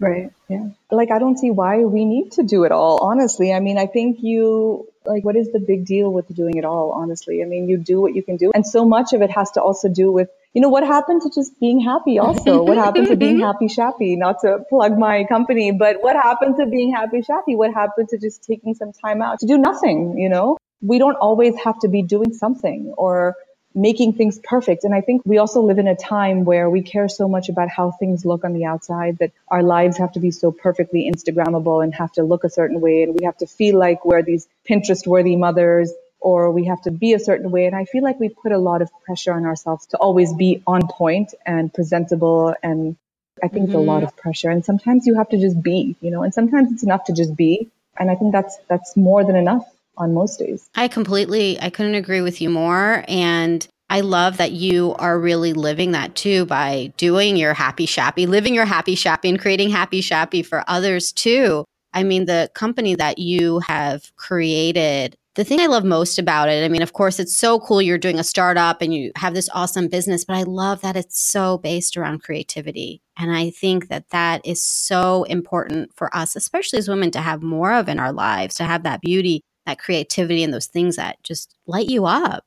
Right. 0.00 0.30
Yeah. 0.48 0.68
Like, 0.90 1.10
I 1.10 1.18
don't 1.18 1.38
see 1.38 1.50
why 1.50 1.78
we 1.78 2.04
need 2.04 2.32
to 2.32 2.42
do 2.42 2.64
it 2.64 2.72
all, 2.72 3.02
honestly. 3.02 3.52
I 3.52 3.60
mean, 3.60 3.78
I 3.78 3.86
think 3.86 4.18
you, 4.22 4.88
like, 5.04 5.24
what 5.24 5.36
is 5.36 5.52
the 5.52 5.60
big 5.60 5.86
deal 5.86 6.12
with 6.12 6.32
doing 6.34 6.56
it 6.56 6.64
all, 6.64 6.92
honestly? 6.92 7.42
I 7.42 7.46
mean, 7.46 7.68
you 7.68 7.78
do 7.78 8.00
what 8.00 8.14
you 8.14 8.22
can 8.22 8.36
do. 8.36 8.52
And 8.54 8.66
so 8.66 8.84
much 8.84 9.12
of 9.12 9.22
it 9.22 9.30
has 9.30 9.50
to 9.52 9.62
also 9.62 9.88
do 9.88 10.12
with, 10.12 10.28
you 10.54 10.62
know, 10.62 10.68
what 10.68 10.84
happened 10.84 11.22
to 11.22 11.30
just 11.30 11.58
being 11.60 11.80
happy 11.80 12.18
also? 12.18 12.62
what 12.62 12.78
happened 12.78 13.08
to 13.08 13.16
being 13.16 13.40
happy 13.48 13.66
shappy? 13.66 14.16
Not 14.16 14.40
to 14.40 14.64
plug 14.68 14.98
my 14.98 15.24
company, 15.24 15.72
but 15.72 16.02
what 16.02 16.16
happened 16.16 16.56
to 16.58 16.66
being 16.66 16.92
happy 16.92 17.18
shappy? 17.18 17.56
What 17.56 17.74
happened 17.74 18.08
to 18.10 18.18
just 18.18 18.44
taking 18.44 18.74
some 18.74 18.92
time 18.92 19.22
out 19.22 19.40
to 19.40 19.46
do 19.46 19.58
nothing, 19.58 20.18
you 20.18 20.28
know? 20.28 20.56
We 20.80 20.98
don't 20.98 21.16
always 21.16 21.56
have 21.64 21.78
to 21.80 21.88
be 21.88 22.02
doing 22.02 22.32
something 22.32 22.94
or 22.96 23.34
making 23.74 24.14
things 24.14 24.40
perfect. 24.42 24.84
And 24.84 24.94
I 24.94 25.00
think 25.00 25.22
we 25.24 25.38
also 25.38 25.60
live 25.60 25.78
in 25.78 25.86
a 25.86 25.94
time 25.94 26.44
where 26.44 26.70
we 26.70 26.82
care 26.82 27.08
so 27.08 27.28
much 27.28 27.48
about 27.48 27.68
how 27.68 27.92
things 27.92 28.24
look 28.24 28.44
on 28.44 28.54
the 28.54 28.64
outside 28.64 29.18
that 29.18 29.32
our 29.48 29.62
lives 29.62 29.98
have 29.98 30.12
to 30.12 30.20
be 30.20 30.30
so 30.30 30.50
perfectly 30.50 31.10
Instagrammable 31.12 31.84
and 31.84 31.94
have 31.94 32.12
to 32.12 32.22
look 32.22 32.44
a 32.44 32.50
certain 32.50 32.80
way. 32.80 33.02
And 33.02 33.14
we 33.14 33.24
have 33.24 33.36
to 33.38 33.46
feel 33.46 33.78
like 33.78 34.04
we're 34.04 34.22
these 34.22 34.48
Pinterest 34.68 35.06
worthy 35.06 35.36
mothers 35.36 35.92
or 36.20 36.50
we 36.50 36.64
have 36.64 36.82
to 36.82 36.90
be 36.90 37.12
a 37.14 37.18
certain 37.18 37.50
way. 37.50 37.66
And 37.66 37.76
I 37.76 37.84
feel 37.84 38.02
like 38.02 38.18
we 38.18 38.28
put 38.28 38.52
a 38.52 38.58
lot 38.58 38.82
of 38.82 38.90
pressure 39.04 39.32
on 39.32 39.44
ourselves 39.44 39.86
to 39.86 39.96
always 39.98 40.34
be 40.34 40.62
on 40.66 40.88
point 40.88 41.34
and 41.46 41.72
presentable. 41.72 42.54
And 42.62 42.96
I 43.42 43.48
think 43.48 43.66
mm-hmm. 43.66 43.72
it's 43.72 43.74
a 43.74 43.78
lot 43.78 43.98
mm-hmm. 43.98 44.06
of 44.06 44.16
pressure. 44.16 44.50
And 44.50 44.64
sometimes 44.64 45.06
you 45.06 45.16
have 45.16 45.28
to 45.30 45.38
just 45.38 45.62
be, 45.62 45.96
you 46.00 46.10
know, 46.10 46.22
and 46.22 46.34
sometimes 46.34 46.72
it's 46.72 46.82
enough 46.82 47.04
to 47.04 47.12
just 47.12 47.36
be. 47.36 47.70
And 47.98 48.10
I 48.10 48.14
think 48.14 48.32
that's, 48.32 48.56
that's 48.68 48.96
more 48.96 49.24
than 49.24 49.36
enough 49.36 49.64
on 49.96 50.14
most 50.14 50.38
days. 50.38 50.68
I 50.74 50.88
completely, 50.88 51.60
I 51.60 51.70
couldn't 51.70 51.94
agree 51.94 52.20
with 52.20 52.40
you 52.40 52.50
more. 52.50 53.04
And 53.08 53.66
I 53.90 54.00
love 54.02 54.36
that 54.36 54.52
you 54.52 54.94
are 54.98 55.18
really 55.18 55.52
living 55.54 55.92
that 55.92 56.14
too 56.14 56.44
by 56.44 56.92
doing 56.96 57.36
your 57.36 57.54
happy 57.54 57.86
shappy, 57.86 58.26
living 58.28 58.54
your 58.54 58.66
happy 58.66 58.94
shappy 58.94 59.30
and 59.30 59.40
creating 59.40 59.70
happy 59.70 60.02
shappy 60.02 60.44
for 60.44 60.62
others 60.68 61.12
too. 61.12 61.64
I 61.92 62.02
mean, 62.02 62.26
the 62.26 62.50
company 62.54 62.94
that 62.96 63.18
you 63.18 63.60
have 63.60 64.14
created, 64.16 65.16
the 65.38 65.44
thing 65.44 65.60
I 65.60 65.66
love 65.66 65.84
most 65.84 66.18
about 66.18 66.48
it, 66.48 66.64
I 66.64 66.68
mean, 66.68 66.82
of 66.82 66.94
course, 66.94 67.20
it's 67.20 67.36
so 67.36 67.60
cool 67.60 67.80
you're 67.80 67.96
doing 67.96 68.18
a 68.18 68.24
startup 68.24 68.82
and 68.82 68.92
you 68.92 69.12
have 69.14 69.34
this 69.34 69.48
awesome 69.54 69.86
business, 69.86 70.24
but 70.24 70.34
I 70.34 70.42
love 70.42 70.80
that 70.80 70.96
it's 70.96 71.20
so 71.20 71.58
based 71.58 71.96
around 71.96 72.24
creativity. 72.24 73.02
And 73.16 73.30
I 73.30 73.50
think 73.50 73.86
that 73.86 74.10
that 74.10 74.44
is 74.44 74.60
so 74.60 75.22
important 75.22 75.94
for 75.94 76.12
us, 76.14 76.34
especially 76.34 76.80
as 76.80 76.88
women, 76.88 77.12
to 77.12 77.20
have 77.20 77.40
more 77.40 77.72
of 77.72 77.88
in 77.88 78.00
our 78.00 78.12
lives, 78.12 78.56
to 78.56 78.64
have 78.64 78.82
that 78.82 79.00
beauty 79.00 79.44
that 79.64 79.78
creativity 79.78 80.42
and 80.42 80.52
those 80.52 80.66
things 80.66 80.96
that 80.96 81.22
just 81.22 81.54
light 81.68 81.88
you 81.88 82.04
up. 82.04 82.42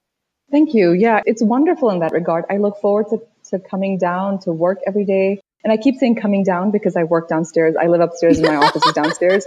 Thank 0.51 0.73
you. 0.73 0.91
Yeah, 0.91 1.21
it's 1.25 1.41
wonderful 1.41 1.91
in 1.91 1.99
that 1.99 2.12
regard. 2.12 2.43
I 2.49 2.58
look 2.58 2.82
forward 2.82 3.06
to, 3.12 3.21
to 3.51 3.60
coming 3.60 3.99
down 3.99 4.39
to 4.39 4.51
work 4.51 4.80
every 4.86 5.06
day. 5.06 5.39
And 5.63 5.71
I 5.71 5.78
keep 5.78 5.95
saying 5.95 6.15
coming 6.15 6.43
down 6.43 6.71
because 6.71 6.95
I 6.95 7.04
work 7.04 7.30
downstairs. 7.30 7.76
I 7.80 7.88
live 7.88 8.02
upstairs 8.02 8.39
and 8.39 8.47
my 8.47 8.56
office 8.65 8.86
is 8.86 8.93
downstairs. 8.93 9.45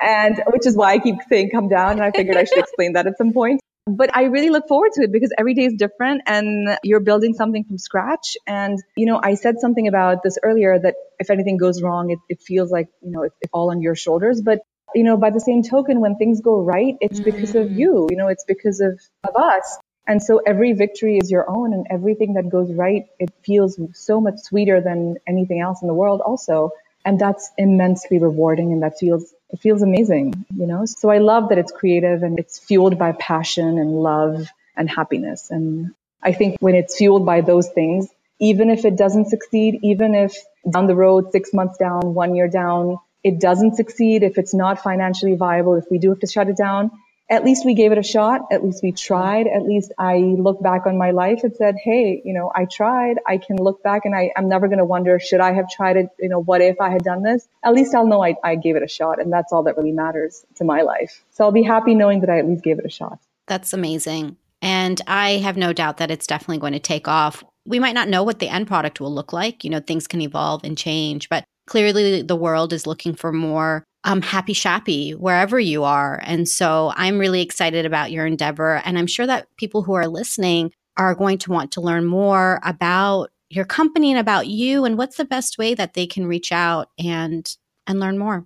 and 0.00 0.42
which 0.48 0.66
is 0.66 0.76
why 0.76 0.92
I 0.92 0.98
keep 0.98 1.16
saying 1.28 1.50
come 1.50 1.68
down. 1.68 1.92
And 1.92 2.02
I 2.02 2.10
figured 2.10 2.36
I 2.36 2.44
should 2.44 2.58
explain 2.66 2.94
that 2.94 3.06
at 3.06 3.18
some 3.18 3.32
point. 3.32 3.60
But 3.86 4.16
I 4.16 4.24
really 4.24 4.48
look 4.48 4.66
forward 4.66 4.92
to 4.94 5.02
it 5.02 5.12
because 5.12 5.30
every 5.38 5.52
day 5.52 5.66
is 5.66 5.74
different 5.74 6.22
and 6.26 6.78
you're 6.82 7.00
building 7.00 7.34
something 7.34 7.64
from 7.64 7.76
scratch. 7.76 8.36
And, 8.46 8.78
you 8.96 9.04
know, 9.04 9.20
I 9.22 9.34
said 9.34 9.58
something 9.60 9.86
about 9.86 10.22
this 10.22 10.38
earlier 10.42 10.78
that 10.78 10.94
if 11.18 11.28
anything 11.28 11.58
goes 11.58 11.82
wrong, 11.82 12.10
it, 12.10 12.18
it 12.30 12.42
feels 12.42 12.70
like, 12.70 12.88
you 13.02 13.10
know, 13.10 13.24
it's 13.24 13.36
all 13.52 13.70
on 13.70 13.82
your 13.82 13.94
shoulders. 13.94 14.40
But 14.42 14.60
you 14.94 15.02
know, 15.02 15.16
by 15.16 15.30
the 15.30 15.40
same 15.40 15.62
token, 15.62 16.00
when 16.00 16.16
things 16.16 16.40
go 16.40 16.62
right, 16.62 16.94
it's 17.00 17.20
because 17.20 17.54
of 17.54 17.66
mm. 17.66 17.76
you, 17.76 18.06
you 18.10 18.16
know, 18.16 18.28
it's 18.28 18.44
because 18.44 18.80
of, 18.80 19.00
of 19.24 19.36
us. 19.36 19.78
And 20.06 20.22
so 20.22 20.40
every 20.46 20.72
victory 20.74 21.18
is 21.18 21.30
your 21.30 21.48
own 21.48 21.72
and 21.72 21.86
everything 21.90 22.34
that 22.34 22.50
goes 22.50 22.72
right, 22.72 23.06
it 23.18 23.32
feels 23.42 23.78
so 23.94 24.20
much 24.20 24.38
sweeter 24.38 24.80
than 24.80 25.16
anything 25.26 25.60
else 25.60 25.80
in 25.82 25.88
the 25.88 25.94
world 25.94 26.20
also. 26.20 26.70
And 27.06 27.18
that's 27.18 27.50
immensely 27.58 28.18
rewarding 28.18 28.72
and 28.72 28.82
that 28.82 28.98
feels, 28.98 29.34
it 29.50 29.60
feels 29.60 29.82
amazing, 29.82 30.46
you 30.56 30.66
know? 30.66 30.84
So 30.86 31.10
I 31.10 31.18
love 31.18 31.48
that 31.50 31.58
it's 31.58 31.72
creative 31.72 32.22
and 32.22 32.38
it's 32.38 32.58
fueled 32.58 32.98
by 32.98 33.12
passion 33.12 33.78
and 33.78 33.92
love 33.92 34.48
and 34.76 34.88
happiness. 34.90 35.50
And 35.50 35.94
I 36.22 36.32
think 36.32 36.56
when 36.60 36.74
it's 36.74 36.96
fueled 36.96 37.26
by 37.26 37.40
those 37.40 37.68
things, 37.68 38.08
even 38.40 38.70
if 38.70 38.84
it 38.84 38.96
doesn't 38.96 39.28
succeed, 39.28 39.80
even 39.82 40.14
if 40.14 40.36
down 40.70 40.86
the 40.86 40.96
road, 40.96 41.30
six 41.32 41.52
months 41.52 41.78
down, 41.78 42.14
one 42.14 42.34
year 42.34 42.48
down, 42.48 42.98
it 43.22 43.40
doesn't 43.40 43.76
succeed, 43.76 44.22
if 44.22 44.36
it's 44.38 44.54
not 44.54 44.82
financially 44.82 45.34
viable, 45.34 45.74
if 45.74 45.84
we 45.90 45.98
do 45.98 46.10
have 46.10 46.20
to 46.20 46.26
shut 46.26 46.48
it 46.48 46.56
down, 46.56 46.90
at 47.30 47.44
least 47.44 47.64
we 47.64 47.74
gave 47.74 47.90
it 47.92 47.98
a 47.98 48.02
shot. 48.02 48.42
At 48.52 48.62
least 48.62 48.82
we 48.82 48.92
tried. 48.92 49.46
At 49.46 49.62
least 49.62 49.92
I 49.98 50.18
look 50.18 50.62
back 50.62 50.86
on 50.86 50.98
my 50.98 51.12
life 51.12 51.40
and 51.42 51.54
said, 51.56 51.76
Hey, 51.82 52.20
you 52.24 52.34
know, 52.34 52.52
I 52.54 52.66
tried. 52.66 53.16
I 53.26 53.38
can 53.38 53.56
look 53.56 53.82
back 53.82 54.02
and 54.04 54.14
I, 54.14 54.30
I'm 54.36 54.48
never 54.48 54.68
going 54.68 54.78
to 54.78 54.84
wonder, 54.84 55.18
should 55.18 55.40
I 55.40 55.52
have 55.54 55.70
tried 55.70 55.96
it? 55.96 56.08
You 56.18 56.28
know, 56.28 56.40
what 56.40 56.60
if 56.60 56.80
I 56.80 56.90
had 56.90 57.02
done 57.02 57.22
this? 57.22 57.46
At 57.64 57.72
least 57.72 57.94
I'll 57.94 58.06
know 58.06 58.22
I, 58.22 58.34
I 58.44 58.56
gave 58.56 58.76
it 58.76 58.82
a 58.82 58.88
shot. 58.88 59.20
And 59.20 59.32
that's 59.32 59.52
all 59.52 59.62
that 59.64 59.76
really 59.76 59.92
matters 59.92 60.44
to 60.56 60.64
my 60.64 60.82
life. 60.82 61.24
So 61.30 61.44
I'll 61.44 61.52
be 61.52 61.62
happy 61.62 61.94
knowing 61.94 62.20
that 62.20 62.30
I 62.30 62.38
at 62.38 62.46
least 62.46 62.62
gave 62.62 62.78
it 62.78 62.84
a 62.84 62.90
shot. 62.90 63.18
That's 63.46 63.72
amazing. 63.72 64.36
And 64.60 65.00
I 65.06 65.32
have 65.38 65.56
no 65.56 65.72
doubt 65.72 65.98
that 65.98 66.10
it's 66.10 66.26
definitely 66.26 66.58
going 66.58 66.72
to 66.74 66.78
take 66.78 67.08
off. 67.08 67.42
We 67.66 67.78
might 67.78 67.94
not 67.94 68.08
know 68.08 68.22
what 68.22 68.38
the 68.38 68.48
end 68.48 68.66
product 68.66 69.00
will 69.00 69.12
look 69.12 69.32
like. 69.32 69.64
You 69.64 69.70
know, 69.70 69.80
things 69.80 70.06
can 70.06 70.20
evolve 70.20 70.62
and 70.64 70.76
change, 70.76 71.28
but 71.28 71.44
clearly 71.66 72.22
the 72.22 72.36
world 72.36 72.72
is 72.72 72.86
looking 72.86 73.14
for 73.14 73.32
more 73.32 73.84
um, 74.04 74.22
happy 74.22 74.52
shappy 74.52 75.16
wherever 75.16 75.58
you 75.58 75.84
are. 75.84 76.20
And 76.24 76.48
so 76.48 76.92
I'm 76.94 77.18
really 77.18 77.40
excited 77.40 77.86
about 77.86 78.12
your 78.12 78.26
endeavor. 78.26 78.76
And 78.84 78.98
I'm 78.98 79.06
sure 79.06 79.26
that 79.26 79.48
people 79.56 79.82
who 79.82 79.94
are 79.94 80.06
listening 80.06 80.72
are 80.96 81.14
going 81.14 81.38
to 81.38 81.50
want 81.50 81.72
to 81.72 81.80
learn 81.80 82.04
more 82.04 82.60
about 82.62 83.30
your 83.50 83.64
company 83.64 84.10
and 84.10 84.20
about 84.20 84.46
you 84.46 84.84
and 84.84 84.98
what's 84.98 85.16
the 85.16 85.24
best 85.24 85.58
way 85.58 85.74
that 85.74 85.94
they 85.94 86.06
can 86.06 86.26
reach 86.26 86.52
out 86.52 86.90
and 86.98 87.56
and 87.86 88.00
learn 88.00 88.18
more. 88.18 88.44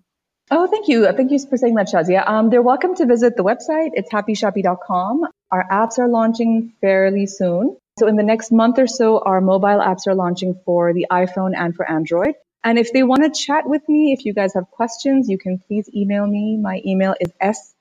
Oh, 0.50 0.66
thank 0.66 0.88
you. 0.88 1.10
Thank 1.12 1.30
you 1.30 1.38
for 1.46 1.58
saying 1.58 1.74
that, 1.74 1.88
Shazia. 1.88 2.26
Um, 2.26 2.48
they're 2.48 2.62
welcome 2.62 2.94
to 2.96 3.06
visit 3.06 3.36
the 3.36 3.44
website. 3.44 3.90
It's 3.92 4.10
happyshappy.com. 4.10 5.24
Our 5.50 5.68
apps 5.70 5.98
are 5.98 6.08
launching 6.08 6.72
fairly 6.80 7.26
soon. 7.26 7.76
So 7.98 8.06
in 8.06 8.16
the 8.16 8.22
next 8.22 8.50
month 8.50 8.78
or 8.78 8.86
so, 8.86 9.18
our 9.18 9.40
mobile 9.40 9.80
apps 9.80 10.06
are 10.06 10.14
launching 10.14 10.58
for 10.64 10.94
the 10.94 11.06
iPhone 11.10 11.52
and 11.56 11.74
for 11.74 11.88
Android. 11.88 12.34
And 12.64 12.78
if 12.78 12.92
they 12.92 13.02
want 13.02 13.22
to 13.22 13.30
chat 13.30 13.68
with 13.68 13.88
me, 13.88 14.12
if 14.12 14.24
you 14.24 14.34
guys 14.34 14.54
have 14.54 14.70
questions, 14.70 15.28
you 15.28 15.38
can 15.38 15.58
please 15.58 15.88
email 15.94 16.26
me. 16.26 16.56
My 16.56 16.82
email 16.84 17.14
is 17.20 17.32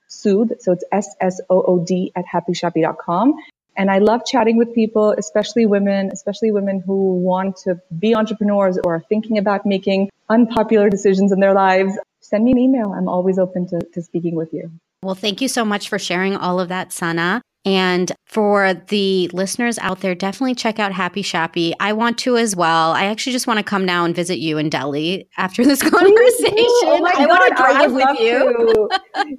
ssood, 0.08 0.60
so 0.60 0.72
it's 0.72 0.84
S-S-O-O-D 0.92 2.12
at 2.16 2.24
happyshappy.com. 2.26 3.34
And 3.76 3.90
I 3.90 3.98
love 3.98 4.22
chatting 4.26 4.56
with 4.56 4.74
people, 4.74 5.14
especially 5.16 5.66
women, 5.66 6.10
especially 6.12 6.50
women 6.50 6.82
who 6.84 7.14
want 7.14 7.56
to 7.58 7.80
be 7.96 8.14
entrepreneurs 8.14 8.76
or 8.82 8.96
are 8.96 9.04
thinking 9.08 9.38
about 9.38 9.64
making 9.64 10.10
unpopular 10.28 10.90
decisions 10.90 11.30
in 11.30 11.38
their 11.38 11.54
lives. 11.54 11.96
Send 12.20 12.44
me 12.44 12.52
an 12.52 12.58
email. 12.58 12.92
I'm 12.92 13.08
always 13.08 13.38
open 13.38 13.68
to, 13.68 13.78
to 13.94 14.02
speaking 14.02 14.34
with 14.34 14.52
you. 14.52 14.72
Well, 15.02 15.14
thank 15.14 15.40
you 15.40 15.46
so 15.46 15.64
much 15.64 15.88
for 15.88 15.98
sharing 15.98 16.36
all 16.36 16.58
of 16.58 16.68
that, 16.68 16.92
Sana. 16.92 17.40
And 17.64 18.12
for 18.24 18.72
the 18.74 19.28
listeners 19.32 19.78
out 19.78 20.00
there, 20.00 20.14
definitely 20.14 20.54
check 20.54 20.78
out 20.78 20.92
Happy 20.92 21.22
Shappy. 21.22 21.72
I 21.80 21.92
want 21.92 22.16
to 22.18 22.36
as 22.36 22.56
well. 22.56 22.92
I 22.92 23.04
actually 23.06 23.32
just 23.32 23.46
want 23.46 23.58
to 23.58 23.64
come 23.64 23.84
now 23.84 24.04
and 24.04 24.14
visit 24.14 24.38
you 24.38 24.58
in 24.58 24.70
Delhi 24.70 25.28
after 25.36 25.64
this 25.64 25.82
conversation. 25.88 26.54
Oh 26.84 26.98
my 27.00 27.10
I 27.10 27.26
God, 27.26 27.28
want 27.28 27.48
to 27.48 27.62
drive 27.62 27.92
with 27.92 28.20
you. 28.20 28.88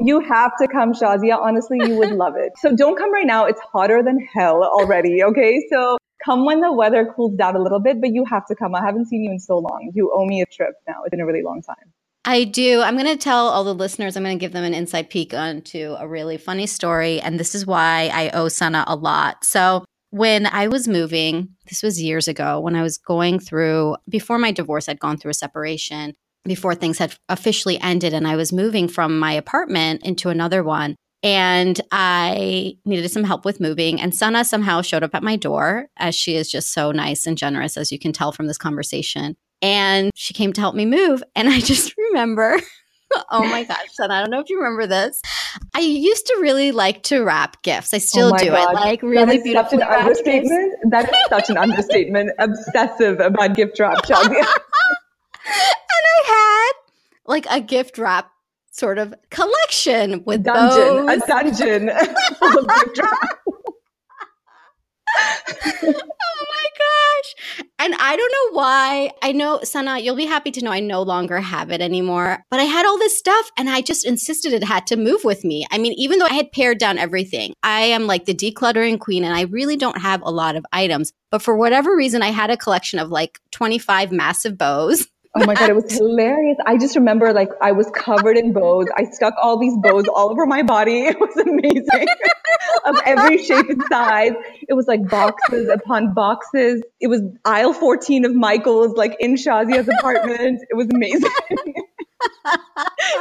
you 0.05 0.19
have 0.19 0.51
to 0.59 0.67
come, 0.67 0.93
Shazia. 0.93 1.37
Honestly, 1.39 1.77
you 1.81 1.95
would 1.97 2.11
love 2.11 2.33
it. 2.37 2.51
So 2.57 2.75
don't 2.75 2.97
come 2.97 3.11
right 3.13 3.25
now. 3.25 3.45
It's 3.45 3.61
hotter 3.73 4.03
than 4.03 4.19
hell 4.33 4.63
already. 4.63 5.23
Okay. 5.23 5.63
So 5.71 5.97
come 6.23 6.45
when 6.45 6.61
the 6.61 6.71
weather 6.73 7.11
cools 7.15 7.35
down 7.35 7.55
a 7.55 7.59
little 7.61 7.79
bit, 7.79 8.01
but 8.01 8.11
you 8.11 8.25
have 8.25 8.45
to 8.47 8.55
come. 8.55 8.75
I 8.75 8.85
haven't 8.85 9.07
seen 9.07 9.23
you 9.23 9.31
in 9.31 9.39
so 9.39 9.57
long. 9.57 9.91
You 9.93 10.11
owe 10.13 10.25
me 10.25 10.41
a 10.41 10.45
trip 10.45 10.73
now. 10.87 11.03
It's 11.05 11.11
been 11.11 11.21
a 11.21 11.25
really 11.25 11.43
long 11.43 11.61
time. 11.61 11.93
I 12.25 12.43
do. 12.43 12.81
I'm 12.81 12.95
going 12.95 13.07
to 13.07 13.17
tell 13.17 13.47
all 13.47 13.63
the 13.63 13.73
listeners, 13.73 14.17
I'm 14.17 14.23
going 14.23 14.37
to 14.37 14.41
give 14.43 14.51
them 14.51 14.63
an 14.63 14.73
inside 14.73 15.09
peek 15.09 15.33
onto 15.33 15.95
a 15.97 16.07
really 16.07 16.37
funny 16.37 16.67
story. 16.67 17.21
And 17.21 17.39
this 17.39 17.55
is 17.55 17.65
why 17.65 18.11
I 18.13 18.29
owe 18.31 18.49
Sana 18.49 18.83
a 18.87 18.95
lot. 18.95 19.43
So, 19.43 19.85
when 20.11 20.47
I 20.47 20.67
was 20.67 20.87
moving, 20.87 21.49
this 21.67 21.83
was 21.83 22.01
years 22.01 22.27
ago, 22.27 22.59
when 22.59 22.75
I 22.75 22.81
was 22.81 22.97
going 22.97 23.39
through, 23.39 23.95
before 24.09 24.39
my 24.39 24.51
divorce, 24.51 24.89
I'd 24.89 24.99
gone 24.99 25.17
through 25.17 25.31
a 25.31 25.35
separation, 25.35 26.15
before 26.45 26.73
things 26.73 26.97
had 26.97 27.15
officially 27.29 27.79
ended, 27.79 28.15
and 28.15 28.27
I 28.27 28.35
was 28.35 28.51
moving 28.51 28.87
from 28.87 29.19
my 29.19 29.33
apartment 29.33 30.03
into 30.03 30.29
another 30.29 30.63
one. 30.63 30.95
And 31.21 31.79
I 31.91 32.73
needed 32.85 33.09
some 33.11 33.23
help 33.23 33.45
with 33.45 33.59
moving. 33.59 34.01
And 34.01 34.15
Sana 34.15 34.45
somehow 34.45 34.81
showed 34.81 35.03
up 35.03 35.13
at 35.13 35.21
my 35.21 35.35
door, 35.35 35.89
as 35.97 36.15
she 36.15 36.35
is 36.35 36.49
just 36.49 36.73
so 36.73 36.91
nice 36.91 37.27
and 37.27 37.37
generous, 37.37 37.77
as 37.77 37.91
you 37.91 37.99
can 37.99 38.11
tell 38.11 38.31
from 38.31 38.47
this 38.47 38.57
conversation 38.57 39.35
and 39.61 40.11
she 40.15 40.33
came 40.33 40.53
to 40.53 40.61
help 40.61 40.75
me 40.75 40.85
move. 40.85 41.23
And 41.35 41.49
I 41.49 41.59
just 41.61 41.95
remember, 41.97 42.59
oh 43.31 43.43
my 43.43 43.63
gosh, 43.67 43.87
son, 43.93 44.11
I 44.11 44.21
don't 44.21 44.31
know 44.31 44.39
if 44.39 44.49
you 44.49 44.57
remember 44.57 44.87
this. 44.87 45.21
I 45.73 45.79
used 45.79 46.25
to 46.27 46.37
really 46.41 46.71
like 46.71 47.03
to 47.03 47.23
wrap 47.23 47.61
gifts. 47.63 47.93
I 47.93 47.97
oh 47.97 47.99
still 47.99 48.33
oh 48.33 48.37
do 48.37 48.49
God. 48.49 48.71
it. 48.71 48.73
Like 48.75 49.01
really 49.01 49.41
beautiful. 49.41 49.79
Such 49.79 49.81
an 49.81 49.87
understatement. 49.87 50.71
Gifts. 50.71 50.91
That 50.91 51.09
is 51.09 51.17
such 51.29 51.49
an 51.49 51.57
understatement. 51.57 52.31
Obsessive 52.39 53.19
about 53.19 53.55
gift 53.55 53.79
wrap, 53.79 54.09
and 54.09 54.45
I 55.45 56.23
had 56.25 56.71
like 57.25 57.45
a 57.49 57.61
gift 57.61 57.97
wrap 57.97 58.31
sort 58.71 58.97
of 58.97 59.13
collection 59.29 60.23
with 60.25 60.43
dungeon, 60.43 61.05
bows. 61.05 61.21
a 61.23 61.27
dungeon. 61.27 61.89
oh 62.41 62.65
my 62.67 62.83
gosh. 67.19 67.65
And 67.79 67.95
I 67.95 68.15
don't 68.15 68.31
know 68.31 68.57
why. 68.57 69.11
I 69.21 69.31
know, 69.31 69.61
Sana, 69.63 69.99
you'll 69.99 70.15
be 70.15 70.25
happy 70.25 70.51
to 70.51 70.63
know 70.63 70.71
I 70.71 70.79
no 70.79 71.01
longer 71.01 71.39
have 71.39 71.71
it 71.71 71.81
anymore. 71.81 72.43
But 72.49 72.59
I 72.59 72.63
had 72.63 72.85
all 72.85 72.97
this 72.97 73.17
stuff 73.17 73.49
and 73.57 73.69
I 73.69 73.81
just 73.81 74.05
insisted 74.05 74.53
it 74.53 74.63
had 74.63 74.87
to 74.87 74.95
move 74.95 75.23
with 75.23 75.43
me. 75.43 75.65
I 75.71 75.77
mean, 75.77 75.93
even 75.93 76.19
though 76.19 76.25
I 76.25 76.33
had 76.33 76.51
pared 76.51 76.77
down 76.77 76.97
everything, 76.97 77.53
I 77.63 77.81
am 77.81 78.07
like 78.07 78.25
the 78.25 78.33
decluttering 78.33 78.99
queen 78.99 79.23
and 79.23 79.35
I 79.35 79.43
really 79.43 79.77
don't 79.77 80.01
have 80.01 80.21
a 80.21 80.31
lot 80.31 80.55
of 80.55 80.65
items. 80.71 81.13
But 81.31 81.41
for 81.41 81.55
whatever 81.55 81.95
reason, 81.95 82.21
I 82.21 82.29
had 82.29 82.49
a 82.49 82.57
collection 82.57 82.99
of 82.99 83.09
like 83.09 83.39
25 83.51 84.11
massive 84.11 84.57
bows. 84.57 85.07
Oh 85.39 85.45
my 85.45 85.55
God, 85.55 85.69
it 85.69 85.75
was 85.75 85.91
hilarious. 85.91 86.57
I 86.65 86.77
just 86.77 86.95
remember 86.95 87.31
like 87.31 87.49
I 87.61 87.71
was 87.71 87.89
covered 87.91 88.37
in 88.37 88.51
bows. 88.51 88.87
I 88.95 89.05
stuck 89.05 89.35
all 89.41 89.57
these 89.57 89.77
bows 89.77 90.07
all 90.07 90.31
over 90.31 90.45
my 90.45 90.63
body. 90.63 90.99
It 91.09 91.19
was 91.19 91.35
amazing 91.37 92.07
of 92.85 92.95
every 93.05 93.43
shape 93.43 93.69
and 93.69 93.81
size. 93.89 94.33
It 94.67 94.73
was 94.73 94.85
like 94.87 95.07
boxes 95.09 95.69
upon 95.69 96.13
boxes. 96.13 96.83
It 96.99 97.07
was 97.07 97.21
aisle 97.45 97.73
14 97.73 98.25
of 98.25 98.35
Michael's, 98.35 98.95
like 98.95 99.15
in 99.19 99.35
Shazia's 99.35 99.87
apartment. 99.87 100.61
It 100.69 100.75
was 100.75 100.87
amazing. 100.93 101.31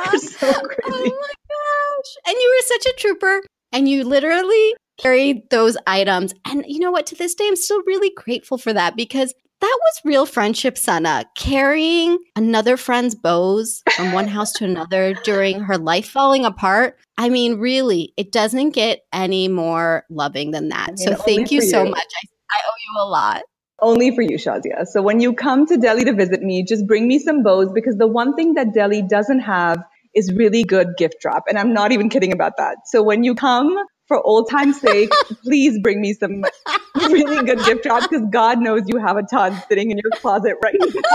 You're 0.04 0.18
so 0.18 0.52
crazy. 0.52 0.82
Oh 0.86 1.18
my 1.20 1.34
gosh. 1.48 2.16
And 2.26 2.36
you 2.36 2.56
were 2.56 2.66
such 2.66 2.86
a 2.86 2.96
trooper. 2.98 3.40
And 3.72 3.88
you 3.88 4.04
literally 4.04 4.74
carried 4.98 5.50
those 5.50 5.76
items. 5.86 6.34
And 6.44 6.64
you 6.66 6.80
know 6.80 6.90
what? 6.90 7.06
To 7.06 7.14
this 7.14 7.34
day, 7.34 7.46
I'm 7.46 7.56
still 7.56 7.82
really 7.86 8.10
grateful 8.14 8.58
for 8.58 8.72
that 8.72 8.96
because 8.96 9.34
that 9.60 9.78
was 9.80 10.00
real 10.04 10.26
friendship, 10.26 10.78
Sana. 10.78 11.24
Carrying 11.36 12.18
another 12.36 12.76
friend's 12.76 13.14
bows 13.14 13.82
from 13.96 14.12
one 14.12 14.28
house 14.36 14.52
to 14.54 14.64
another 14.64 15.14
during 15.24 15.60
her 15.60 15.76
life 15.76 16.08
falling 16.08 16.44
apart. 16.44 16.98
I 17.16 17.28
mean, 17.28 17.58
really, 17.58 18.12
it 18.16 18.30
doesn't 18.30 18.70
get 18.70 19.00
any 19.12 19.48
more 19.48 20.04
loving 20.10 20.52
than 20.52 20.68
that. 20.68 20.88
I 20.88 20.92
mean, 20.92 20.98
so 20.98 21.14
thank 21.14 21.50
you 21.50 21.60
so 21.60 21.84
much. 21.84 21.98
I, 21.98 22.26
I 22.50 22.60
owe 22.66 22.78
you 22.78 23.02
a 23.02 23.08
lot. 23.08 23.42
Only 23.80 24.14
for 24.14 24.22
you, 24.22 24.38
Shazia. 24.38 24.86
So 24.86 25.02
when 25.02 25.20
you 25.20 25.34
come 25.34 25.66
to 25.66 25.76
Delhi 25.76 26.04
to 26.04 26.12
visit 26.12 26.42
me, 26.42 26.64
just 26.64 26.86
bring 26.86 27.06
me 27.06 27.18
some 27.18 27.42
bows 27.42 27.70
because 27.72 27.96
the 27.96 28.08
one 28.08 28.34
thing 28.34 28.54
that 28.54 28.74
Delhi 28.74 29.02
doesn't 29.02 29.40
have 29.40 29.78
is 30.14 30.32
really 30.32 30.64
good 30.64 30.96
gift 30.96 31.16
drop. 31.20 31.44
And 31.48 31.58
I'm 31.58 31.72
not 31.72 31.92
even 31.92 32.08
kidding 32.08 32.32
about 32.32 32.56
that. 32.56 32.76
So 32.86 33.02
when 33.02 33.22
you 33.22 33.34
come, 33.34 33.76
for 34.08 34.20
old 34.26 34.50
time's 34.50 34.80
sake, 34.80 35.10
please 35.42 35.78
bring 35.80 36.00
me 36.00 36.14
some 36.14 36.44
really 36.96 37.44
good 37.44 37.62
gift 37.64 37.84
drops 37.84 38.08
because 38.08 38.26
God 38.30 38.58
knows 38.58 38.82
you 38.86 38.98
have 38.98 39.16
a 39.16 39.22
ton 39.22 39.62
sitting 39.68 39.90
in 39.90 39.98
your 39.98 40.10
closet 40.16 40.56
right 40.62 40.74
now. 40.78 40.86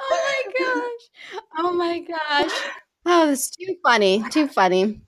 oh 0.00 0.10
my 0.10 0.42
gosh. 0.58 1.40
Oh 1.58 1.72
my 1.72 2.00
gosh. 2.00 2.52
Oh, 3.04 3.30
it's 3.30 3.50
too 3.50 3.76
funny. 3.84 4.24
Too 4.30 4.48
funny. 4.48 5.00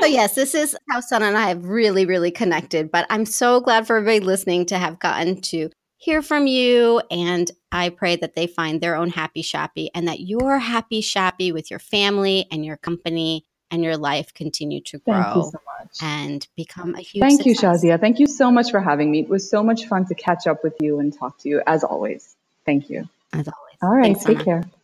So 0.00 0.06
yes, 0.06 0.34
this 0.34 0.54
is 0.54 0.74
how 0.88 1.00
Sana 1.00 1.26
and 1.26 1.36
I 1.36 1.48
have 1.48 1.66
really, 1.66 2.06
really 2.06 2.30
connected. 2.30 2.90
But 2.90 3.06
I'm 3.10 3.26
so 3.26 3.60
glad 3.60 3.86
for 3.86 3.98
everybody 3.98 4.20
listening 4.20 4.64
to 4.66 4.78
have 4.78 4.98
gotten 4.98 5.40
to 5.42 5.68
hear 5.98 6.22
from 6.22 6.46
you. 6.46 7.02
And 7.10 7.50
I 7.70 7.90
pray 7.90 8.16
that 8.16 8.34
they 8.34 8.46
find 8.46 8.80
their 8.80 8.96
own 8.96 9.10
happy 9.10 9.42
shappy 9.42 9.88
and 9.94 10.08
that 10.08 10.20
you're 10.20 10.58
happy 10.58 11.02
shappy 11.02 11.52
with 11.52 11.70
your 11.70 11.78
family 11.78 12.46
and 12.50 12.64
your 12.64 12.78
company 12.78 13.44
and 13.70 13.82
your 13.82 13.96
life 13.96 14.34
continue 14.34 14.80
to 14.80 14.98
grow 14.98 15.50
so 15.52 15.58
and 16.00 16.46
become 16.56 16.94
a 16.94 17.00
huge 17.00 17.22
Thank 17.22 17.42
success. 17.42 17.62
you, 17.62 17.90
Shazia. 17.90 18.00
Thank 18.00 18.18
you 18.18 18.26
so 18.26 18.50
much 18.50 18.70
for 18.70 18.80
having 18.80 19.10
me. 19.10 19.20
It 19.20 19.28
was 19.28 19.48
so 19.48 19.62
much 19.62 19.86
fun 19.86 20.06
to 20.06 20.14
catch 20.14 20.46
up 20.46 20.62
with 20.64 20.74
you 20.80 20.98
and 20.98 21.16
talk 21.16 21.38
to 21.40 21.48
you 21.48 21.62
as 21.66 21.84
always. 21.84 22.36
Thank 22.66 22.90
you. 22.90 23.08
As 23.32 23.48
always. 23.48 23.76
All 23.82 23.90
right. 23.90 24.04
Thanks, 24.04 24.24
take 24.24 24.38
Sana. 24.38 24.62
care. 24.62 24.79